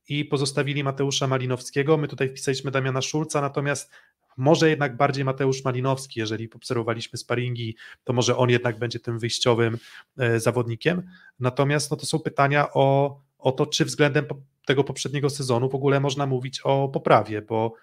[0.08, 1.96] i pozostawili Mateusza Malinowskiego.
[1.96, 3.90] My tutaj wpisaliśmy Damiana Szulca, natomiast
[4.36, 9.78] może jednak bardziej Mateusz Malinowski, jeżeli obserwowaliśmy sparingi, to może on jednak będzie tym wyjściowym
[10.18, 11.02] e, zawodnikiem.
[11.40, 14.24] Natomiast no to są pytania o, o to, czy względem
[14.66, 17.74] tego poprzedniego sezonu w ogóle można mówić o poprawie, bo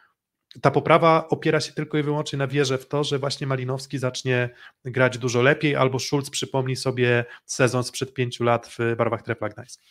[0.61, 4.49] ta poprawa opiera się tylko i wyłącznie na wierze w to, że właśnie Malinowski zacznie
[4.85, 9.81] grać dużo lepiej, albo Schulz przypomni sobie sezon sprzed pięciu lat w barwach Trefla Gdańsk.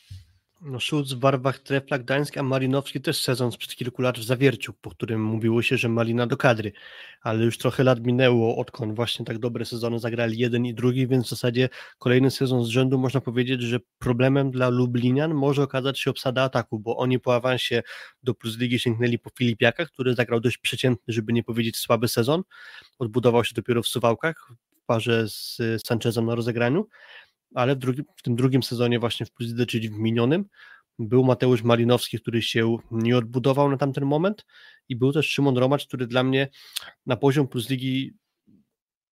[0.63, 4.73] No Schulz w barwach Trefla Gdańsk, a Malinowski też sezon sprzed kilku lat w Zawierciu,
[4.73, 6.73] po którym mówiło się, że Malina do kadry,
[7.23, 11.27] ale już trochę lat minęło, odkąd właśnie tak dobre sezony zagrali jeden i drugi, więc
[11.27, 11.69] w zasadzie
[11.99, 16.79] kolejny sezon z rzędu można powiedzieć, że problemem dla Lublinian może okazać się obsada ataku,
[16.79, 17.83] bo oni po awansie
[18.23, 22.43] do Plus Ligi sięgnęli po Filipiaka, który zagrał dość przeciętny, żeby nie powiedzieć słaby sezon,
[22.99, 26.87] odbudował się dopiero w Suwałkach w parze z Sanchezem na rozegraniu,
[27.55, 30.45] ale w, drugim, w tym drugim sezonie właśnie w Plus czyli w minionym,
[30.99, 34.47] był Mateusz Malinowski, który się nie odbudował na tamten moment
[34.89, 36.49] i był też Szymon Romacz, który dla mnie
[37.07, 38.13] na poziom Plus Ligi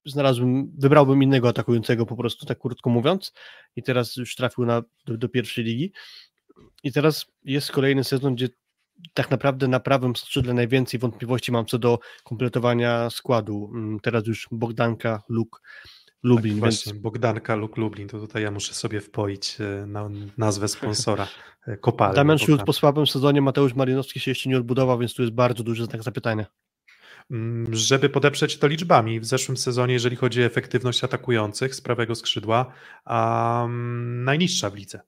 [0.05, 3.32] znalazłbym, wybrałbym innego atakującego po prostu, tak krótko mówiąc
[3.77, 5.93] i teraz już trafił na, do, do pierwszej ligi
[6.82, 8.48] i teraz jest kolejny sezon, gdzie
[9.15, 13.70] tak naprawdę na prawym skrzydle najwięcej wątpliwości mam co do kompletowania składu.
[13.74, 15.62] Mm, teraz już Bogdanka, Luk,
[16.22, 16.54] Lublin.
[16.54, 17.02] Tak, właśnie, więc...
[17.02, 21.28] Bogdanka lub Lublin, to tutaj ja muszę sobie wpoić e, na nazwę sponsora
[21.66, 22.14] e, Kopalny.
[22.14, 25.62] Damian Schulz po słabym sezonie, Mateusz Marinowski się jeszcze nie odbudował, więc tu jest bardzo
[25.62, 26.46] duży znak zapytania.
[27.30, 32.14] Mm, żeby podeprzeć to liczbami, w zeszłym sezonie, jeżeli chodzi o efektywność atakujących z prawego
[32.14, 32.72] skrzydła,
[33.06, 35.00] um, najniższa w lidze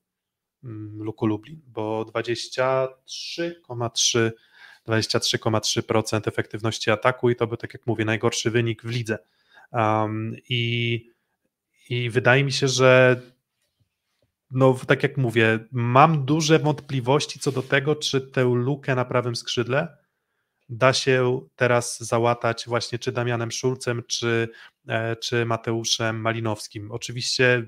[0.63, 4.31] um, Luku Lublin, bo 23,3
[4.87, 9.17] 23,3% efektywności ataku i to był, tak jak mówię, najgorszy wynik w lidze.
[9.71, 11.01] Um, i,
[11.89, 13.21] I wydaje mi się, że
[14.51, 19.35] no tak jak mówię, mam duże wątpliwości co do tego, czy tę lukę na prawym
[19.35, 20.01] skrzydle
[20.71, 24.49] da się teraz załatać właśnie czy Damianem Szulcem, czy,
[24.87, 26.91] e, czy Mateuszem Malinowskim.
[26.91, 27.67] Oczywiście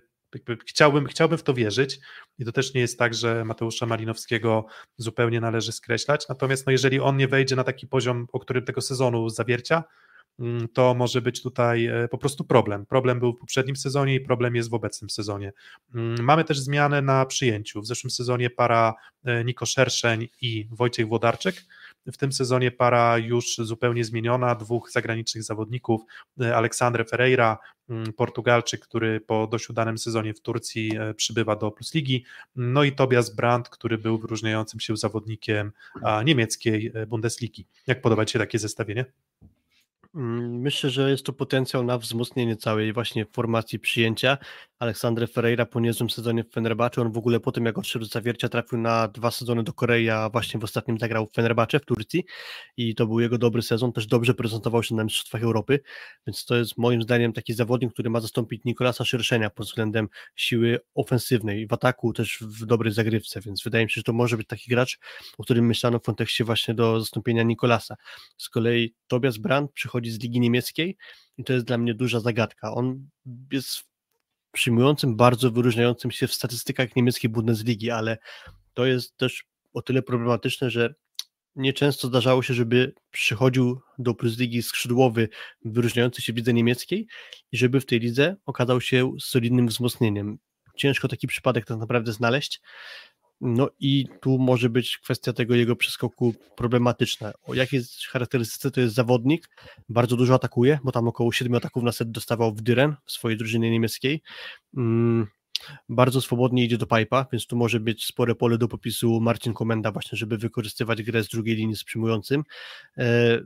[0.68, 2.00] chciałbym, chciałbym w to wierzyć
[2.40, 4.66] i to też nie jest tak, że Mateusza Malinowskiego
[4.98, 8.82] zupełnie należy skreślać, natomiast no jeżeli on nie wejdzie na taki poziom, o którym tego
[8.82, 9.84] sezonu zawiercia,
[10.74, 12.86] to może być tutaj e, po prostu problem.
[12.86, 15.54] Problem był w poprzednim sezonie i problem jest w obecnym sezonie.
[15.96, 17.82] Mm, mamy też zmianę na przyjęciu.
[17.82, 18.94] W zeszłym sezonie para
[19.26, 21.66] e, Niko Szerszeń i Wojciech Włodarczyk.
[22.06, 26.02] W tym sezonie para już zupełnie zmieniona, dwóch zagranicznych zawodników,
[26.42, 27.58] e, Aleksander Ferreira,
[27.90, 32.92] mm, Portugalczyk, który po dość udanym sezonie w Turcji przybywa do Plus Ligi, no i
[32.92, 35.72] Tobias Brandt, który był wyróżniającym się zawodnikiem
[36.26, 37.68] niemieckiej Bundesligi.
[37.88, 39.06] Jak podoba Ci się takie zestawienie?
[40.16, 44.38] Mm, myślę, że jest to potencjał na wzmocnienie całej właśnie formacji przyjęcia.
[44.84, 48.12] Aleksandre Ferreira po niezłym sezonie w Fenerbahce, on w ogóle po tym jak odszedł z
[48.12, 51.86] Zawiercia trafił na dwa sezony do Korei, a właśnie w ostatnim zagrał w Fenerbahce w
[51.86, 52.26] Turcji.
[52.78, 55.80] I to był jego dobry sezon, też dobrze prezentował się na Mistrzostwach Europy,
[56.28, 60.80] więc to jest moim zdaniem taki zawodnik, który ma zastąpić Nikolasa Szerszenia pod względem siły
[60.96, 64.48] ofensywnej, w ataku też w dobrej zagrywce, więc wydaje mi się, że to może być
[64.48, 65.00] taki gracz,
[65.38, 67.96] o którym myślano w kontekście właśnie do zastąpienia Nikolasa.
[68.38, 70.98] Z kolei Tobias Brandt przychodzi z Ligi Niemieckiej
[71.38, 72.74] i to jest dla mnie duża zagadka.
[72.74, 73.10] On
[73.52, 73.93] jest
[74.54, 78.18] przyjmującym, bardzo wyróżniającym się w statystykach niemieckiej Bundesligi, ale
[78.74, 80.96] to jest też o tyle problematyczne, że
[81.56, 85.30] nieczęsto zdarzało się, żeby przychodził do Plus Ligi skrzydłowy
[85.66, 87.08] wyróżniający się w lidze niemieckiej
[87.52, 90.38] i żeby w tej lidze okazał się solidnym wzmocnieniem.
[90.78, 92.62] Ciężko taki przypadek tak naprawdę znaleźć.
[93.46, 97.32] No i tu może być kwestia tego jego przeskoku problematyczna.
[97.44, 99.50] O jakiej charakterystyce to jest zawodnik?
[99.90, 103.38] Bardzo dużo atakuje, bo tam około 7 ataków na set dostawał w Dyren w swojej
[103.38, 104.22] drużynie niemieckiej.
[104.78, 105.28] Mm,
[105.90, 109.92] bardzo swobodnie idzie do pipa, więc tu może być spore pole do popisu Marcin Komenda
[109.92, 112.44] właśnie, żeby wykorzystywać grę z drugiej linii z przyjmującym.
[112.98, 113.40] E,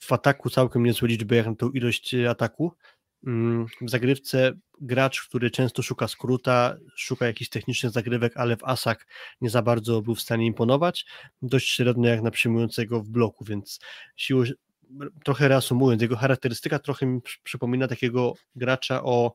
[0.00, 2.72] w ataku całkiem niezłe liczby jak na tą ilość ataku.
[3.26, 9.06] Mm, w zagrywce gracz, który często szuka skróta, szuka jakichś technicznych zagrywek, ale w asach
[9.40, 11.06] nie za bardzo był w stanie imponować.
[11.42, 13.80] Dość średnio jak na przyjmującego w bloku, więc
[14.16, 14.44] siłą,
[15.24, 19.32] trochę reasumując, jego charakterystyka trochę mi przypomina takiego gracza o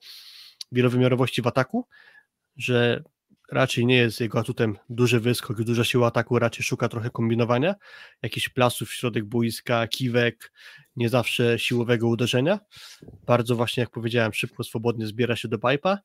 [0.71, 1.87] wielowymiarowości w ataku,
[2.57, 3.03] że
[3.51, 7.75] raczej nie jest jego atutem duży wyskok, duża siła ataku, raczej szuka trochę kombinowania,
[8.21, 10.53] jakichś plasów w środek boiska, kiwek,
[10.95, 12.59] nie zawsze siłowego uderzenia.
[13.25, 15.97] Bardzo właśnie, jak powiedziałem, szybko, swobodnie zbiera się do pipa,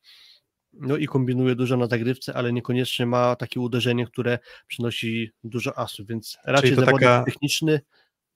[0.73, 6.07] no i kombinuje dużo na zagrywce, ale niekoniecznie ma takie uderzenie, które przynosi dużo asów,
[6.07, 7.81] więc raczej zawodnik taka, techniczny.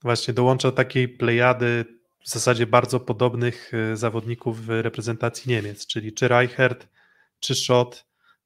[0.01, 1.85] Właśnie dołącza takiej plejady
[2.25, 6.87] w zasadzie bardzo podobnych y, zawodników w reprezentacji Niemiec, czyli czy Reichert,
[7.39, 8.05] czy Schott,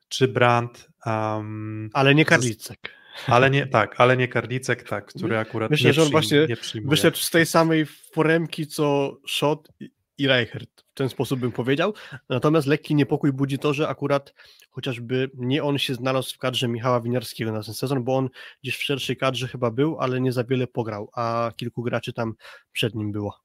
[0.09, 0.89] czy Brandt.
[1.05, 2.99] Um, ale nie Karlicek.
[3.27, 6.47] Ale nie, tak, ale nie Karlicek, tak, który akurat Myślę, nie, że on właśnie
[6.85, 9.69] wyszedł z tej samej foremki co Schott
[10.17, 10.69] i Reichert.
[10.81, 11.93] W ten sposób bym powiedział.
[12.29, 14.33] Natomiast lekki niepokój budzi to, że akurat
[14.69, 18.29] chociażby nie on się znalazł w kadrze Michała Winiarskiego na ten sezon, bo on
[18.63, 22.33] gdzieś w szerszej kadrze chyba był, ale nie za wiele pograł, a kilku graczy tam
[22.71, 23.39] przed nim było.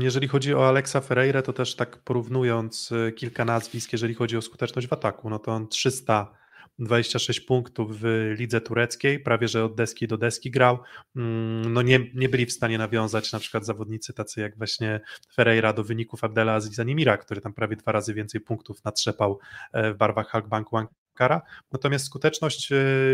[0.00, 4.42] Jeżeli chodzi o Alexa Ferreira, to też tak porównując y, kilka nazwisk, jeżeli chodzi o
[4.42, 10.08] skuteczność w ataku, no to on 326 punktów w lidze tureckiej, prawie że od deski
[10.08, 10.78] do deski grał.
[11.16, 15.00] Mm, no nie, nie byli w stanie nawiązać na przykład zawodnicy tacy jak właśnie
[15.34, 19.38] Ferreira do wyników Abdela Aziza Nimira, który tam prawie dwa razy więcej punktów natrzepał
[19.72, 20.76] e, w barwach Halkbanku
[21.14, 22.70] Kara, natomiast skuteczność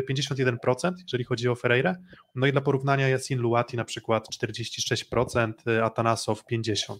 [0.09, 1.97] 51%, e, jeżeli chodzi o Ferreira.
[2.35, 6.99] No i dla porównania Yasin Luati na przykład 46%, e, Atanasow 50%.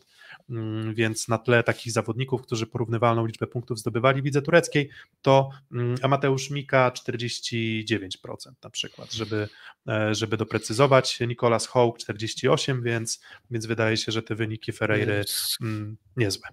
[0.51, 4.91] Mm, więc na tle takich zawodników, którzy porównywalną liczbę punktów zdobywali w lidze tureckiej,
[5.23, 9.49] to mm, Amateusz Mika 49% na przykład, żeby,
[9.89, 11.21] e, żeby doprecyzować.
[11.21, 13.21] Nikolas Hołk 48%, więc,
[13.51, 15.25] więc wydaje się, że te wyniki Ferreiry
[15.61, 16.49] mm, niezłe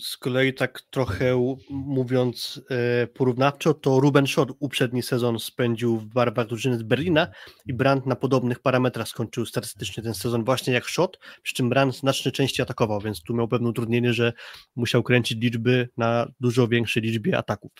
[0.00, 6.46] z kolei tak trochę mówiąc e, porównawczo, to Ruben Schott uprzedni sezon spędził w barwach
[6.46, 7.28] drużyny z Berlina
[7.66, 11.96] i Brandt na podobnych parametrach skończył statystycznie ten sezon właśnie jak Schott, przy czym Brandt
[11.96, 14.32] znacznie częściej atakował, więc tu miał pewne utrudnienie, że
[14.76, 17.72] musiał kręcić liczby na dużo większej liczbie ataków.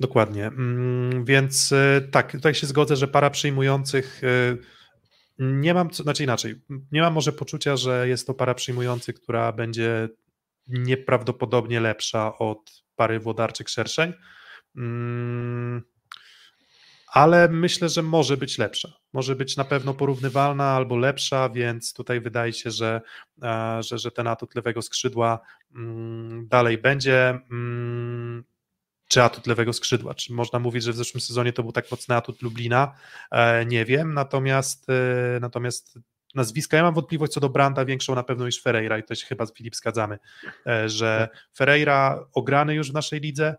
[0.00, 4.56] Dokładnie, mm, więc e, tak, tutaj się zgodzę, że para przyjmujących e,
[5.38, 6.54] nie mam, znaczy inaczej,
[6.92, 10.08] nie mam może poczucia, że jest to para przyjmujących, która będzie
[10.66, 14.12] nieprawdopodobnie lepsza od pary włodarczyk szerszeń.
[14.76, 15.82] Mm,
[17.14, 18.92] ale myślę, że może być lepsza.
[19.12, 23.00] Może być na pewno porównywalna albo lepsza, więc tutaj wydaje się, że,
[23.42, 25.40] e, że, że ten atut lewego skrzydła
[25.76, 27.38] mm, dalej będzie.
[27.50, 28.44] Mm,
[29.08, 30.14] czy atut lewego skrzydła?
[30.14, 32.92] Czy można mówić, że w zeszłym sezonie to był tak mocny atut Lublina?
[33.30, 35.98] E, nie wiem, natomiast, e, natomiast
[36.34, 36.76] nazwiska.
[36.76, 39.46] Ja mam wątpliwość co do Branda większą na pewno niż Ferreira i to się chyba
[39.46, 40.18] z Filip zgadzamy,
[40.66, 43.56] e, że Ferreira ograny już w naszej lidze,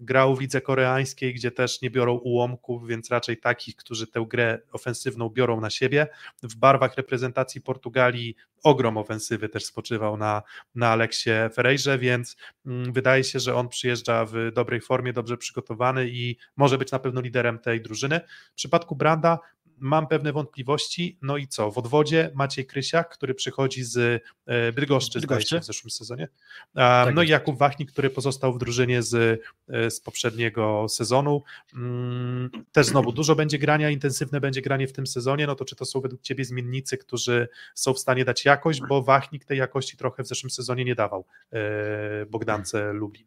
[0.00, 4.58] grał w lidze koreańskiej, gdzie też nie biorą ułomków, więc raczej takich, którzy tę grę
[4.72, 6.06] ofensywną biorą na siebie.
[6.42, 10.42] W barwach reprezentacji Portugalii ogrom ofensywy też spoczywał na,
[10.74, 12.36] na Aleksie Ferreirze, więc
[12.66, 16.98] mm, wydaje się, że on przyjeżdża w dobrej formie, dobrze przygotowany i może być na
[16.98, 18.20] pewno liderem tej drużyny.
[18.52, 19.38] W przypadku Branda
[19.78, 21.18] mam pewne wątpliwości.
[21.22, 21.70] No i co?
[21.70, 25.60] W odwodzie Maciej Krysiak, który przychodzi z e, Bydgoszczy, Bydgoszczy?
[25.60, 26.28] w zeszłym sezonie.
[26.74, 31.42] Tak no i Jakub Wachnik, który pozostał w drużynie z, e, z poprzedniego sezonu.
[31.74, 35.46] Mm, też znowu dużo będzie grania, intensywne będzie granie w tym sezonie.
[35.46, 39.02] No to czy to są według Ciebie zmiennicy, którzy są w stanie dać jakość, bo
[39.02, 43.26] Wachnik tej jakości trochę w zeszłym sezonie nie dawał e, Bogdance Lublin.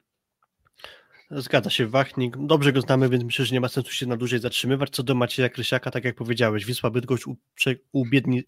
[1.32, 2.38] Zgadza się, Wachnik.
[2.46, 4.90] Dobrze go znamy, więc myślę, że nie ma sensu się na dłużej zatrzymywać.
[4.90, 7.26] Co do Macieja Krysiaka, tak jak powiedziałeś, Wisła Bydgoszcz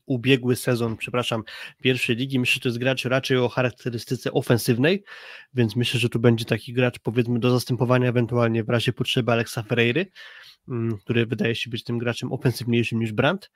[0.05, 1.43] ubiegły sezon, przepraszam,
[1.81, 2.39] pierwszej ligi.
[2.39, 5.03] Myślę, że to jest gracz raczej o charakterystyce ofensywnej,
[5.53, 9.63] więc myślę, że tu będzie taki gracz powiedzmy do zastępowania ewentualnie w razie potrzeby Aleksa
[9.63, 10.05] Ferreiry,
[10.69, 13.51] mm, który wydaje się być tym graczem ofensywniejszym niż Brandt.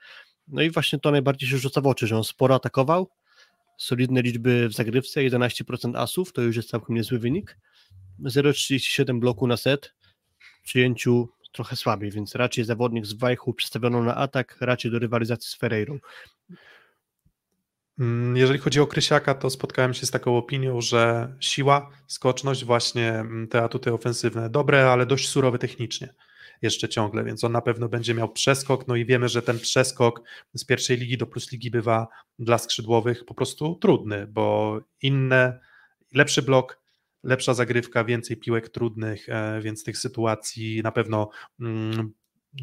[0.48, 3.10] No i właśnie to najbardziej się rzuca w oczy, że on sporo atakował,
[3.78, 7.58] solidne liczby w zagrywce, 11% asów, to już jest całkiem niezły wynik
[8.20, 9.94] 0,37 bloku na set,
[10.64, 15.56] przyjęciu trochę słabiej, więc raczej zawodnik z Wajchu przestawiono na atak, raczej do rywalizacji z
[15.56, 16.00] Ferreirą.
[18.00, 23.10] Mm, jeżeli chodzi o Krysiaka, to spotkałem się z taką opinią, że siła, skoczność, właśnie
[23.10, 26.14] mm, te atuty ofensywne, dobre, ale dość surowe technicznie.
[26.62, 30.22] jeszcze ciągle, więc on na pewno będzie miał przeskok, no i wiemy, że ten przeskok
[30.54, 32.08] z pierwszej ligi do plus ligi bywa
[32.40, 35.60] dla skrzydłowych po prostu trudny, bo inne,
[36.14, 36.83] lepszy blok,
[37.24, 41.30] lepsza zagrywka, więcej piłek trudnych, e, więc tych sytuacji na pewno
[41.60, 42.14] mm,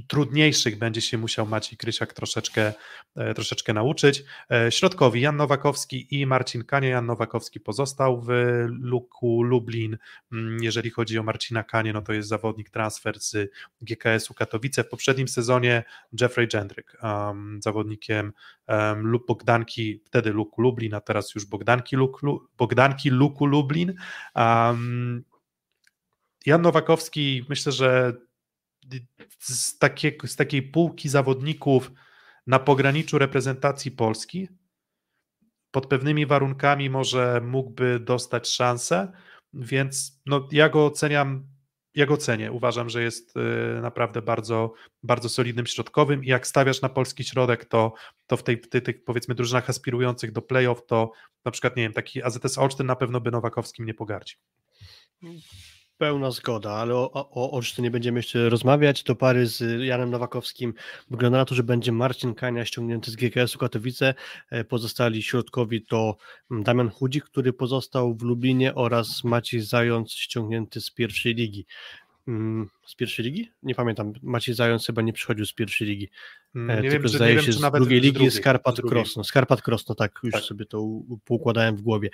[0.08, 2.72] trudniejszych będzie się musiał Maciej Krysiak troszeczkę,
[3.16, 4.24] e, troszeczkę nauczyć.
[4.50, 6.88] E, środkowi Jan Nowakowski i Marcin Kanie.
[6.88, 8.28] Jan Nowakowski pozostał w
[8.68, 9.98] Luku Lublin.
[10.32, 13.50] Mm, jeżeli chodzi o Marcina Kanie, no to jest zawodnik transfer z
[13.82, 14.84] GKS-u Katowice.
[14.84, 15.84] W poprzednim sezonie
[16.20, 18.32] Jeffrey Jendryk, um, zawodnikiem
[18.68, 22.20] um, lub Bogdanki, wtedy Luku Lublin, a teraz już Bogdanki, Luk,
[22.58, 23.94] Bogdanki Luku Lublin.
[24.34, 25.24] Um,
[26.46, 28.12] Jan Nowakowski, myślę, że
[29.38, 31.92] z, takie, z takiej półki zawodników
[32.46, 34.48] na pograniczu reprezentacji Polski,
[35.70, 39.12] pod pewnymi warunkami może mógłby dostać szansę,
[39.52, 41.46] więc no, ja go oceniam,
[41.94, 42.52] ja go cenię.
[42.52, 44.72] Uważam, że jest y, naprawdę bardzo,
[45.02, 47.92] bardzo solidnym środkowym i jak stawiasz na polski środek, to,
[48.26, 51.12] to w, tej, w tych, tych powiedzmy drużynach aspirujących do playoff, to
[51.44, 54.38] na przykład, nie wiem, taki AZS Olsztyn na pewno by Nowakowskim nie pogardził.
[56.00, 59.02] Pełna zgoda, ale o, o Olsztynie będziemy jeszcze rozmawiać.
[59.02, 60.74] Do pary z Janem Nowakowskim
[61.10, 64.14] wygląda na to, że będzie Marcin Kania ściągnięty z GKS-u Katowice.
[64.50, 66.16] E, pozostali środkowi to
[66.50, 71.66] mm, Damian Chudzik, który pozostał w Lublinie oraz Maciej Zając ściągnięty z pierwszej ligi.
[72.30, 73.50] Mm, z pierwszej ligi?
[73.62, 74.12] Nie pamiętam.
[74.22, 76.08] Maciej Zając chyba nie przychodził z pierwszej ligi.
[76.54, 79.24] Mm, e, nie wiem, zdaje nie się wiem, z drugiej ligi Skarpat Krosno.
[79.24, 80.42] Skarpat Krosno, tak, już tak.
[80.42, 80.88] sobie to
[81.24, 82.10] poukładałem w głowie.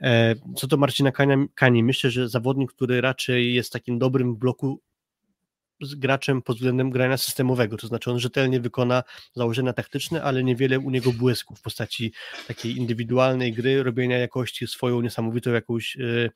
[0.00, 1.12] E, co do Marcina
[1.54, 4.80] Kani, myślę, że zawodnik, który raczej jest takim dobrym bloku
[5.80, 9.02] z graczem pod względem grania systemowego, to znaczy on rzetelnie wykona
[9.34, 12.12] założenia taktyczne, ale niewiele u niego błysku w postaci
[12.48, 16.30] takiej indywidualnej gry, robienia jakości swoją niesamowitą jakąś yy,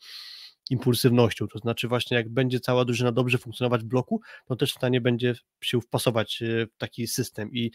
[0.71, 4.77] impulsywnością, to znaczy właśnie jak będzie cała drużyna dobrze funkcjonować w bloku, to też w
[4.77, 7.53] stanie będzie się wpasować e, w taki system.
[7.53, 7.71] I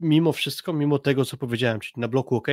[0.00, 2.48] mimo wszystko, mimo tego co powiedziałem, czyli na bloku ok,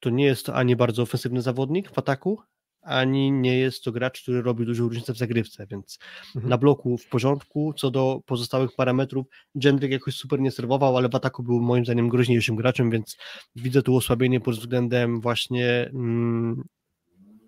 [0.00, 2.42] to nie jest to ani bardzo ofensywny zawodnik w ataku,
[2.82, 5.98] ani nie jest to gracz, który robi dużą różnicę w zagrywce, więc
[6.36, 6.50] mhm.
[6.50, 11.14] na bloku w porządku, co do pozostałych parametrów, Jendrik jakoś super nie serwował, ale w
[11.14, 13.16] ataku był moim zdaniem groźniejszym graczem, więc
[13.56, 16.62] widzę tu osłabienie pod względem właśnie mm,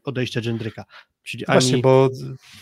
[0.05, 0.85] odejścia Jendryka.
[1.23, 1.83] Czyli Właśnie, ani...
[1.83, 2.11] bo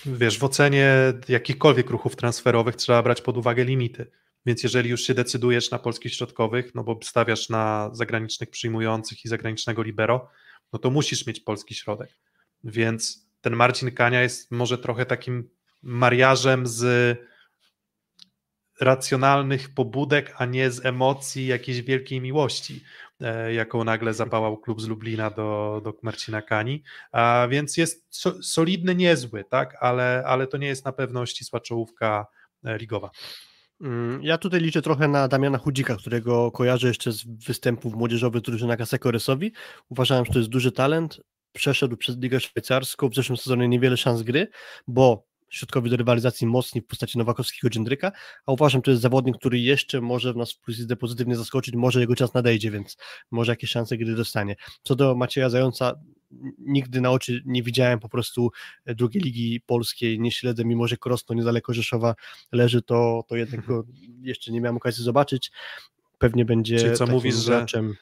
[0.07, 0.95] wiesz, w ocenie
[1.29, 4.11] jakichkolwiek ruchów transferowych trzeba brać pod uwagę limity.
[4.47, 9.29] Więc jeżeli już się decydujesz na polskich środkowych, no bo stawiasz na zagranicznych przyjmujących i
[9.29, 10.29] zagranicznego libero,
[10.73, 12.17] no to musisz mieć polski środek.
[12.65, 15.51] Więc ten Marcin Kania jest może trochę takim
[15.83, 17.19] mariażem z
[18.81, 22.83] racjonalnych pobudek, a nie z emocji jakiejś wielkiej miłości.
[23.21, 26.83] E, jaką nagle zapałał klub z Lublina do, do Marcina Kani,
[27.13, 31.61] a więc jest so, solidny, niezły, tak, ale, ale to nie jest na pewno ścisła
[31.61, 32.27] czołówka
[32.65, 33.11] e, ligowa.
[33.81, 38.77] Mm, ja tutaj liczę trochę na Damiana Chudzika, którego kojarzę jeszcze z występów młodzieżowych drużyny
[38.77, 39.53] Kasekoresowi.
[39.89, 41.21] Uważałem, że to jest duży talent.
[41.53, 44.49] Przeszedł przez Ligę Szwajcarską, w zeszłym sezonie niewiele szans gry,
[44.87, 48.13] bo środkowi do rywalizacji mocni w postaci Nowakowskiego Dżendryka,
[48.47, 52.01] a uważam, że to jest zawodnik, który jeszcze może w nas w pozytywnie zaskoczyć, może
[52.01, 52.97] jego czas nadejdzie, więc
[53.31, 54.57] może jakieś szanse gry dostanie.
[54.83, 55.95] Co do Macieja Zająca,
[56.59, 58.51] nigdy na oczy nie widziałem po prostu
[58.87, 62.15] drugiej ligi polskiej, nie śledzę, mimo że Krosno niedaleko Rzeszowa
[62.53, 63.85] leży, to, to jednak go
[64.23, 65.51] jeszcze nie miałem okazji zobaczyć.
[66.19, 67.95] Pewnie będzie Czyli co mówisz, graczem.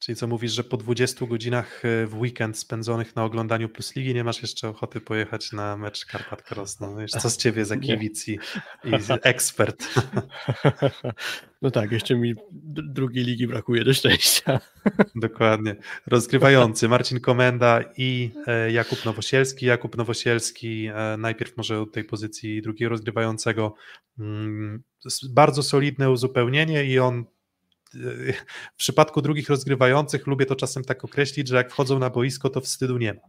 [0.00, 4.14] Czyli co mówisz, że po 20 godzinach e, w weekend spędzonych na oglądaniu Plus Ligi
[4.14, 6.96] nie masz jeszcze ochoty pojechać na mecz Karpat Krosno.
[6.96, 8.38] Wiesz, co z ciebie za kibic i,
[8.84, 9.84] i ekspert.
[11.62, 12.34] No tak, jeszcze mi
[12.88, 14.60] drugiej ligi brakuje do szczęścia.
[15.14, 15.76] Dokładnie.
[16.06, 19.66] Rozgrywający Marcin Komenda i e, Jakub Nowosielski.
[19.66, 23.74] Jakub Nowosielski e, najpierw może od tej pozycji drugiego rozgrywającego.
[24.18, 24.82] Mm,
[25.30, 27.24] bardzo solidne uzupełnienie i on
[28.74, 32.60] w przypadku drugich rozgrywających lubię to czasem tak określić, że jak wchodzą na boisko, to
[32.60, 33.20] wstydu nie ma.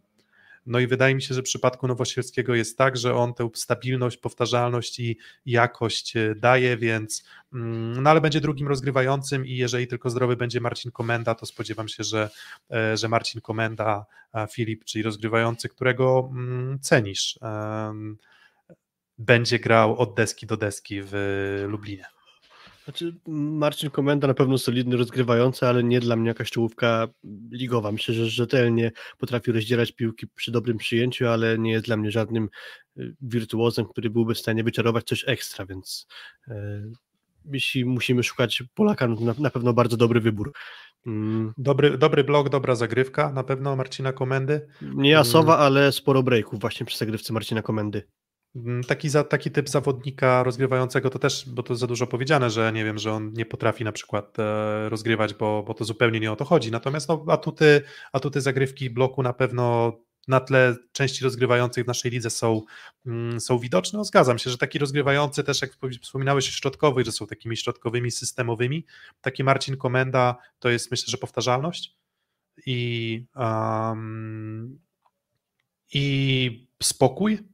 [0.66, 4.18] No i wydaje mi się, że w przypadku Nowosielskiego jest tak, że on tę stabilność,
[4.18, 7.24] powtarzalność i jakość e, daje, więc
[7.54, 11.88] mm, no ale będzie drugim rozgrywającym i jeżeli tylko zdrowy będzie Marcin Komenda, to spodziewam
[11.88, 12.30] się, że,
[12.72, 14.06] e, że Marcin Komenda,
[14.52, 17.40] Filip, czyli rozgrywający, którego mm, cenisz,
[19.18, 22.06] będzie grał od deski do deski w Lublinie.
[22.84, 27.08] Znaczy, Marcin Komenda na pewno solidny, rozgrywający, ale nie dla mnie jakaś czołówka
[27.52, 27.92] ligowa.
[27.92, 32.50] Myślę, że rzetelnie potrafi rozdzierać piłki przy dobrym przyjęciu, ale nie jest dla mnie żadnym
[32.98, 36.08] y, wirtuozem, który byłby w stanie wyczarować coś ekstra, więc
[36.48, 36.84] e,
[37.46, 40.54] jeśli musimy szukać Polaka, no to na, na pewno bardzo dobry wybór.
[41.08, 41.54] Mm.
[41.58, 44.68] Dobry, dobry blok, dobra zagrywka na pewno Marcina Komendy.
[44.82, 45.66] Nie jasowa, mm.
[45.66, 48.04] ale sporo breaków właśnie przy zagrywce Marcina Komendy.
[48.56, 52.72] Mm, taki, za, taki typ zawodnika rozgrywającego to też, bo to za dużo powiedziane, że
[52.74, 56.32] nie wiem, że on nie potrafi na przykład e, rozgrywać, bo, bo to zupełnie nie
[56.32, 56.72] o to chodzi.
[56.72, 57.82] Natomiast no, atuty,
[58.14, 59.94] atuty zagrywki bloku na pewno
[60.28, 62.62] na tle części rozgrywających w naszej lidze są,
[63.06, 63.98] mm, są widoczne.
[63.98, 65.72] No, zgadzam się, że taki rozgrywający też, jak
[66.02, 68.86] wspominałeś o środkowych, że są takimi środkowymi systemowymi,
[69.22, 71.98] taki Marcin Komenda to jest myślę, że powtarzalność
[72.66, 74.80] i, um,
[75.94, 77.51] i spokój,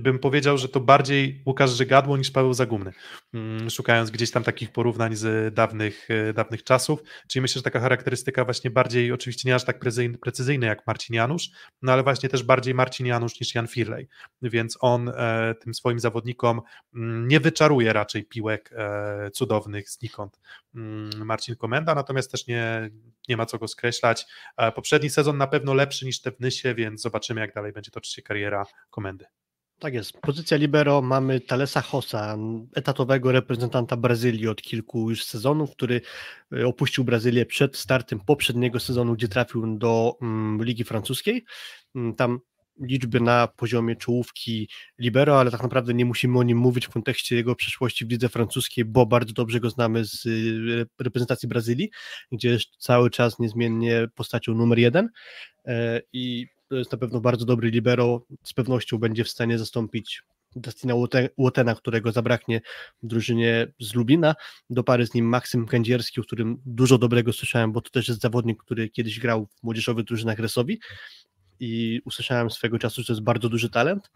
[0.00, 2.92] bym powiedział, że to bardziej Łukasz Żygadło niż Paweł Zagumny,
[3.34, 7.80] mm, szukając gdzieś tam takich porównań z dawnych, e, dawnych czasów, czyli myślę, że taka
[7.80, 9.78] charakterystyka właśnie bardziej, oczywiście nie aż tak
[10.20, 11.50] precyzyjna jak Marcin Janusz,
[11.82, 14.08] no ale właśnie też bardziej Marcin Janusz niż Jan Firley,
[14.42, 16.60] więc on e, tym swoim zawodnikom
[16.94, 20.40] mm, nie wyczaruje raczej piłek e, cudownych znikąd
[20.74, 22.90] mm, Marcin Komenda, natomiast też nie,
[23.28, 24.26] nie ma co go skreślać.
[24.74, 28.12] Poprzedni sezon na pewno lepszy niż te w Nysie, więc zobaczymy jak dalej będzie toczyć
[28.14, 29.24] się kariera Komendy.
[29.78, 30.12] Tak jest.
[30.20, 32.36] Pozycja libero mamy Talesa Hossa,
[32.74, 36.00] etatowego reprezentanta Brazylii od kilku już sezonów, który
[36.52, 41.44] e, opuścił Brazylię przed startem poprzedniego sezonu, gdzie trafił do mm, Ligi Francuskiej.
[41.94, 42.40] Mm, tam
[42.80, 44.68] liczby na poziomie czołówki
[44.98, 48.28] libero, ale tak naprawdę nie musimy o nim mówić w kontekście jego przeszłości w lidze
[48.28, 50.30] francuskiej, bo bardzo dobrze go znamy z e,
[51.04, 51.90] reprezentacji Brazylii,
[52.32, 55.08] gdzie jest cały czas niezmiennie postacią numer jeden
[55.66, 60.22] e, i to jest na pewno bardzo dobry libero, z pewnością będzie w stanie zastąpić
[60.56, 60.94] Dustina
[61.36, 62.60] Łotena, którego zabraknie
[63.02, 64.34] w drużynie z Lubina,
[64.70, 68.20] do pary z nim Maksym Kędzierski, o którym dużo dobrego słyszałem, bo to też jest
[68.20, 70.80] zawodnik, który kiedyś grał w młodzieżowych drużynach Resowi.
[71.60, 74.10] I usłyszałem swego czasu, że to jest bardzo duży talent.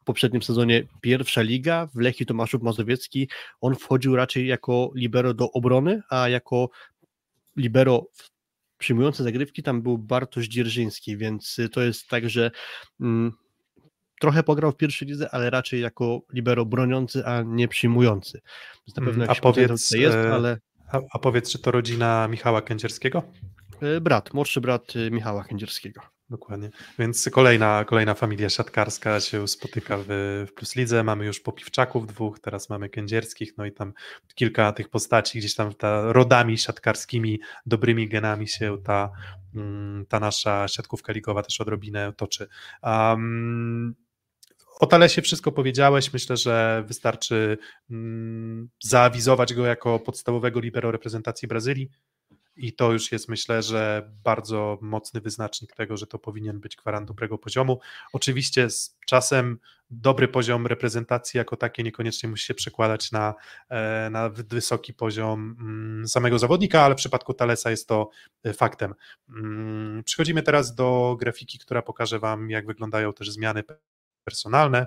[0.00, 3.28] W poprzednim sezonie pierwsza liga, w Lechii Tomaszów Mazowiecki,
[3.60, 6.70] on wchodził raczej jako libero do obrony, a jako
[7.56, 8.06] libero
[8.78, 12.50] przyjmujący zagrywki tam był Bartosz Dzierżyński, więc y, to jest tak, że
[13.00, 13.32] mm,
[14.20, 18.40] trochę pograł w pierwszej lidze, ale raczej jako libero broniący, a nie przyjmujący.
[18.86, 20.58] Więc na pewno mm, a powiedz, jest, e, ale...
[20.92, 23.22] A, a, powiedz, czy to rodzina Michała Kędzierskiego?
[23.80, 26.00] E, brat, młodszy brat y, Michała Kędzierskiego.
[26.30, 26.70] Dokładnie.
[26.98, 30.06] Więc kolejna, kolejna familia siatkarska się spotyka w,
[30.48, 31.04] w Plus Lidze.
[31.04, 33.92] Mamy już Popiwczaków dwóch, teraz mamy Kędzierskich, no i tam
[34.34, 39.10] kilka tych postaci, gdzieś tam ta rodami siatkarskimi, dobrymi genami się ta,
[39.54, 42.48] mm, ta nasza siatkówka ligowa też odrobinę toczy.
[42.82, 43.94] Um,
[44.80, 46.12] o Talesie wszystko powiedziałeś.
[46.12, 47.58] Myślę, że wystarczy
[47.90, 51.90] mm, zaawizować go jako podstawowego libero reprezentacji Brazylii
[52.58, 57.08] i to już jest myślę, że bardzo mocny wyznacznik tego, że to powinien być gwarant
[57.08, 57.80] dobrego poziomu.
[58.12, 59.58] Oczywiście z czasem
[59.90, 63.34] dobry poziom reprezentacji jako takie niekoniecznie musi się przekładać na,
[63.68, 68.10] e, na wysoki poziom mm, samego zawodnika, ale w przypadku Talesa jest to
[68.44, 68.94] e, faktem.
[69.28, 73.62] Mm, przechodzimy teraz do grafiki, która pokaże Wam, jak wyglądają też zmiany
[74.24, 74.86] personalne.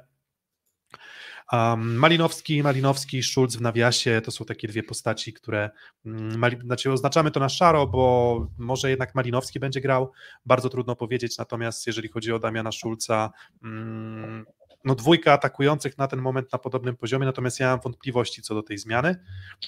[1.52, 5.70] Um, Malinowski, Malinowski, Schulz w nawiasie to są takie dwie postaci, które
[6.06, 10.12] um, Mali, znaczy oznaczamy to na szaro, bo może jednak Malinowski będzie grał,
[10.46, 13.32] bardzo trudno powiedzieć, natomiast jeżeli chodzi o Damiana Schulza,
[13.64, 14.46] um,
[14.86, 18.64] no dwójka atakujących na ten moment na podobnym poziomie, natomiast ja mam wątpliwości co do
[18.64, 19.16] tej zmiany.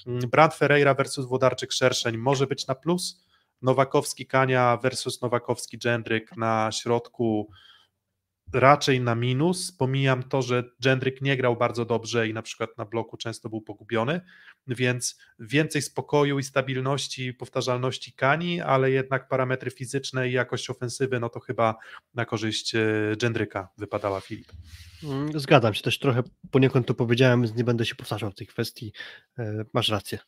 [0.06, 3.24] Brad Ferreira versus Włodarczyk Szerszeń może być na plus,
[3.62, 7.50] Nowakowski Kania versus Nowakowski Dżendryk na środku
[8.54, 9.72] raczej na minus.
[9.72, 13.62] Pomijam to, że Jendryk nie grał bardzo dobrze i na przykład na bloku często był
[13.62, 14.22] pogubiony,
[14.68, 21.30] więc więcej spokoju i stabilności, powtarzalności Kani, ale jednak parametry fizyczne i jakość ofensywy, no
[21.30, 21.76] to chyba
[22.14, 22.74] na korzyść
[23.22, 24.52] Jendryka e, wypadała Filip.
[25.04, 28.48] Mm, zgadzam się, też trochę poniekąd to powiedziałem, więc nie będę się powtarzał w tej
[28.48, 28.94] kwestii.
[29.40, 30.20] E, masz rację.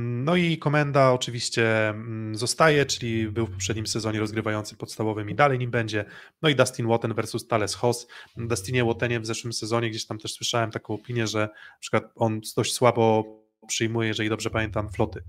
[0.00, 5.58] No i komenda oczywiście mm, zostaje, czyli był w poprzednim sezonie rozgrywający podstawowym i dalej
[5.58, 6.04] nim będzie.
[6.42, 8.06] No i Dustin Watten versus Thales Hoss.
[8.36, 12.40] Dustinie Wattenie w zeszłym sezonie gdzieś tam też słyszałem taką opinię, że na przykład on
[12.56, 13.24] dość słabo
[13.66, 15.22] przyjmuje, jeżeli dobrze pamiętam, floty.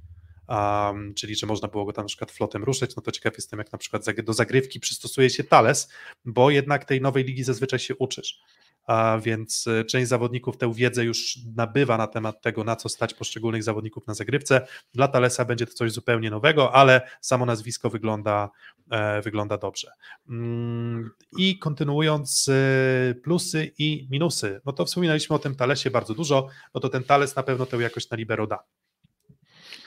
[0.48, 3.60] Um, czyli że można było go tam na przykład flotem ruszyć, no to ciekaw jestem,
[3.60, 5.90] jak na przykład do zagrywki przystosuje się Thales,
[6.26, 8.42] bo jednak tej nowej ligi zazwyczaj się uczysz
[8.86, 13.14] a więc e, część zawodników tę wiedzę już nabywa na temat tego, na co stać
[13.14, 14.68] poszczególnych zawodników na zagrywce.
[14.94, 18.50] Dla Talesa będzie to coś zupełnie nowego, ale samo nazwisko wygląda,
[18.92, 19.92] e, wygląda dobrze.
[20.30, 26.48] Mm, I kontynuując e, plusy i minusy, no to wspominaliśmy o tym Talesie bardzo dużo,
[26.74, 28.64] no to ten Tales na pewno tę jakość na libero da.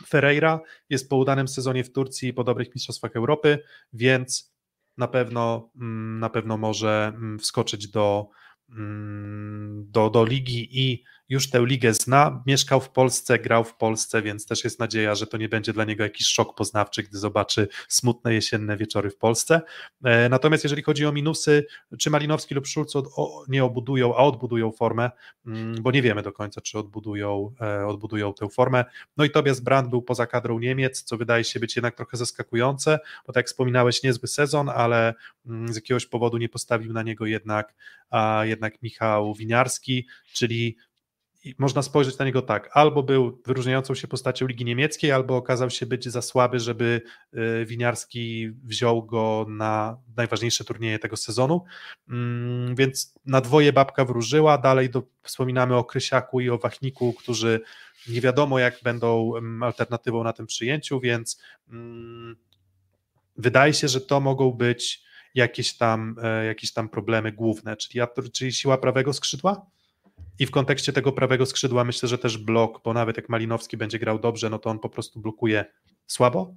[0.06, 0.60] Ferreira
[0.90, 3.58] jest po udanym sezonie w Turcji po dobrych mistrzostwach Europy,
[3.92, 4.54] więc
[4.98, 8.28] na pewno, mm, na pewno może mm, wskoczyć do,
[8.74, 14.46] do, do ligi i już tę ligę zna, mieszkał w Polsce, grał w Polsce, więc
[14.46, 18.34] też jest nadzieja, że to nie będzie dla niego jakiś szok poznawczy, gdy zobaczy smutne
[18.34, 19.60] jesienne wieczory w Polsce.
[20.04, 21.66] E, natomiast jeżeli chodzi o minusy,
[21.98, 22.92] czy Malinowski lub Szulc
[23.48, 25.10] nie obudują, a odbudują formę,
[25.46, 28.84] mm, bo nie wiemy do końca, czy odbudują, e, odbudują tę formę.
[29.16, 32.98] No i Tobias Brandt był poza kadrą Niemiec, co wydaje się być jednak trochę zaskakujące,
[33.26, 35.14] bo tak jak wspominałeś, niezły sezon, ale
[35.46, 37.74] mm, z jakiegoś powodu nie postawił na niego jednak,
[38.10, 40.76] a jednak Michał Winiarski, czyli
[41.58, 45.86] można spojrzeć na niego tak, albo był wyróżniającą się postacią Ligi Niemieckiej, albo okazał się
[45.86, 47.02] być za słaby, żeby
[47.34, 51.64] y, Winiarski wziął go na najważniejsze turnieje tego sezonu,
[52.08, 57.60] mm, więc na dwoje babka wróżyła, dalej do, wspominamy o Krysiaku i o Wachniku, którzy
[58.08, 62.36] nie wiadomo jak będą mm, alternatywą na tym przyjęciu, więc mm,
[63.36, 65.04] wydaje się, że to mogą być
[65.34, 68.00] jakieś tam, e, jakieś tam problemy główne, czyli,
[68.32, 69.73] czyli siła prawego skrzydła?
[70.38, 73.98] I w kontekście tego prawego skrzydła myślę, że też blok, bo nawet jak Malinowski będzie
[73.98, 75.64] grał dobrze, no to on po prostu blokuje
[76.06, 76.54] słabo.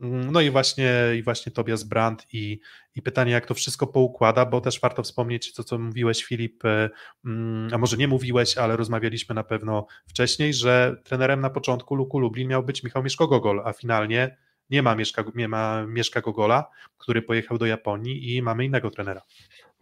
[0.00, 2.60] Mm, no i właśnie, i właśnie Tobias Brandt i,
[2.94, 6.90] i pytanie, jak to wszystko poukłada, bo też warto wspomnieć to, co mówiłeś, Filip, e,
[7.24, 12.18] mm, a może nie mówiłeś, ale rozmawialiśmy na pewno wcześniej, że trenerem na początku Luku
[12.18, 14.36] Lublin miał być Michał Mieszko-Gogol, a finalnie
[14.70, 19.22] nie ma Mieszka, nie ma Mieszka Gogola, który pojechał do Japonii i mamy innego trenera.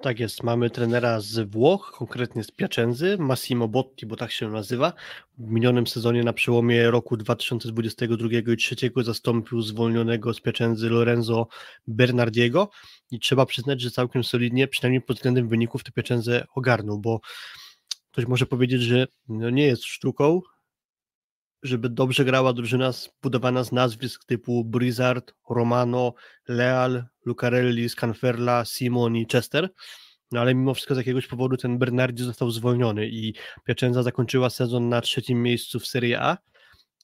[0.02, 4.92] Tak jest, mamy trenera z Włoch, konkretnie z Piacenzy, Massimo Botti, bo tak się nazywa.
[5.38, 11.46] W minionym sezonie na przełomie roku 2022 i 2023 zastąpił zwolnionego z Piacenzy Lorenzo
[11.86, 12.70] Bernardiego
[13.10, 17.20] i trzeba przyznać, że całkiem solidnie, przynajmniej pod względem wyników, tę Piacenzę ogarnął, bo
[18.12, 20.40] ktoś może powiedzieć, że no nie jest sztuką,
[21.62, 26.14] żeby dobrze grała drużyna zbudowana z nazwisk typu Blizzard, Romano,
[26.48, 29.68] Leal, Lucarelli, Scanferla, Simon i Chester,
[30.32, 34.88] no ale mimo wszystko z jakiegoś powodu ten Bernardi został zwolniony i Piacenza zakończyła sezon
[34.88, 36.38] na trzecim miejscu w Serie A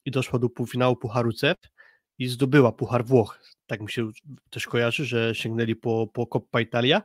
[0.04, 1.58] i doszła do półfinału Pucharu CEP
[2.18, 3.38] i zdobyła Puchar Włoch.
[3.66, 4.10] Tak mi się
[4.50, 7.02] też kojarzy, że sięgnęli po, po Coppa Italia.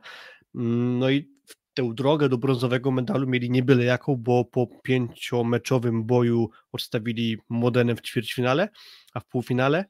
[0.54, 1.30] Mm, no i
[1.74, 7.96] tę drogę do brązowego medalu mieli nie byle jaką, bo po pięciomeczowym boju odstawili Modenę
[7.96, 8.68] w ćwierćfinale,
[9.14, 9.84] a w półfinale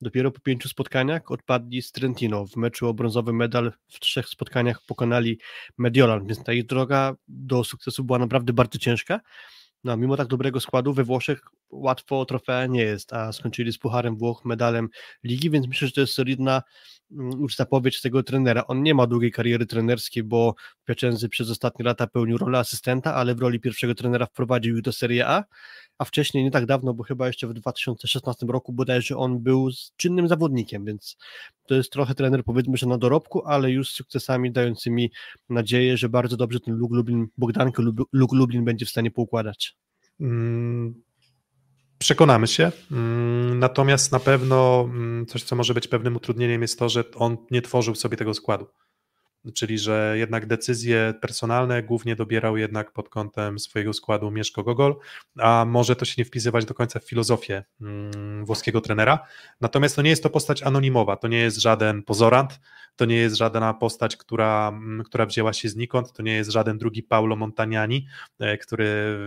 [0.00, 2.46] dopiero po pięciu spotkaniach odpadli z Trentino.
[2.46, 5.40] W meczu o brązowy medal w trzech spotkaniach pokonali
[5.78, 9.20] Mediolan, więc ta ich droga do sukcesu była naprawdę bardzo ciężka.
[9.86, 11.40] No, mimo tak dobrego składu we Włoszech
[11.70, 14.88] łatwo trofea nie jest, a skończyli z Pucharem Włoch, medalem
[15.24, 16.62] ligi, więc myślę, że to jest solidna
[17.12, 18.66] mm, już zapowiedź tego trenera.
[18.66, 20.54] On nie ma długiej kariery trenerskiej, bo
[20.84, 24.92] Piacenzy przez ostatnie lata pełnił rolę asystenta, ale w roli pierwszego trenera wprowadził ich do
[24.92, 25.44] Serie A,
[25.98, 30.28] a wcześniej, nie tak dawno, bo chyba jeszcze w 2016 roku bodajże on był czynnym
[30.28, 31.16] zawodnikiem, więc
[31.66, 35.10] to jest trochę trener powiedzmy, że na dorobku, ale już z sukcesami dającymi
[35.48, 37.82] nadzieję, że bardzo dobrze ten Lug Lublin, Bogdankę
[38.12, 39.75] Lug Lublin będzie w stanie poukładać.
[40.20, 41.02] Mm,
[41.98, 46.88] przekonamy się, mm, natomiast na pewno mm, coś, co może być pewnym utrudnieniem jest to,
[46.88, 48.66] że on nie tworzył sobie tego składu
[49.54, 54.96] czyli że jednak decyzje personalne głównie dobierał jednak pod kątem swojego składu Mieszko Gogol,
[55.38, 59.18] a może to się nie wpisywać do końca w filozofię mm, włoskiego trenera.
[59.60, 62.60] Natomiast to nie jest to postać anonimowa, to nie jest żaden pozorant,
[62.96, 66.78] to nie jest żadna postać, która, mm, która wzięła się znikąd, to nie jest żaden
[66.78, 68.06] drugi Paulo Montagnani,
[68.38, 69.18] e, który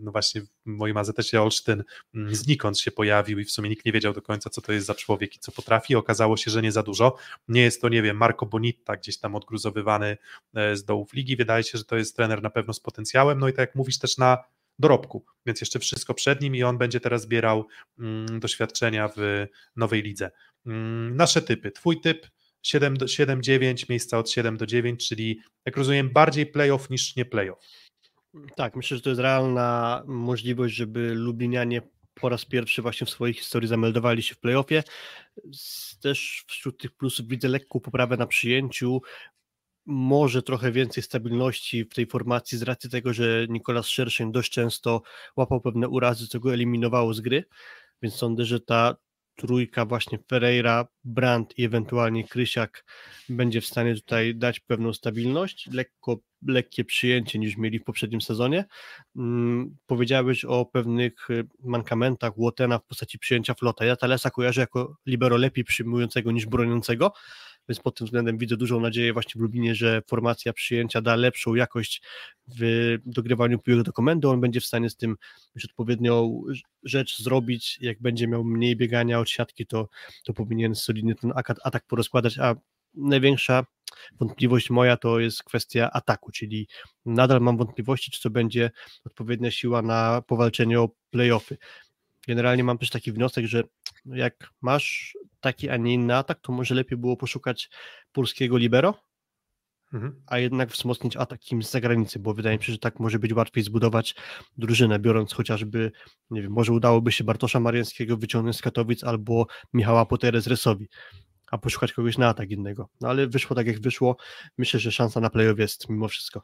[0.00, 1.84] no właśnie w moim AZS-ie Olsztyn
[2.14, 4.86] mm, znikąd się pojawił i w sumie nikt nie wiedział do końca, co to jest
[4.86, 5.96] za człowiek i co potrafi.
[5.96, 7.16] Okazało się, że nie za dużo.
[7.48, 10.16] Nie jest to, nie wiem, Marco Bonitta gdzieś tam odgruzowywany
[10.54, 11.36] e, z dołów ligi.
[11.36, 13.38] Wydaje się, że to jest trener na pewno z potencjałem.
[13.38, 14.38] No i tak jak mówisz, też na
[14.78, 17.66] dorobku, więc jeszcze wszystko przed nim i on będzie teraz zbierał
[17.98, 19.46] mm, doświadczenia w
[19.76, 20.30] nowej lidze.
[20.66, 21.70] Mm, nasze typy.
[21.70, 22.26] Twój typ
[22.66, 27.58] 7-9, miejsca od 7 do 9, czyli jak rozumiem, bardziej playoff niż nie playoff.
[28.56, 31.82] Tak, myślę, że to jest realna możliwość, żeby Lublinianie
[32.14, 34.82] po raz pierwszy właśnie w swojej historii zameldowali się w playoffie.
[36.02, 39.00] Też wśród tych plusów widzę lekką poprawę na przyjęciu,
[39.86, 45.02] może trochę więcej stabilności w tej formacji z racji tego, że Nikolas Szerszeń dość często
[45.36, 47.44] łapał pewne urazy, co go eliminowało z gry,
[48.02, 48.96] więc sądzę, że ta
[49.36, 52.84] trójka właśnie Ferreira, Brandt i ewentualnie Krysiak
[53.28, 58.64] będzie w stanie tutaj dać pewną stabilność, lekko, lekkie przyjęcie niż mieli w poprzednim sezonie.
[59.14, 63.84] Hmm, powiedziałeś o pewnych y, mankamentach Łotena w postaci przyjęcia flota.
[63.84, 67.12] Ja Talesa kojarzę jako libero lepiej przyjmującego niż broniącego,
[67.68, 71.54] więc pod tym względem widzę dużą nadzieję właśnie w Lublinie, że formacja przyjęcia da lepszą
[71.54, 72.02] jakość
[72.58, 75.16] w dogrywaniu piłek do komendy, on będzie w stanie z tym
[75.54, 76.42] już odpowiednią
[76.82, 79.88] rzecz zrobić, jak będzie miał mniej biegania od siatki, to,
[80.24, 81.32] to powinien solidnie ten
[81.64, 82.54] atak porozkładać, a
[82.94, 83.64] największa
[84.20, 86.68] wątpliwość moja to jest kwestia ataku, czyli
[87.06, 88.70] nadal mam wątpliwości, czy to będzie
[89.04, 91.56] odpowiednia siła na powalczenie o playoffy.
[92.28, 93.62] Generalnie mam też taki wniosek, że
[94.04, 97.70] jak masz taki, a nie inny atak, to może lepiej było poszukać
[98.12, 98.94] polskiego libero,
[99.92, 100.22] mhm.
[100.26, 103.32] a jednak wzmocnić atak kimś z zagranicy, bo wydaje mi się, że tak może być
[103.32, 104.14] łatwiej zbudować
[104.58, 105.92] drużynę, biorąc chociażby,
[106.30, 110.88] nie wiem, może udałoby się Bartosza Mariańskiego wyciągnąć z Katowic albo Michała Poterę z Resowi,
[111.50, 112.88] a poszukać kogoś na atak innego.
[113.00, 114.16] No ale wyszło tak jak wyszło.
[114.58, 116.42] Myślę, że szansa na playoff jest mimo wszystko.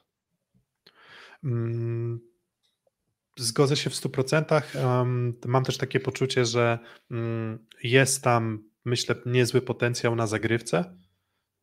[1.44, 2.20] Mm,
[3.38, 4.62] zgodzę się w 100%.
[5.46, 6.78] Mam też takie poczucie, że
[7.10, 10.98] mm, jest tam, myślę, niezły potencjał na zagrywce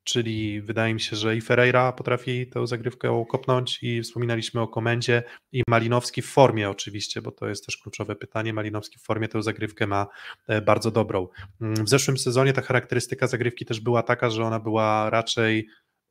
[0.05, 5.23] czyli wydaje mi się, że i Ferreira potrafi tę zagrywkę kopnąć i wspominaliśmy o komendzie
[5.51, 9.43] i Malinowski w formie oczywiście, bo to jest też kluczowe pytanie, Malinowski w formie tę
[9.43, 10.07] zagrywkę ma
[10.47, 11.27] e, bardzo dobrą.
[11.61, 15.67] Mm, w zeszłym sezonie ta charakterystyka zagrywki też była taka, że ona była raczej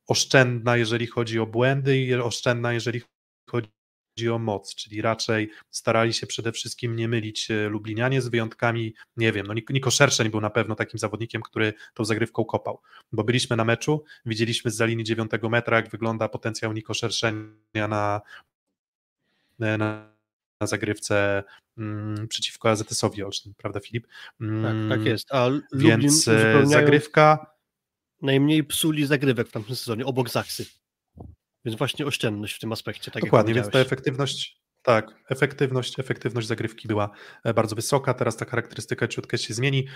[0.07, 3.01] oszczędna, jeżeli chodzi o błędy i oszczędna, jeżeli
[3.49, 3.69] chodzi
[4.15, 8.93] chodzi o moc, czyli raczej starali się przede wszystkim nie mylić e, Lublinianie z wyjątkami,
[9.17, 12.81] nie wiem, no Niko Szerszeń był na pewno takim zawodnikiem, który tą zagrywką kopał,
[13.11, 17.87] bo byliśmy na meczu, widzieliśmy z za linii 9 metra, jak wygląda potencjał Niko Szerszenia
[17.87, 18.21] na,
[19.59, 20.15] e, na,
[20.61, 21.43] na zagrywce
[21.77, 23.21] mm, przeciwko AZS-owi
[23.57, 24.07] prawda Filip?
[24.41, 27.55] Mm, tak, tak jest, a Więc e, zagrywka
[28.21, 30.65] najmniej psuli zagrywek w tamtym sezonie, obok Zaksy.
[31.65, 33.11] Więc właśnie oszczędność w tym aspekcie.
[33.11, 37.09] Tak Dokładnie, więc ta efektywność, tak, efektywność, efektywność zagrywki była
[37.43, 39.87] e, bardzo wysoka, teraz ta charakterystyka ciutkę się zmieni.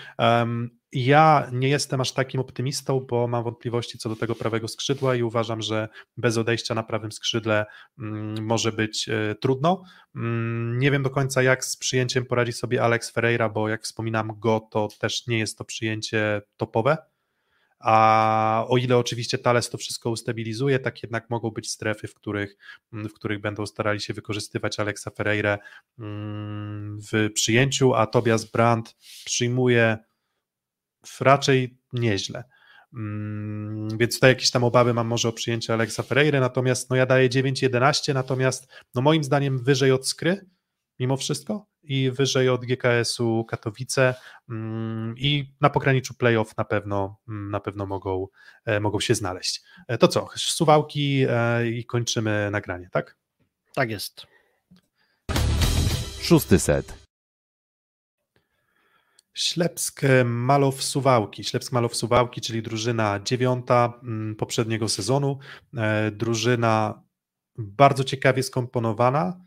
[0.92, 5.22] Ja nie jestem aż takim optymistą, bo mam wątpliwości co do tego prawego skrzydła i
[5.22, 7.66] uważam, że bez odejścia na prawym skrzydle
[7.98, 9.82] mm, może być e, trudno.
[10.16, 14.32] Mm, nie wiem do końca, jak z przyjęciem poradzi sobie Alex Ferreira, bo jak wspominam
[14.38, 16.96] go, to też nie jest to przyjęcie topowe
[17.80, 22.56] a o ile oczywiście Thales to wszystko ustabilizuje, tak jednak mogą być strefy, w których,
[22.92, 25.58] mm, w których będą starali się wykorzystywać Alexa Ferreira
[25.98, 29.98] mm, w przyjęciu, a Tobias Brandt przyjmuje
[31.20, 32.44] raczej nieźle.
[32.94, 37.06] Mm, więc tutaj jakieś tam obawy mam może o przyjęcie Alexa Ferreira, natomiast no ja
[37.06, 40.46] daję 9-11, natomiast no moim zdaniem wyżej od Skry,
[40.98, 44.14] mimo wszystko i wyżej od GKS-u Katowice
[44.48, 48.26] mm, i na pograniczu playoff na pewno, mm, na pewno mogą,
[48.64, 49.62] e, mogą się znaleźć.
[49.88, 53.16] E, to co, suwałki e, i kończymy nagranie, tak?
[53.74, 54.26] Tak jest.
[56.20, 57.00] Szósty set.
[59.34, 61.44] Ślepsk Malow Suwałki.
[61.44, 65.38] Ślepsk Malow Suwałki, czyli drużyna dziewiąta mm, poprzedniego sezonu.
[66.12, 67.02] Drużyna
[67.58, 69.40] bardzo ciekawie skomponowana,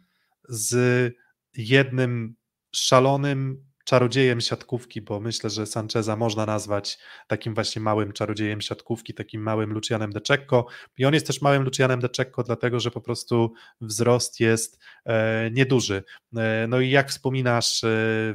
[0.50, 1.14] z
[1.58, 2.36] jednym
[2.76, 6.98] szalonym czarodziejem siatkówki, bo myślę, że Sancheza można nazwać
[7.28, 10.66] takim właśnie małym czarodziejem siatkówki, takim małym Lucianem De Cecco
[10.98, 15.52] i on jest też małym Lucianem De Cecco, dlatego, że po prostu wzrost jest e,
[15.52, 16.04] nieduży.
[16.36, 17.88] E, no i jak wspominasz e,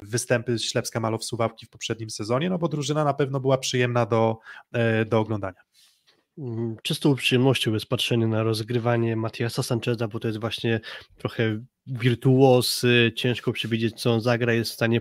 [0.03, 4.39] występy Ślepska Malow Suwałki w poprzednim sezonie, no bo drużyna na pewno była przyjemna do,
[4.73, 5.61] e, do oglądania.
[6.39, 10.81] Mm, czystą przyjemnością jest patrzenie na rozgrywanie Matiasa Sancheza, bo to jest właśnie
[11.17, 12.83] trochę wirtuos,
[13.17, 15.01] ciężko przewidzieć co on zagra, jest w stanie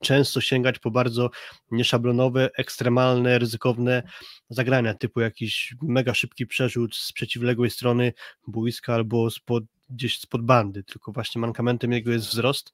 [0.00, 1.30] często sięgać po bardzo
[1.70, 4.02] nieszablonowe, ekstremalne, ryzykowne
[4.50, 8.12] zagrania, typu jakiś mega szybki przerzut z przeciwległej strony
[8.46, 12.72] boiska albo spod, gdzieś spod bandy, tylko właśnie mankamentem jego jest wzrost,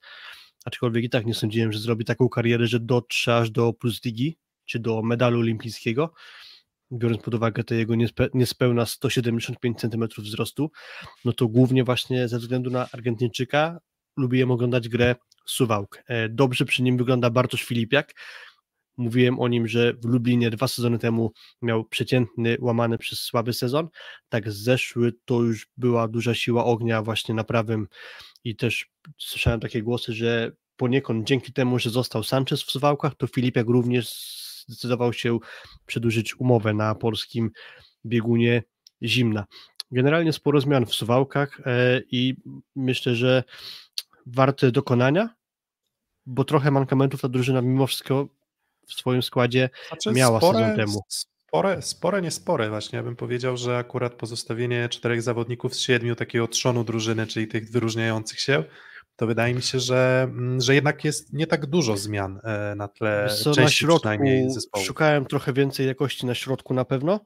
[0.65, 4.37] aczkolwiek i tak nie sądziłem, że zrobi taką karierę, że dotrze aż do plus ligi,
[4.65, 6.13] czy do medalu olimpijskiego,
[6.91, 10.71] biorąc pod uwagę te jego niespe, niespełna 175 cm wzrostu,
[11.25, 13.79] no to głównie właśnie ze względu na Argentyńczyka
[14.17, 16.03] lubiłem oglądać grę Suwałk.
[16.07, 18.13] E, dobrze przy nim wygląda Bartosz Filipiak.
[18.97, 21.31] Mówiłem o nim, że w Lublinie dwa sezony temu
[21.61, 23.87] miał przeciętny, łamany przez słaby sezon.
[24.29, 27.87] Tak zeszły to już była duża siła ognia właśnie na prawym
[28.43, 33.27] i też słyszałem takie głosy, że poniekąd dzięki temu, że został Sanchez w Suwałkach, to
[33.27, 34.09] Filipiak również
[34.67, 35.39] zdecydował się
[35.85, 37.51] przedłużyć umowę na polskim
[38.05, 38.63] biegunie
[39.03, 39.45] zimna.
[39.91, 42.35] Generalnie sporo zmian w Suwałkach e, i
[42.75, 43.43] myślę, że
[44.25, 45.29] warte dokonania,
[46.25, 48.27] bo trochę mankamentów ta drużyna mimo wszystko
[48.87, 51.01] w swoim składzie znaczy miała spore, sezon temu.
[51.09, 52.97] Spore, spore, nie spore właśnie.
[52.97, 57.71] Ja bym powiedział, że akurat pozostawienie czterech zawodników z siedmiu takiego trzonu drużyny, czyli tych
[57.71, 58.63] wyróżniających się,
[59.15, 62.87] to wydaje mi się, że, mm, że jednak jest nie tak dużo zmian e, na
[62.87, 64.09] tle Co, części na środku
[64.49, 64.85] zespołu.
[64.85, 67.19] Szukałem trochę więcej jakości na środku na pewno,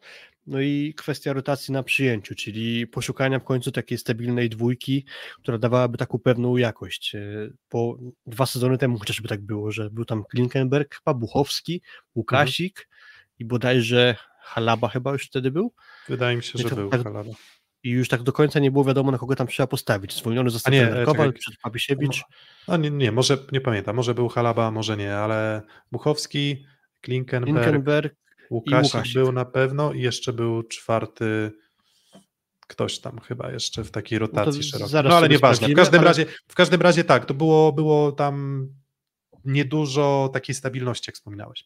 [0.47, 5.05] no i kwestia rotacji na przyjęciu, czyli poszukania w końcu takiej stabilnej dwójki,
[5.41, 7.15] która dawałaby taką pewną jakość.
[7.69, 11.81] Po e, dwa sezony temu chociażby tak było, że był tam Klinkenberg, chyba Buchowski,
[12.15, 12.97] Łukasik mhm.
[13.39, 15.73] i bodajże Halaba chyba już wtedy był.
[16.07, 17.31] Wydaje mi się, że to był tak- Halaba.
[17.83, 20.15] I już tak do końca nie było wiadomo, na kogo tam trzeba postawić.
[20.17, 21.39] Zwolniony został nie, e, Kowal, czekaj.
[21.39, 22.23] przed Papisiewicz.
[22.67, 25.61] No nie, nie, może nie pamiętam, może był Halaba, może nie, ale
[25.91, 26.65] Buchowski,
[27.01, 28.15] Klinkenberg, Linkenberg
[28.49, 29.13] Łukasik, Łukasik.
[29.13, 31.51] był na pewno i jeszcze był czwarty
[32.67, 34.89] ktoś tam chyba jeszcze w takiej rotacji szerokiej.
[34.89, 35.67] zaraz No ale nieważne.
[35.67, 38.67] W każdym, ale- razie, w każdym razie tak, to było, było tam
[39.45, 41.65] niedużo takiej stabilności, jak wspominałeś.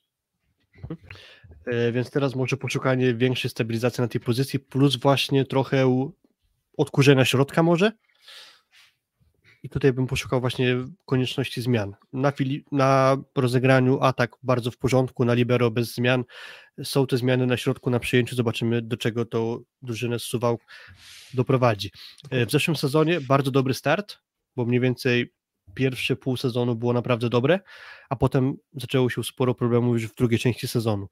[1.66, 6.10] E, Więc teraz może poszukanie większej stabilizacji na tej pozycji, plus właśnie trochę
[6.78, 7.92] odkurzenia środka może.
[9.64, 10.76] I tutaj bym poszukał właśnie
[11.06, 11.96] konieczności zmian.
[12.14, 16.24] Na, fili- na rozegraniu atak bardzo w porządku, na libero bez zmian.
[16.84, 18.36] Są te zmiany na środku, na przyjęciu.
[18.36, 20.62] Zobaczymy, do czego to drużynę z Suwałk
[21.34, 21.92] doprowadzi.
[22.30, 24.18] E, W zeszłym sezonie bardzo dobry start,
[24.56, 25.34] bo mniej więcej
[25.74, 27.60] pierwsze pół sezonu było naprawdę dobre,
[28.10, 31.08] a potem zaczęło się sporo problemów już w drugiej części sezonu.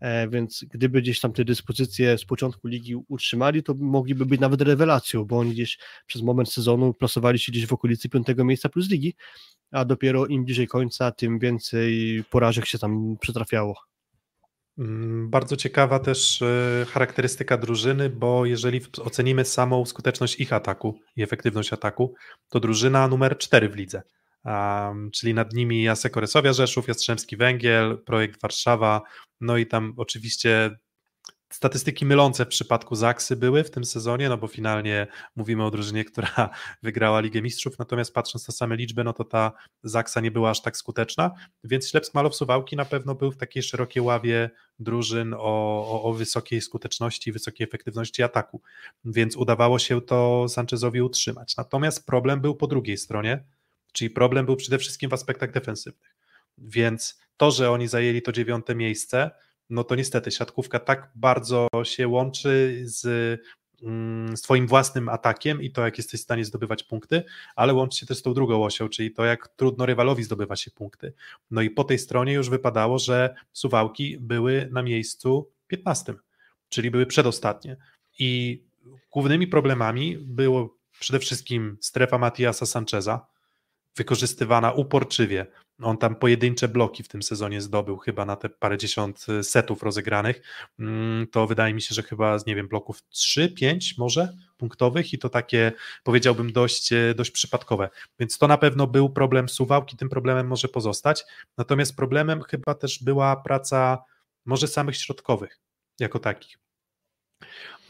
[0.00, 4.62] E, więc gdyby gdzieś tam te dyspozycje z początku ligi utrzymali, to mogliby być nawet
[4.62, 8.90] rewelacją, bo oni gdzieś przez moment sezonu plasowali się gdzieś w okolicy piątego miejsca plus
[8.90, 9.14] ligi,
[9.70, 13.95] a dopiero im bliżej końca, tym więcej porażek się tam przytrafiało.
[14.78, 21.22] Mm, Bardzo ciekawa też e, charakterystyka drużyny, bo jeżeli ocenimy samą skuteczność ich ataku i
[21.22, 22.14] efektywność ataku,
[22.48, 24.02] to drużyna numer 4 w lidze.
[24.44, 29.02] Um, czyli nad nimi Jasek Oresowia Rzeszów, Jastrzębski Węgiel, Projekt Warszawa,
[29.40, 30.70] no i tam oczywiście
[31.52, 35.06] statystyki mylące w przypadku Zaksy były w tym sezonie, no bo finalnie
[35.36, 36.50] mówimy o drużynie, która
[36.82, 39.52] wygrała Ligę Mistrzów, natomiast patrząc na same liczby, no to ta
[39.82, 41.30] Zaksa nie była aż tak skuteczna,
[41.64, 46.12] więc Ślepsk Malow Suwałki na pewno był w takiej szerokiej ławie drużyn o, o, o
[46.12, 48.62] wysokiej skuteczności, wysokiej efektywności ataku,
[49.04, 51.56] więc udawało się to Sanchezowi utrzymać.
[51.56, 53.44] Natomiast problem był po drugiej stronie,
[53.92, 56.16] czyli problem był przede wszystkim w aspektach defensywnych.
[56.58, 59.30] Więc to, że oni zajęli to dziewiąte miejsce,
[59.70, 63.06] no to niestety siatkówka tak bardzo się łączy z,
[63.82, 67.24] mm, z Twoim własnym atakiem i to, jak jesteś w stanie zdobywać punkty,
[67.56, 70.70] ale łączy się też z tą drugą osią, czyli to, jak trudno rywalowi zdobywa się
[70.70, 71.12] punkty.
[71.50, 76.14] No i po tej stronie już wypadało, że Suwałki były na miejscu 15,
[76.68, 77.76] czyli były przedostatnie.
[78.18, 78.62] I
[79.12, 83.26] głównymi problemami było przede wszystkim strefa Matiasa Sancheza,
[83.96, 85.46] wykorzystywana uporczywie.
[85.82, 90.42] On tam pojedyncze bloki w tym sezonie zdobył, chyba na te parędziesiąt setów rozegranych.
[90.78, 95.12] Mm, To wydaje mi się, że chyba z nie wiem, bloków 3, 5 może punktowych
[95.12, 95.72] i to takie
[96.04, 97.88] powiedziałbym dość, e, dość przypadkowe.
[98.18, 101.24] Więc to na pewno był problem Suwałki, tym problemem może pozostać.
[101.58, 103.98] Natomiast problemem chyba też była praca
[104.46, 105.60] może samych środkowych
[106.00, 106.58] jako takich.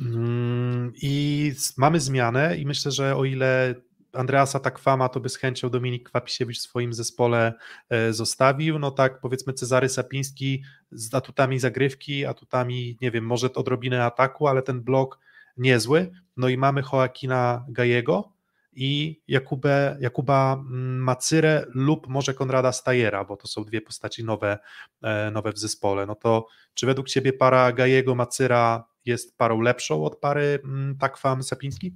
[0.00, 3.74] Mm, I mamy zmianę i myślę, że o ile
[4.16, 7.55] Andreasa Takwama to by z chęcią Dominik Kwapisiewicz w swoim zespole
[7.88, 14.05] e, zostawił, no tak powiedzmy Cezary Sapiński z atutami zagrywki, atutami, nie wiem, może odrobinę
[14.05, 15.18] ataku, ale ten blok
[15.56, 16.10] niezły.
[16.36, 18.32] No i mamy Joaquina Gajego
[18.72, 24.59] i Jakubę, Jakuba mm, Macyrę lub może Konrada Stajera, bo to są dwie postaci nowe,
[25.02, 26.06] e, nowe w zespole.
[26.06, 31.93] No to czy według Ciebie para Gajego-Macyra jest parą lepszą od pary mm, Takwam-Sapiński?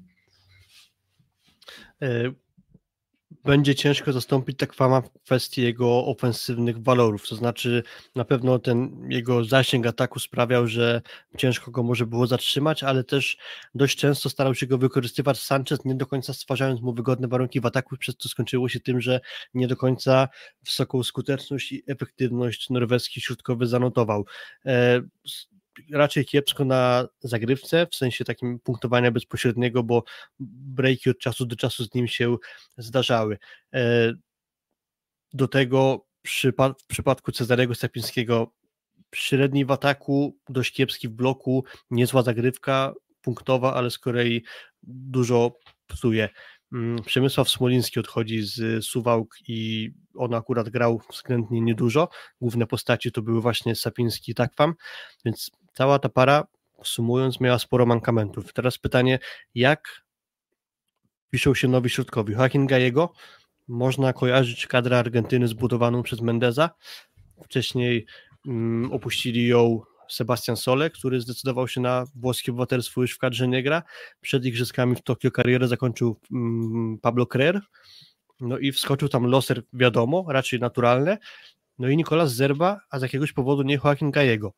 [2.02, 2.32] E,
[3.44, 7.82] Będzie ciężko zastąpić Takwama w kwestii jego ofensywnych walorów, to znaczy
[8.16, 11.02] na pewno ten jego zasięg ataku sprawiał, że
[11.36, 13.36] ciężko go może było zatrzymać, ale też
[13.74, 17.66] dość często starał się go wykorzystywać Sanchez, nie do końca stwarzając mu wygodne warunki w
[17.66, 19.20] ataku, przez co skończyło się tym, że
[19.54, 20.28] nie do końca
[20.64, 24.24] wysoką skuteczność i efektywność norweski środkowy zanotował.
[25.92, 30.04] Raczej kiepsko na zagrywce, w sensie takim punktowania bezpośredniego, bo
[30.38, 32.36] breaki od czasu do czasu z nim się
[32.78, 33.38] zdarzały.
[33.74, 34.12] E,
[35.32, 36.06] Do tego
[36.80, 38.52] w przypadku Cezarego Stepińskiego
[39.14, 44.42] średni w ataku, dość kiepski w bloku, niezła zagrywka punktowa, ale z kolei
[44.82, 46.28] dużo psuje.
[46.72, 52.08] Mm, Przemysław Smoliński odchodzi z Suwałk i on akurat grał względnie niedużo.
[52.40, 54.74] Główne postaci to były właśnie Sapiński i Takwam,
[55.24, 56.46] więc cała ta para
[56.84, 58.52] sumując miała sporo mankamentów.
[58.52, 59.18] Teraz pytanie,
[59.54, 60.02] jak
[61.30, 62.32] piszą się nowi środkowi?
[62.32, 63.12] Joaquin Gallego
[63.68, 66.70] można kojarzyć kadrę Argentyny zbudowaną przez Mendeza.
[67.44, 68.06] Wcześniej
[68.46, 69.80] mm, opuścili ją
[70.10, 73.82] Sebastian Sole, który zdecydował się na włoskie obywatelstwo już w kadrze nie gra.
[74.20, 77.60] Przed igrzyskami w Tokio karierę zakończył mm, Pablo Creer.
[78.40, 81.18] No i wskoczył tam loser, wiadomo, raczej naturalne.
[81.78, 84.52] No i Nicolas Zerba, a z jakiegoś powodu nie Joaquin Gallego.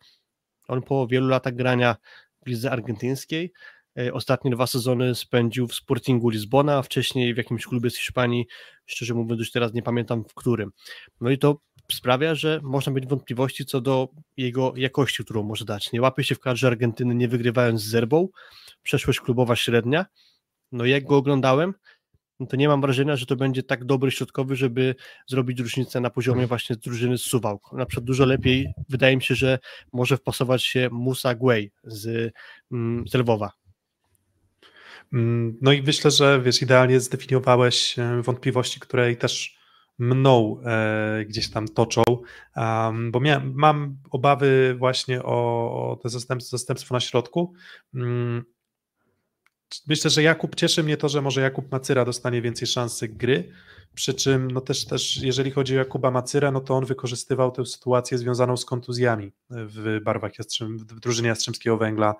[0.69, 1.97] On po wielu latach grania
[2.45, 3.53] w lidze argentyńskiej
[3.99, 8.47] e, ostatnie dwa sezony spędził w Sportingu Lizbona, a wcześniej w jakimś klubie z Hiszpanii,
[8.87, 10.71] szczerze mówiąc już teraz nie pamiętam w którym.
[11.21, 11.61] No i to
[11.95, 15.93] sprawia, że można mieć wątpliwości co do jego jakości, którą może dać.
[15.93, 18.29] Nie łapie się w kadrze Argentyny, nie wygrywając z zerbą,
[18.83, 20.07] przeszłość klubowa średnia.
[20.73, 21.75] No jak go oglądałem,
[22.41, 24.95] no to nie mam wrażenia, że to będzie tak dobry środkowy, żeby
[25.27, 27.73] zrobić różnicę na poziomie właśnie drużyny z Suwałk.
[27.73, 29.59] Na przykład dużo lepiej wydaje mi się, że
[29.93, 32.33] może wpasować się Musa Guay z,
[32.73, 33.53] mm, z Lwowa.
[35.13, 39.62] Mm, no i myślę, że wiesz, idealnie zdefiniowałeś e, wątpliwości, które też
[40.03, 42.03] mną e, gdzieś tam toczą,
[42.57, 47.53] um, bo miałem, mam obawy właśnie o, o te zastępstwo, zastępstwo na środku.
[47.95, 48.45] Um,
[49.87, 53.53] myślę, że Jakub cieszy mnie to, że może Jakub Macyra dostanie więcej szansy gry,
[53.95, 57.67] przy czym no też, też jeżeli chodzi o Jakuba Macyra, no to on wykorzystywał tę
[57.67, 62.15] sytuację związaną z kontuzjami w barwach Jastrzym, w drużynie Jastrzębskiego Węgla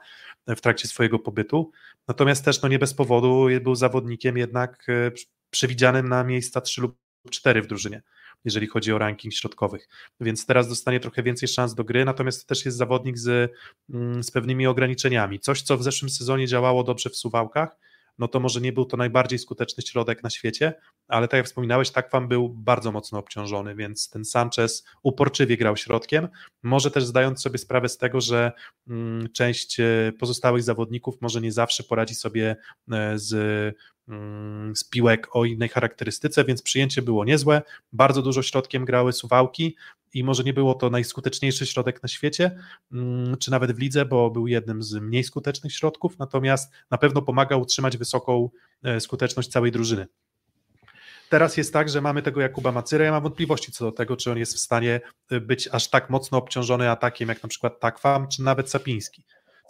[0.47, 1.71] w trakcie swojego pobytu.
[2.09, 5.11] Natomiast też no nie bez powodu był zawodnikiem jednak e,
[5.51, 8.03] przewidzianym na miejsca 3 lub 4 w drużynie
[8.45, 9.89] jeżeli chodzi o ranking środkowych.
[10.21, 13.53] Więc teraz dostanie trochę więcej szans do gry, natomiast też jest zawodnik z,
[13.91, 15.41] mm, z pewnymi ograniczeniami.
[15.41, 17.77] Coś, co w zeszłym sezonie działało dobrze w Suwałkach,
[18.19, 20.75] no to może nie był to najbardziej skuteczny środek na świecie,
[21.09, 26.29] ale tak jak wspominałeś, Takwam był bardzo mocno obciążony, więc ten Sanchez uporczywie grał środkiem,
[26.63, 28.53] może też zdając sobie sprawę z tego, że
[28.89, 32.57] mm, część e, pozostałych zawodników może nie zawsze poradzi sobie
[32.93, 33.35] e, z
[34.75, 37.63] z piłek o innej charakterystyce, więc przyjęcie było niezłe.
[37.93, 39.77] Bardzo dużo środkiem grały suwałki
[40.15, 42.59] i może nie było to najskuteczniejszy środek na świecie,
[42.93, 47.23] mm, czy nawet w lidze, bo był jednym z mniej skutecznych środków, natomiast na pewno
[47.23, 48.51] pomagał utrzymać wysoką
[48.83, 50.07] e, skuteczność całej drużyny.
[51.29, 53.05] Teraz jest tak, że mamy tego Jakuba Macyrę.
[53.05, 55.01] Ja mam wątpliwości co do tego, czy on jest w stanie
[55.31, 59.25] e, być aż tak mocno obciążony atakiem, jak na przykład Takwam, czy nawet Sapiński.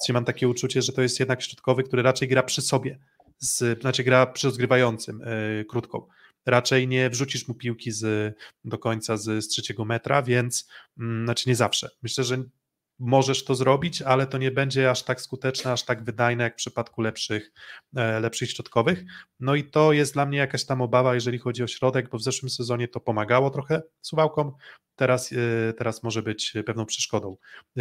[0.06, 2.98] Czyli mam takie uczucie, że to jest jednak środkowy, który raczej gra przy sobie,
[3.42, 5.20] z, znaczy gra przy rozgrywającym
[5.56, 6.06] yy, krótką
[6.46, 11.48] raczej nie wrzucisz mu piłki z, do końca z, z trzeciego metra, więc mm, znaczy
[11.48, 11.88] nie zawsze.
[12.02, 12.42] Myślę, że
[12.98, 16.56] możesz to zrobić, ale to nie będzie aż tak skuteczne, aż tak wydajne jak w
[16.56, 17.52] przypadku lepszych,
[17.96, 19.04] e, lepszych środkowych.
[19.40, 22.22] No i to jest dla mnie jakaś tam obawa, jeżeli chodzi o środek, bo w
[22.22, 24.52] zeszłym sezonie to pomagało trochę suwałkom,
[24.96, 27.36] teraz, e, teraz może być pewną przeszkodą.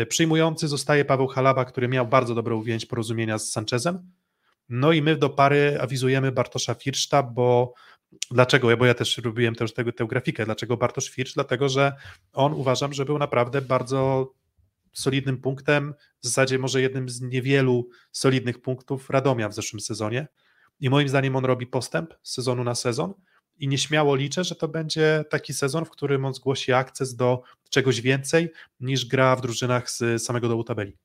[0.09, 4.11] Przyjmujący zostaje Paweł Halaba, który miał bardzo dobrą więź porozumienia z Sanchezem.
[4.72, 7.73] No i my do pary awizujemy Bartosza Firszta, bo
[8.31, 8.77] Dlaczego?
[8.77, 10.45] Bo ja też robiłem też tego, tę grafikę.
[10.45, 11.34] Dlaczego Bartosz Fircz?
[11.34, 11.93] Dlatego, że
[12.34, 14.34] on uważam, że był naprawdę bardzo
[14.93, 20.27] solidnym punktem, w zasadzie może jednym z niewielu solidnych punktów Radomia w zeszłym sezonie.
[20.80, 23.14] I moim zdaniem on robi postęp z sezonu na sezon
[23.57, 28.02] i nieśmiało liczę, że to będzie taki sezon, w którym on zgłosi akces do czegoś
[28.02, 30.98] więcej niż gra w drużynach z samego dołu tabeli.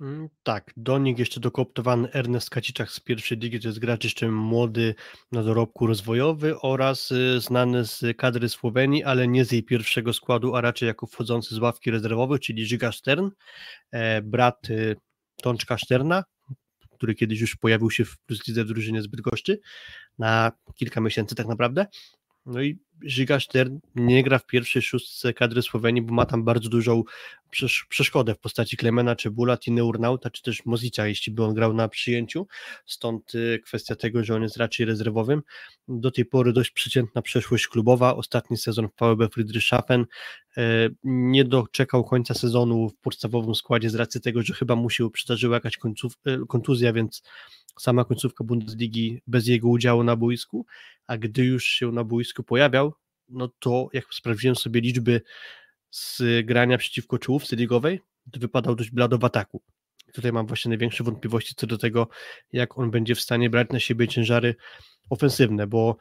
[0.00, 4.28] Mm, tak, do nich jeszcze dokooptowany Ernest Kaciczak z pierwszej ligi, to jest gracz jeszcze
[4.28, 4.94] młody
[5.32, 10.54] na dorobku rozwojowy oraz y, znany z kadry Słowenii, ale nie z jej pierwszego składu,
[10.54, 13.30] a raczej jako wchodzący z ławki rezerwowej, czyli Żyga Stern,
[13.92, 14.96] e, brat y,
[15.42, 16.24] Tączka Szterna,
[16.90, 19.58] który kiedyś już pojawił się w Plus Lidze w drużynie z Bydgoszczy
[20.18, 21.86] na kilka miesięcy tak naprawdę.
[22.46, 26.68] No i Żyga Stern nie gra w pierwszej szóstce kadry Słowenii, bo ma tam bardzo
[26.68, 27.02] dużą
[27.88, 31.74] przeszkodę w postaci Klemena czy Bula, Tiny Urnauta, czy też Mozicia, jeśli by on grał
[31.74, 32.46] na przyjęciu.
[32.86, 35.42] Stąd y, kwestia tego, że on jest raczej rezerwowym.
[35.88, 38.16] Do tej pory dość przeciętna przeszłość klubowa.
[38.16, 40.00] Ostatni sezon w VB Friedrichshafen
[40.58, 40.62] y,
[41.04, 45.56] nie doczekał końca sezonu w podstawowym składzie z racji tego, że chyba mu się przydarzyła
[45.56, 45.78] jakaś
[46.26, 47.22] y, kontuzja, więc
[47.78, 50.66] sama końcówka Bundesligi bez jego udziału na boisku,
[51.06, 52.94] a gdy już się na boisku pojawiał,
[53.28, 55.20] no to jak sprawdziłem sobie liczby
[55.90, 58.00] z grania przeciwko czołówce ligowej,
[58.32, 59.62] to wypadał dość blado w ataku.
[60.12, 62.08] Tutaj mam właśnie największe wątpliwości co do tego,
[62.52, 64.54] jak on będzie w stanie brać na siebie ciężary
[65.10, 65.96] ofensywne, bo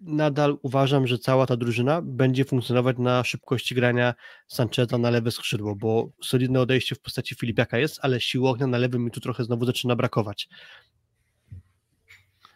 [0.00, 4.14] nadal uważam, że cała ta drużyna będzie funkcjonować na szybkości grania
[4.48, 8.78] Sancheza na lewe skrzydło, bo solidne odejście w postaci Filipiaka jest, ale siły ognia na
[8.78, 10.48] lewym mi tu trochę znowu zaczyna brakować.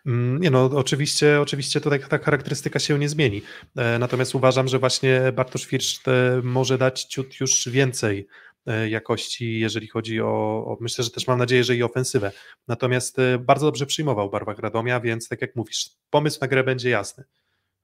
[0.07, 3.43] Mm, nie no, oczywiście, oczywiście tutaj ta charakterystyka się nie zmieni.
[3.77, 6.01] E, natomiast uważam, że właśnie Bartosz Firsz
[6.43, 8.44] może dać ciut już więcej e,
[8.89, 10.27] jakości, jeżeli chodzi o,
[10.67, 12.33] o, myślę, że też mam nadzieję, że i ofensywę.
[12.69, 16.91] Natomiast e, bardzo dobrze przyjmował barwach Radomia, więc tak jak mówisz, pomysł na grę będzie
[16.91, 17.25] jasny.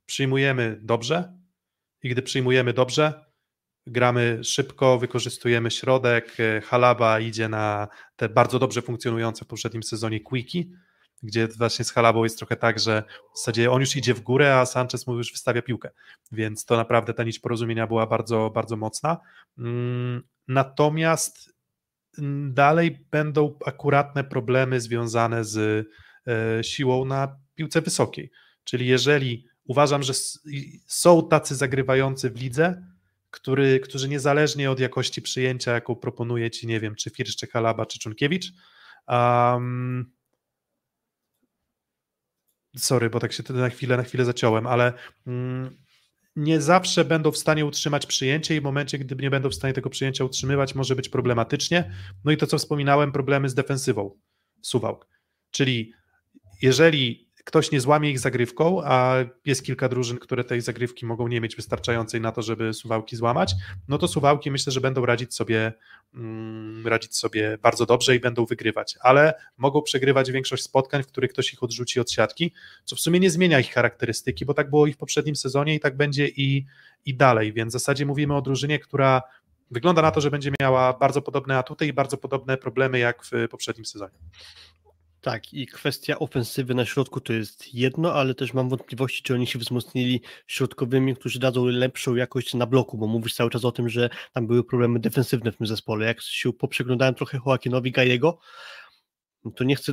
[0.07, 1.33] Przyjmujemy dobrze
[2.03, 3.25] i gdy przyjmujemy dobrze,
[3.87, 10.65] gramy szybko, wykorzystujemy środek, Halaba idzie na te bardzo dobrze funkcjonujące w poprzednim sezonie quickie,
[11.23, 13.03] gdzie właśnie z Halabą jest trochę tak, że
[13.35, 15.91] w zasadzie on już idzie w górę, a Sanchez mu już wystawia piłkę,
[16.33, 19.17] więc to naprawdę ta nić porozumienia była bardzo, bardzo mocna.
[20.49, 21.53] Natomiast
[22.19, 25.87] mm, dalej będą akuratne problemy związane z
[26.27, 28.31] e, siłą na piłce wysokiej,
[28.65, 30.13] czyli jeżeli uważam, że
[30.87, 32.83] są tacy zagrywający w lidze,
[33.31, 37.87] który, którzy niezależnie od jakości przyjęcia, jaką proponuje ci, nie wiem, czy Firsz, czy Halaba,
[37.87, 38.53] czy Czunkiewicz,
[39.09, 40.13] um,
[42.77, 44.93] sorry, bo tak się na chwilę, na chwilę zaciąłem, ale
[45.27, 45.77] um,
[46.37, 49.75] nie zawsze będą w stanie utrzymać przyjęcie i w momencie, gdy nie będą w stanie
[49.75, 51.93] tego przyjęcia utrzymywać, może być problematycznie.
[52.25, 54.19] No i to, co wspominałem, problemy z defensywą
[54.63, 55.09] Suwałk.
[55.51, 55.93] Czyli
[56.63, 61.41] jeżeli ktoś nie złamie ich zagrywką, a jest kilka drużyn, które tej zagrywki mogą nie
[61.41, 63.55] mieć wystarczającej na to, żeby suwałki złamać,
[63.89, 65.73] no to suwałki myślę, że będą radzić sobie,
[66.15, 71.33] mm, radzić sobie bardzo dobrze i będą wygrywać, ale mogą przegrywać większość spotkań, w których
[71.33, 72.53] ktoś ich odrzuci od siatki,
[72.85, 75.81] co w sumie nie zmienia ich charakterystyki, bo tak było i w poprzednim sezonie i
[75.81, 76.67] tak będzie i,
[77.05, 79.23] i dalej, więc w zasadzie mówimy o drużynie, która
[79.71, 83.31] wygląda na to, że będzie miała bardzo podobne atuty i bardzo podobne problemy jak w
[83.51, 84.15] poprzednim sezonie.
[85.21, 89.47] Tak, i kwestia ofensywy na środku to jest jedno, ale też mam wątpliwości, czy oni
[89.47, 93.89] się wzmocnili środkowymi, którzy dadzą lepszą jakość na bloku, bo mówisz cały czas o tym,
[93.89, 96.07] że tam były problemy defensywne w tym zespole.
[96.07, 98.39] Jak się poprzeglądałem trochę Joaquinowi Gajego,
[99.57, 99.93] to nie chcę,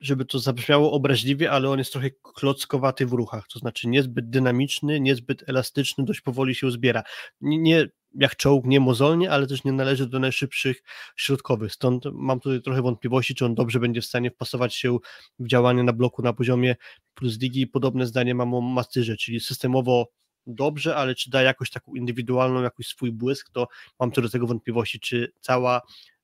[0.00, 5.00] żeby to zabrzmiało obraźliwie, ale on jest trochę klockowaty w ruchach, to znaczy niezbyt dynamiczny,
[5.00, 7.02] niezbyt elastyczny, dość powoli się zbiera.
[7.40, 10.82] Nie, nie jak czołg nie mozolnie, ale też nie należy do najszybszych
[11.16, 11.72] środkowych.
[11.72, 14.98] Stąd mam tutaj trochę wątpliwości, czy on dobrze będzie w stanie wpasować się
[15.38, 16.76] w działanie na bloku na poziomie
[17.14, 17.66] plus ligi.
[17.66, 20.08] Podobne zdanie mam o Mastyrze, czyli systemowo
[20.46, 23.68] dobrze, ale czy da jakoś taką indywidualną, jakiś swój błysk, to
[24.00, 25.80] mam co do tego wątpliwości, czy cała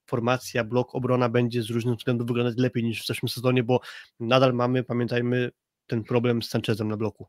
[0.07, 3.81] formacja, blok, obrona będzie z różnych względów wyglądać lepiej niż w zeszłym sezonie, bo
[4.21, 5.51] nadal mamy, pamiętajmy,
[5.87, 7.27] ten problem z Sanchezem na bloku.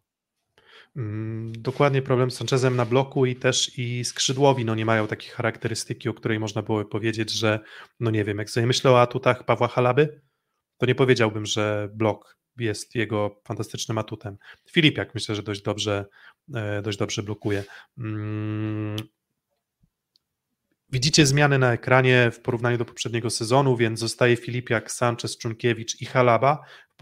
[0.96, 5.30] Mm, dokładnie problem z Sanchezem na bloku i też i skrzydłowi no nie mają takiej
[5.30, 7.60] charakterystyki, o której można było powiedzieć, że
[8.00, 10.22] no nie wiem, jak sobie myślę o atutach Pawła Halaby,
[10.78, 14.38] to nie powiedziałbym, że blok jest jego fantastycznym atutem.
[14.72, 16.06] Filipiak myślę, że dość dobrze,
[16.56, 17.64] e, dość dobrze blokuje.
[20.94, 26.06] Widzicie zmiany na ekranie w porównaniu do poprzedniego sezonu, więc zostaje Filipiak, Sanchez, Czunkiewicz i
[26.06, 26.96] Halaba w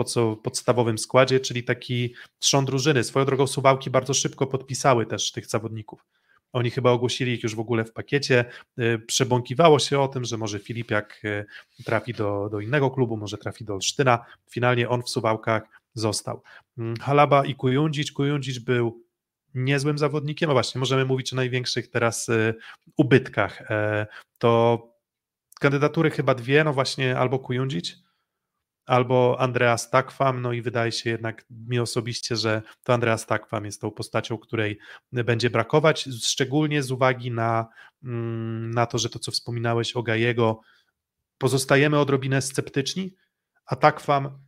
[0.44, 3.04] podstawowym składzie, czyli taki trzon drużyny.
[3.04, 6.06] Swoją drogą Suwałki bardzo szybko podpisały też tych zawodników.
[6.54, 8.46] Oni chyba ogłosili ich już w ogóle w pakiecie.
[8.80, 11.46] Y, przebąkiwało się o tym, że może Filipiak y,
[11.86, 14.26] trafi do, do innego klubu, może trafi do Olsztyna.
[14.50, 15.64] Finalnie on w Suwałkach
[15.94, 16.42] został.
[16.78, 18.12] Mm, Halaba i Kujundzic.
[18.12, 19.04] Kujundzic był
[19.56, 22.54] niezłym zawodnikiem, a właśnie możemy mówić o największych teraz y,
[22.98, 23.72] ubytkach.
[23.72, 24.08] E,
[24.38, 24.88] to
[25.60, 27.96] kandydatury chyba dwie, no właśnie albo Kujundzic,
[28.86, 33.82] albo Andreas Takwam, no i wydaje się jednak mi osobiście, że to Andreas Takwam jest
[33.82, 34.80] tą postacią, której
[35.12, 37.68] będzie brakować, szczególnie z uwagi na,
[38.04, 40.62] mm, na to, że to, co wspominałeś o Gajego,
[41.38, 43.16] pozostajemy odrobinę sceptyczni,
[43.66, 44.40] a Takwam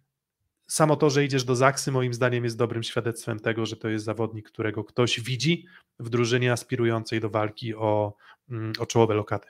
[0.68, 4.06] samo to, że idziesz do Zaksy, moim zdaniem jest dobrym świadectwem tego, że to jest
[4.06, 5.66] zawodnik, którego ktoś widzi
[6.00, 8.14] w drużynie aspirującej do walki o,
[8.50, 9.50] mm, o czołowe lokaty.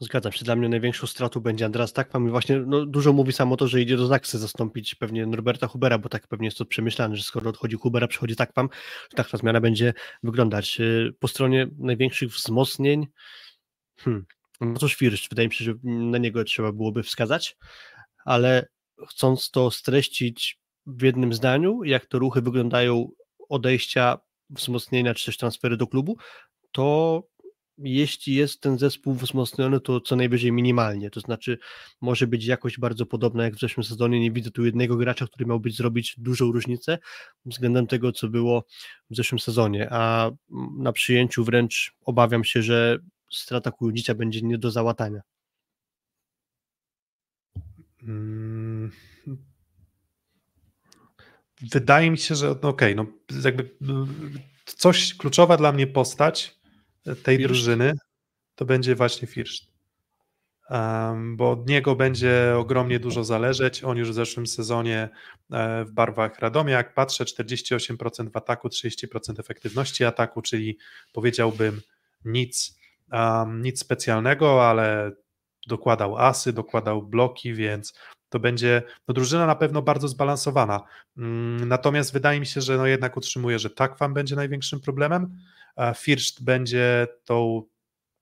[0.00, 3.56] Zgadzam się, dla mnie największą stratą będzie Andras Takman i właśnie no, dużo mówi samo
[3.56, 7.16] to, że idzie do Zaksy zastąpić pewnie Norberta Hubera, bo tak pewnie jest to przemyślane,
[7.16, 8.68] że skoro odchodzi Hubera, przychodzi Takwan,
[9.10, 10.80] to tak ta zmiana będzie wyglądać.
[10.80, 13.06] Y, po stronie największych wzmocnień,
[13.96, 14.26] hmm,
[14.60, 17.56] no to Świrsz, wydaje mi się, że na niego trzeba byłoby wskazać,
[18.24, 18.66] ale
[19.08, 23.10] chcąc to streścić w jednym zdaniu, jak to ruchy wyglądają
[23.48, 24.18] odejścia,
[24.50, 26.16] wzmocnienia czy też transfery do klubu,
[26.72, 27.22] to
[27.78, 31.58] jeśli jest ten zespół wzmocniony, to co najwyżej minimalnie, to znaczy
[32.00, 35.46] może być jakość bardzo podobna jak w zeszłym sezonie, nie widzę tu jednego gracza, który
[35.46, 36.98] miałby zrobić dużą różnicę
[37.46, 38.64] względem tego, co było
[39.10, 40.30] w zeszłym sezonie, a
[40.78, 42.98] na przyjęciu wręcz obawiam się, że
[43.32, 45.20] strata Kujudzicia będzie nie do załatania.
[48.00, 48.67] Hmm.
[51.72, 53.06] Wydaje mi się, że no okej, okay, no
[53.44, 53.70] jakby
[54.64, 56.58] coś kluczowa dla mnie postać
[57.22, 57.48] tej First.
[57.48, 57.92] drużyny
[58.54, 59.78] to będzie właśnie First.
[60.70, 63.84] Um, bo od niego będzie ogromnie dużo zależeć.
[63.84, 65.08] On już w zeszłym sezonie
[65.52, 70.78] e, w barwach Radomia, jak patrzę, 48% w ataku, 30% efektywności ataku, czyli
[71.12, 71.80] powiedziałbym
[72.24, 72.78] nic,
[73.12, 75.12] um, nic specjalnego, ale
[75.66, 77.94] dokładał asy, dokładał bloki, więc
[78.28, 80.80] to będzie no drużyna na pewno bardzo zbalansowana.
[81.16, 85.38] Mm, natomiast wydaje mi się, że no jednak utrzymuje, że Takwam będzie największym problemem.
[85.94, 87.62] First będzie tą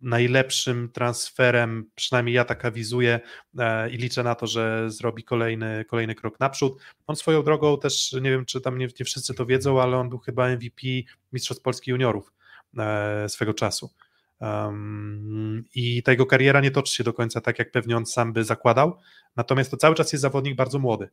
[0.01, 3.21] najlepszym transferem, przynajmniej ja tak awizuję
[3.59, 6.83] e, i liczę na to, że zrobi kolejny, kolejny krok naprzód.
[7.07, 10.09] On swoją drogą też, nie wiem czy tam nie, nie wszyscy to wiedzą, ale on
[10.09, 10.83] był chyba MVP
[11.33, 12.33] Mistrzostw Polski Juniorów
[12.79, 13.91] e, swego czasu.
[14.41, 18.33] Um, I ta jego kariera nie toczy się do końca tak, jak pewnie on sam
[18.33, 18.99] by zakładał.
[19.37, 21.09] Natomiast to cały czas jest zawodnik bardzo młody.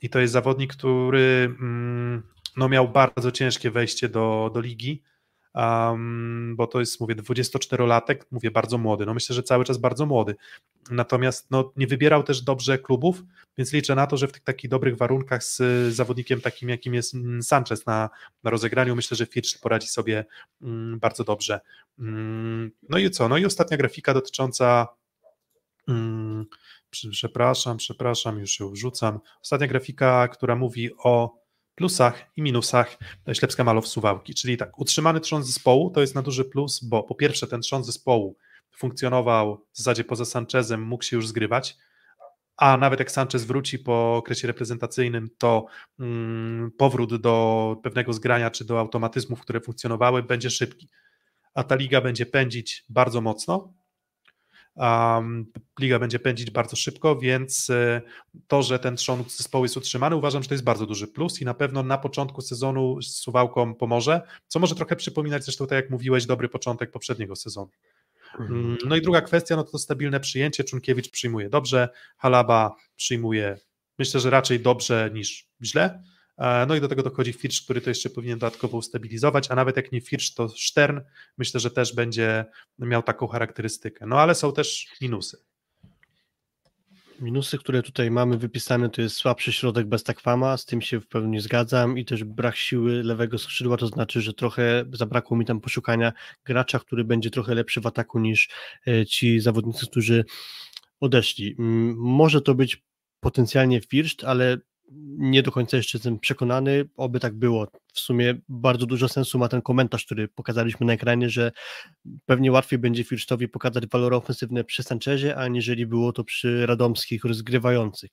[0.00, 2.22] I to jest zawodnik, który mm,
[2.56, 5.02] no miał bardzo ciężkie wejście do, do ligi,
[5.54, 10.06] um, bo to jest, mówię, 24-latek, mówię, bardzo młody, no myślę, że cały czas bardzo
[10.06, 10.36] młody,
[10.90, 13.22] natomiast no, nie wybierał też dobrze klubów,
[13.58, 15.62] więc liczę na to, że w tych takich dobrych warunkach z
[15.94, 18.10] zawodnikiem takim, jakim jest Sanchez na,
[18.42, 20.24] na rozegraniu, myślę, że Fitch poradzi sobie
[20.60, 21.60] um, bardzo dobrze.
[21.98, 24.88] Um, no i co, no i ostatnia grafika dotycząca
[25.88, 26.46] mm,
[26.90, 29.20] przepraszam, przepraszam, już ją wrzucam.
[29.42, 31.39] Ostatnia grafika, która mówi o
[31.80, 32.98] plusach i minusach
[33.32, 37.14] Ślepska Malow Suwałki, czyli tak, utrzymany trząs zespołu to jest na duży plus, bo po
[37.14, 38.36] pierwsze ten trząs zespołu
[38.76, 41.76] funkcjonował w zasadzie poza Sanchezem, mógł się już zgrywać,
[42.56, 45.66] a nawet jak Sanchez wróci po okresie reprezentacyjnym, to
[46.00, 50.88] mm, powrót do pewnego zgrania czy do automatyzmów, które funkcjonowały, będzie szybki.
[51.54, 53.72] A ta liga będzie pędzić bardzo mocno,
[54.80, 55.46] Um,
[55.80, 58.02] liga będzie pędzić bardzo szybko, więc e,
[58.46, 61.44] to, że ten trzon zespołu jest utrzymany, uważam, że to jest bardzo duży plus i
[61.44, 65.90] na pewno na początku sezonu z Suwałką pomoże, co może trochę przypominać zresztą, tak jak
[65.90, 67.70] mówiłeś, dobry początek poprzedniego sezonu.
[68.38, 68.60] Mhm.
[68.60, 70.64] Mm, no i druga kwestia, no to stabilne przyjęcie.
[70.64, 73.58] Czunkiewicz przyjmuje dobrze, Halaba przyjmuje,
[73.98, 76.02] myślę, że raczej dobrze niż źle.
[76.40, 79.76] E, no i do tego dochodzi Firsz, który to jeszcze powinien dodatkowo ustabilizować, a nawet
[79.76, 81.00] jak nie Firsz, to Stern
[81.38, 82.44] myślę, że też będzie
[82.78, 84.06] miał taką charakterystykę.
[84.06, 85.38] No ale są też minusy.
[87.20, 91.08] Minusy, które tutaj mamy wypisane, to jest słabszy środek bez takwama, z tym się w
[91.08, 95.60] pełni zgadzam i też brak siły lewego skrzydła, to znaczy, że trochę zabrakło mi tam
[95.60, 96.12] poszukania
[96.44, 98.48] gracza, który będzie trochę lepszy w ataku niż
[98.88, 100.24] e, ci zawodnicy, którzy
[101.00, 101.54] odeszli.
[101.96, 102.84] Może to być
[103.20, 104.58] potencjalnie Firszt, ale
[105.18, 107.66] nie do końca jeszcze jestem przekonany, oby tak było.
[107.94, 111.52] W sumie bardzo dużo sensu ma ten komentarz, który pokazaliśmy na ekranie, że
[112.26, 118.10] pewnie łatwiej będzie Firsztowi pokazać walory ofensywne przy Sanchezie, aniżeli było to przy radomskich rozgrywających.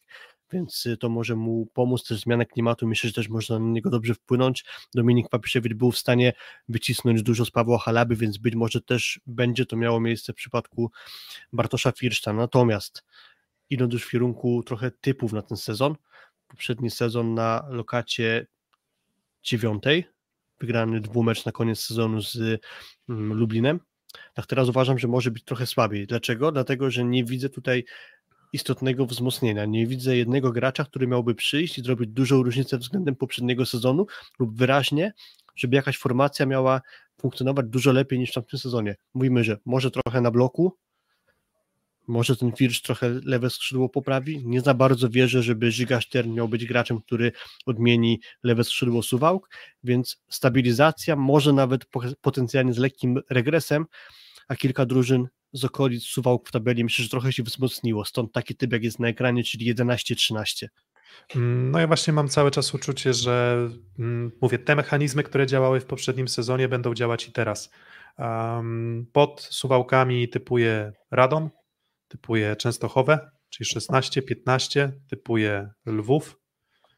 [0.52, 2.88] Więc y, to może mu pomóc też zmiana klimatu.
[2.88, 4.66] Myślę, że też można na niego dobrze wpłynąć.
[4.96, 6.34] Dominik Papiszewicz był w stanie
[6.70, 10.92] wycisnąć dużo z Pawła Halaby, więc być może też będzie to miało miejsce w przypadku
[11.54, 12.34] Bartosza Firszta.
[12.34, 13.04] Natomiast
[13.70, 15.96] idąc już w kierunku trochę typów na ten sezon,
[16.48, 18.48] poprzedni sezon na lokacie
[19.44, 20.06] dziewiątej,
[20.60, 22.62] wygrany dwumecz na koniec sezonu z
[23.10, 23.80] mm, Lublinem.
[24.34, 26.08] Tak teraz uważam, że może być trochę słabiej.
[26.08, 26.52] Dlaczego?
[26.52, 27.86] Dlatego, że nie widzę tutaj
[28.54, 29.66] istotnego wzmocnienia.
[29.66, 34.06] Nie widzę jednego gracza, który miałby przyjść i zrobić dużą różnicę względem poprzedniego sezonu
[34.40, 35.14] lub wyraźnie,
[35.56, 36.82] żeby jakaś formacja miała
[37.22, 38.96] funkcjonować dużo lepiej niż w tamtym sezonie.
[39.14, 40.78] Mówimy, że może trochę na bloku,
[42.08, 44.46] może ten Firsz trochę lewe skrzydło poprawi.
[44.46, 47.32] Nie za bardzo wierzę, żeby Żyga Stern miał być graczem, który
[47.66, 49.50] odmieni lewe skrzydło Suwałk,
[49.84, 51.86] więc stabilizacja, może nawet
[52.22, 53.86] potencjalnie z lekkim regresem,
[54.48, 58.06] a kilka drużyn z okolic Suwałk w tabeli myślę, że trochę się wzmocniło.
[58.06, 60.68] Stąd taki typ, jak jest na ekranie, czyli 11-13.
[61.36, 63.68] Mm, no ja właśnie mam cały czas uczucie, że
[64.00, 67.72] mm, mówię, te mechanizmy, które działały w poprzednim sezonie będą działać i teraz.
[69.14, 71.50] pod Suwałkami typuje Radom,
[72.08, 76.40] typuje Częstochowę, czyli 16, 15 typuje Lwów,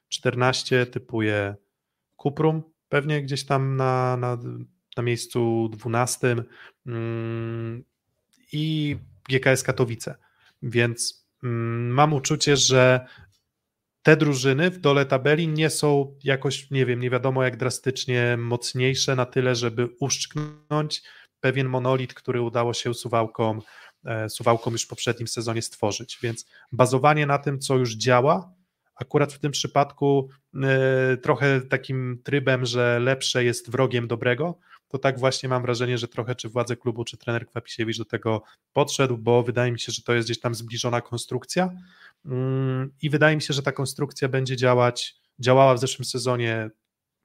[0.09, 1.55] 14 typuje
[2.15, 4.37] Kuprum, pewnie gdzieś tam na, na,
[4.97, 6.35] na miejscu 12
[6.85, 7.83] mm,
[8.51, 8.97] i
[9.29, 10.15] GKS Katowice.
[10.61, 13.05] Więc mm, mam uczucie, że
[14.03, 19.15] te drużyny w dole tabeli nie są jakoś, nie wiem, nie wiadomo jak drastycznie mocniejsze
[19.15, 21.03] na tyle, żeby uszczknąć
[21.39, 23.61] pewien monolit, który udało się Suwałkom
[24.05, 26.19] E, Suwałkom już w poprzednim sezonie stworzyć.
[26.21, 28.53] Więc bazowanie na tym, co już działa,
[28.95, 30.29] akurat w tym przypadku
[30.63, 36.07] e, trochę takim trybem, że lepsze jest wrogiem dobrego, to tak właśnie mam wrażenie, że
[36.07, 38.43] trochę czy władze klubu, czy trener Kwapisiewicz do tego
[38.73, 41.69] podszedł, bo wydaje mi się, że to jest gdzieś tam zbliżona konstrukcja
[42.25, 46.69] mm, i wydaje mi się, że ta konstrukcja będzie działać, działała w zeszłym sezonie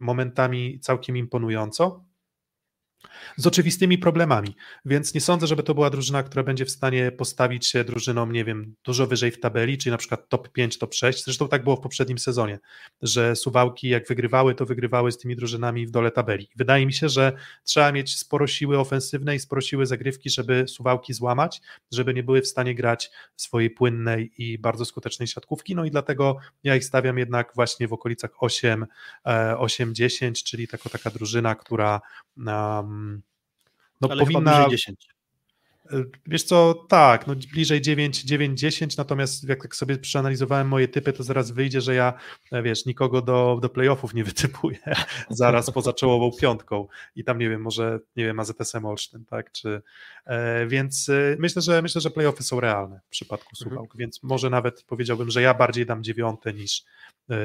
[0.01, 2.05] momentami całkiem imponująco
[3.37, 7.67] z oczywistymi problemami, więc nie sądzę, żeby to była drużyna, która będzie w stanie postawić
[7.67, 11.25] się drużyną, nie wiem, dużo wyżej w tabeli, czyli na przykład top 5, top 6.
[11.25, 12.59] Zresztą tak było w poprzednim sezonie,
[13.03, 16.49] że Suwałki jak wygrywały, to wygrywały z tymi drużynami w dole tabeli.
[16.57, 17.33] Wydaje mi się, że
[17.65, 21.61] trzeba mieć sporo siły ofensywnej, sporo siły zagrywki, żeby Suwałki złamać,
[21.93, 26.37] żeby nie były w stanie grać swojej płynnej i bardzo skutecznej siatkówki, no i dlatego
[26.63, 28.87] ja ich stawiam jednak właśnie w okolicach 8,
[29.27, 32.01] 8-10, e, czyli taka, taka drużyna, która
[32.37, 32.94] um,
[34.01, 34.69] no, Ale powinna.
[34.69, 35.15] 10.
[35.93, 40.89] E, wiesz co, tak, no bliżej 9, 9, 10, natomiast jak tak sobie przeanalizowałem moje
[40.89, 42.13] typy, to zaraz wyjdzie, że ja,
[42.53, 44.79] e, wiesz, nikogo do, do playoffów nie wytypuję
[45.31, 49.83] zaraz poza czołową piątką i tam, nie wiem, może, nie wiem, AZS Olsztyn, tak, czy,
[50.27, 53.57] e, więc e, myślę, że myślę, że playoffy są realne w przypadku.
[53.57, 53.99] Suwałk, mhm.
[53.99, 56.83] więc może nawet powiedziałbym, że ja bardziej dam dziewiąte niż,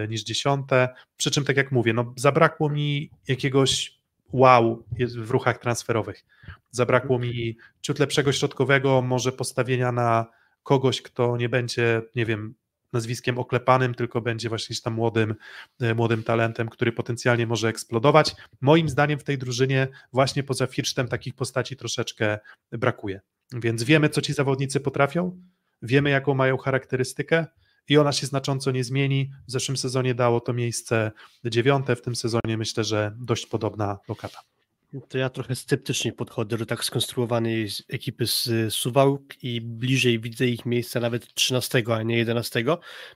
[0.09, 3.98] niż dziesiąte, przy czym tak jak mówię, no zabrakło mi jakiegoś
[4.33, 4.83] wow
[5.17, 6.25] w ruchach transferowych.
[6.71, 10.25] Zabrakło mi ciut lepszego środkowego, może postawienia na
[10.63, 12.55] kogoś, kto nie będzie, nie wiem,
[12.93, 15.35] nazwiskiem oklepanym, tylko będzie właśnie tam młodym,
[15.81, 18.35] e, młodym talentem, który potencjalnie może eksplodować.
[18.61, 22.39] Moim zdaniem w tej drużynie właśnie poza Firsztem takich postaci troszeczkę
[22.71, 23.21] brakuje.
[23.53, 25.41] Więc wiemy, co ci zawodnicy potrafią,
[25.81, 27.45] wiemy, jaką mają charakterystykę,
[27.89, 29.31] i ona się znacząco nie zmieni.
[29.47, 31.11] W zeszłym sezonie dało to miejsce
[31.45, 34.39] dziewiąte, w tym sezonie myślę, że dość podobna lokata.
[35.09, 40.65] To ja trochę sceptycznie podchodzę do tak skonstruowanej ekipy z Suwałk i bliżej widzę ich
[40.65, 42.63] miejsca nawet 13, a nie 11,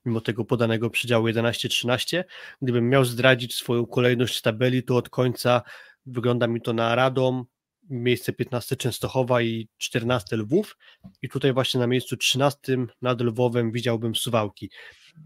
[0.06, 2.24] mimo tego podanego przedziału 11-13.
[2.62, 5.62] Gdybym miał zdradzić swoją kolejność tabeli, to od końca
[6.06, 7.46] wygląda mi to na Radom,
[7.90, 10.78] miejsce 15 Częstochowa i 14 Lwów
[11.22, 14.70] i tutaj właśnie na miejscu 13 nad Lwowem widziałbym Suwałki,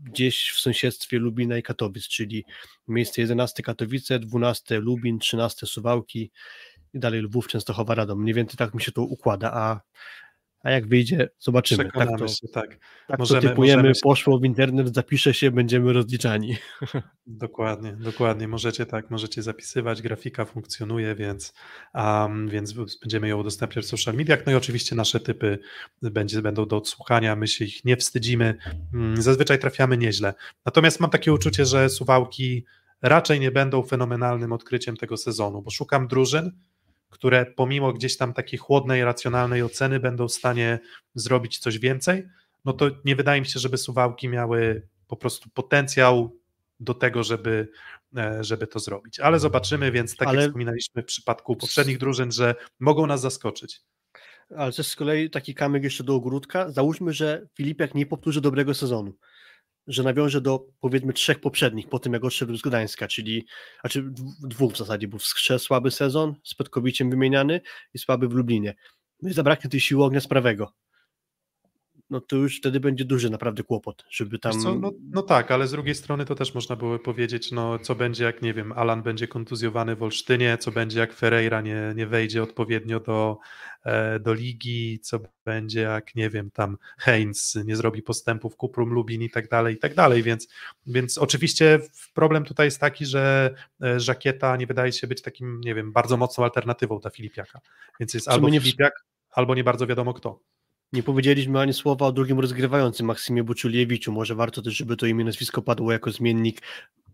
[0.03, 2.45] gdzieś w sąsiedztwie Lubina i Katowic, czyli
[2.88, 6.31] miejsce 11 Katowice, 12 Lubin, 13 Suwałki
[6.93, 8.21] i dalej Lwów, Częstochowa, Radom.
[8.21, 9.81] Mniej więcej tak mi się to układa, a
[10.63, 11.84] a jak wyjdzie, zobaczymy.
[11.84, 12.77] Przekonamy tak to, się, tak.
[13.07, 14.01] tak możemy, to typujemy, się...
[14.03, 16.57] poszło w internet, zapisze się, będziemy rozliczani.
[17.27, 18.47] Dokładnie, dokładnie.
[18.47, 21.53] Możecie tak, możecie zapisywać, grafika funkcjonuje, więc,
[21.93, 24.45] um, więc będziemy ją udostępniać w social mediach.
[24.45, 25.59] No i oczywiście nasze typy
[26.01, 28.57] będzie, będą do odsłuchania, my się ich nie wstydzimy.
[28.93, 30.34] Mm, zazwyczaj trafiamy nieźle.
[30.65, 32.65] Natomiast mam takie uczucie, że suwałki
[33.01, 36.51] raczej nie będą fenomenalnym odkryciem tego sezonu, bo szukam drużyn,
[37.09, 40.79] które pomimo gdzieś tam takiej chłodnej, racjonalnej oceny będą w stanie
[41.15, 42.27] zrobić coś więcej,
[42.65, 46.38] no to nie wydaje mi się, żeby Suwałki miały po prostu potencjał
[46.79, 47.67] do tego, żeby,
[48.17, 49.19] e, żeby to zrobić.
[49.19, 50.41] Ale zobaczymy, więc tak Ale...
[50.41, 53.81] jak wspominaliśmy w przypadku poprzednich drużyn, że mogą nas zaskoczyć.
[54.57, 56.71] Ale to jest z kolei taki kamyk jeszcze do ogródka.
[56.71, 59.13] Załóżmy, że Filipiak nie powtórzy dobrego sezonu
[59.88, 63.45] że nawiąże do powiedzmy trzech poprzednich, po tym jak odszedł z Gdańska, czyli
[63.81, 64.03] znaczy
[64.43, 65.23] dwóch w zasadzie, bo w
[65.57, 67.61] słaby sezon, z Petkowiciem wymieniany
[67.93, 68.76] i słaby w Lublinie.
[69.22, 70.73] No i zabraknie tej siły ognia z prawego
[72.09, 74.79] no to już wtedy będzie duży naprawdę kłopot, żeby tam...
[74.81, 78.23] No, no, tak, ale z drugiej strony to też można było powiedzieć, no co będzie
[78.23, 82.43] jak, nie wiem, Alan będzie kontuzjowany w Olsztynie, co będzie jak Ferreira nie, nie wejdzie
[82.43, 83.38] odpowiednio do,
[83.84, 89.21] e, do ligi, co będzie jak, nie wiem, tam Heinz nie zrobi postępów, Kuprum Lubin
[89.21, 90.47] i tak dalej, i tak dalej, więc,
[90.85, 91.79] więc oczywiście
[92.13, 93.53] problem tutaj jest taki, że
[93.84, 97.59] e, Żakieta nie wydaje się być takim, nie wiem, bardzo mocną alternatywą dla Filipiaka,
[97.99, 98.61] więc jest albo nie...
[98.61, 100.39] Filipiak, albo nie bardzo wiadomo kto.
[100.93, 104.11] Nie powiedzieliśmy ani słowa o drugim rozgrywającym, Maksymie Buczuliewiczu.
[104.11, 106.61] Może warto też, żeby to imię, nazwisko padło jako zmiennik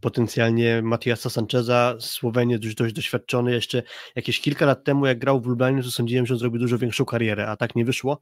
[0.02, 3.52] potencjalnie Matiasa Sancheza, Słowenie dość, dość doświadczony.
[3.52, 3.84] Jeszcze
[4.16, 7.06] jakieś kilka lat temu, jak grał w Lublanie, to sądziłem, że on zrobi dużo większą
[7.06, 8.22] karierę, a tak nie wyszło.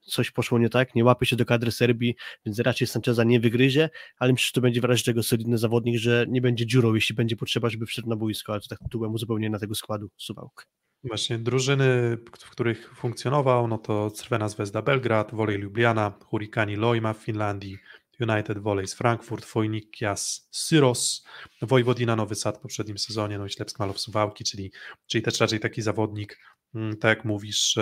[0.00, 2.16] Coś poszło nie tak, nie łapie się do kadry Serbii,
[2.46, 5.98] więc raczej Sancheza nie wygryzie, ale myślę, że to będzie w razie tego solidny zawodnik,
[5.98, 9.14] że nie będzie dziurą, jeśli będzie potrzeba, żeby wszedł na boisko, ale to tak tytułem
[9.14, 10.66] uzupełnienie na tego składu Suwałk.
[11.04, 17.18] Właśnie drużyny, w których funkcjonował, no to Crvena Zvezda Belgrad, Wolej Ljubljana, Hurikani Loima w
[17.18, 17.78] Finlandii,
[18.20, 21.24] United Volley z Frankfurt, Fojnikias Syros,
[21.62, 24.72] Wojwodina Nowy Sad w poprzednim sezonie, no i Ślepsk Malow Suwałki, czyli,
[25.06, 26.38] czyli też raczej taki zawodnik,
[26.74, 27.78] mm, tak jak mówisz,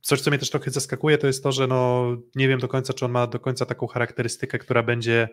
[0.00, 2.92] coś, co mnie też trochę zaskakuje, to jest to, że no, nie wiem do końca,
[2.92, 5.28] czy on ma do końca taką charakterystykę, która będzie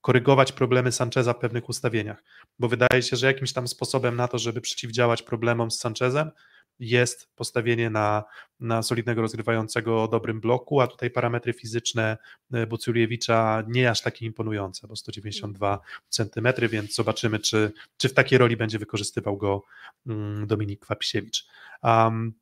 [0.00, 2.24] korygować problemy Sancheza w pewnych ustawieniach,
[2.58, 6.30] bo wydaje się, że jakimś tam sposobem na to, żeby przeciwdziałać problemom z Sanchezem,
[6.78, 8.24] jest postawienie na,
[8.60, 12.16] na solidnego rozgrywającego o dobrym bloku, a tutaj parametry fizyczne
[12.52, 18.38] e, Bucuriewicza nie aż takie imponujące, bo 192 cm, więc zobaczymy, czy, czy w takiej
[18.38, 19.62] roli będzie wykorzystywał go
[20.06, 21.46] mm, Dominik Kwapisiewicz.
[21.82, 22.34] Um,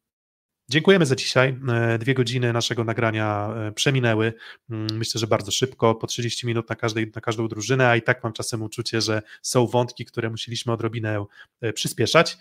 [0.68, 1.58] Dziękujemy za dzisiaj.
[1.68, 4.32] E, dwie godziny naszego nagrania e, przeminęły.
[4.70, 8.02] Mm, myślę, że bardzo szybko, po 30 minut na, każdej, na każdą drużynę, a i
[8.02, 11.24] tak mam czasem uczucie, że są wątki, które musieliśmy odrobinę
[11.74, 12.38] przyspieszać.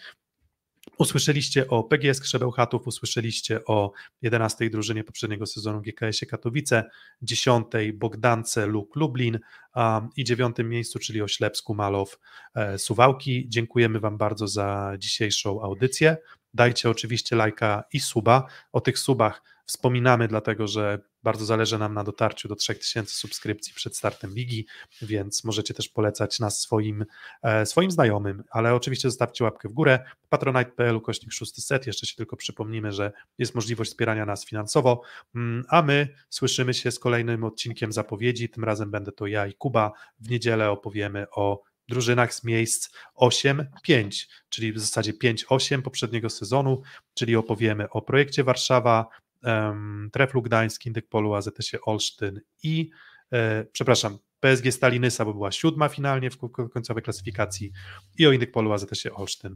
[0.97, 3.91] Usłyszeliście o PGS Krzebełchatów, usłyszeliście o
[4.21, 6.89] 11 drużynie poprzedniego sezonu GKS-ie Katowice,
[7.21, 9.39] 10 Bogdance Luk Lublin
[9.75, 12.19] um, i 9 miejscu, czyli o Ślepsku Malow
[12.55, 13.49] e, Suwałki.
[13.49, 16.17] Dziękujemy Wam bardzo za dzisiejszą audycję.
[16.53, 18.47] Dajcie oczywiście lajka i suba.
[18.71, 23.97] O tych subach wspominamy, dlatego że bardzo zależy nam na dotarciu do 3000 subskrypcji przed
[23.97, 24.65] startem ligi,
[25.01, 27.05] więc możecie też polecać nas swoim,
[27.43, 29.99] e, swoim znajomym, ale oczywiście zostawcie łapkę w górę.
[30.29, 31.87] Patronite.pl kośnik 6 set.
[31.87, 35.01] Jeszcze się tylko przypomnimy, że jest możliwość wspierania nas finansowo,
[35.35, 38.49] mm, a my słyszymy się z kolejnym odcinkiem zapowiedzi.
[38.49, 39.91] Tym razem będę to ja i Kuba.
[40.19, 46.81] W niedzielę opowiemy o drużynach z miejsc 8-5, czyli w zasadzie 5-8 poprzedniego sezonu,
[47.13, 49.07] czyli opowiemy o projekcie Warszawa,
[49.43, 52.89] um, Treflu Gdańsk, Indykpolu, AZS-ie Olsztyn i
[53.33, 56.37] e, przepraszam, PSG Stalinysa, bo była siódma finalnie w
[56.73, 57.71] końcowej klasyfikacji
[58.17, 59.55] i o Indykpolu, AZS-ie Olsztyn.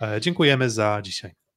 [0.00, 1.47] E, dziękujemy za dzisiaj.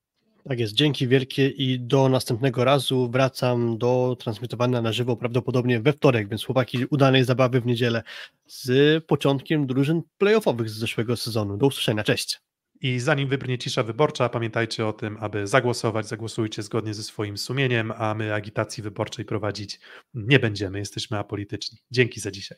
[0.44, 5.94] Tak jest, dzięki wielkie i do następnego razu wracam do transmitowania na żywo prawdopodobnie we
[5.94, 8.04] wtorek, więc chłopaki udanej zabawy w niedzielę
[8.48, 11.58] z początkiem drużyn playoffowych z zeszłego sezonu.
[11.58, 12.40] Do usłyszenia, cześć.
[12.82, 17.92] I zanim wybrnie cisza wyborcza, pamiętajcie o tym, aby zagłosować, zagłosujcie zgodnie ze swoim sumieniem,
[17.98, 19.80] a my agitacji wyborczej prowadzić
[20.14, 21.78] nie będziemy, jesteśmy apolityczni.
[21.92, 22.58] Dzięki za dzisiaj.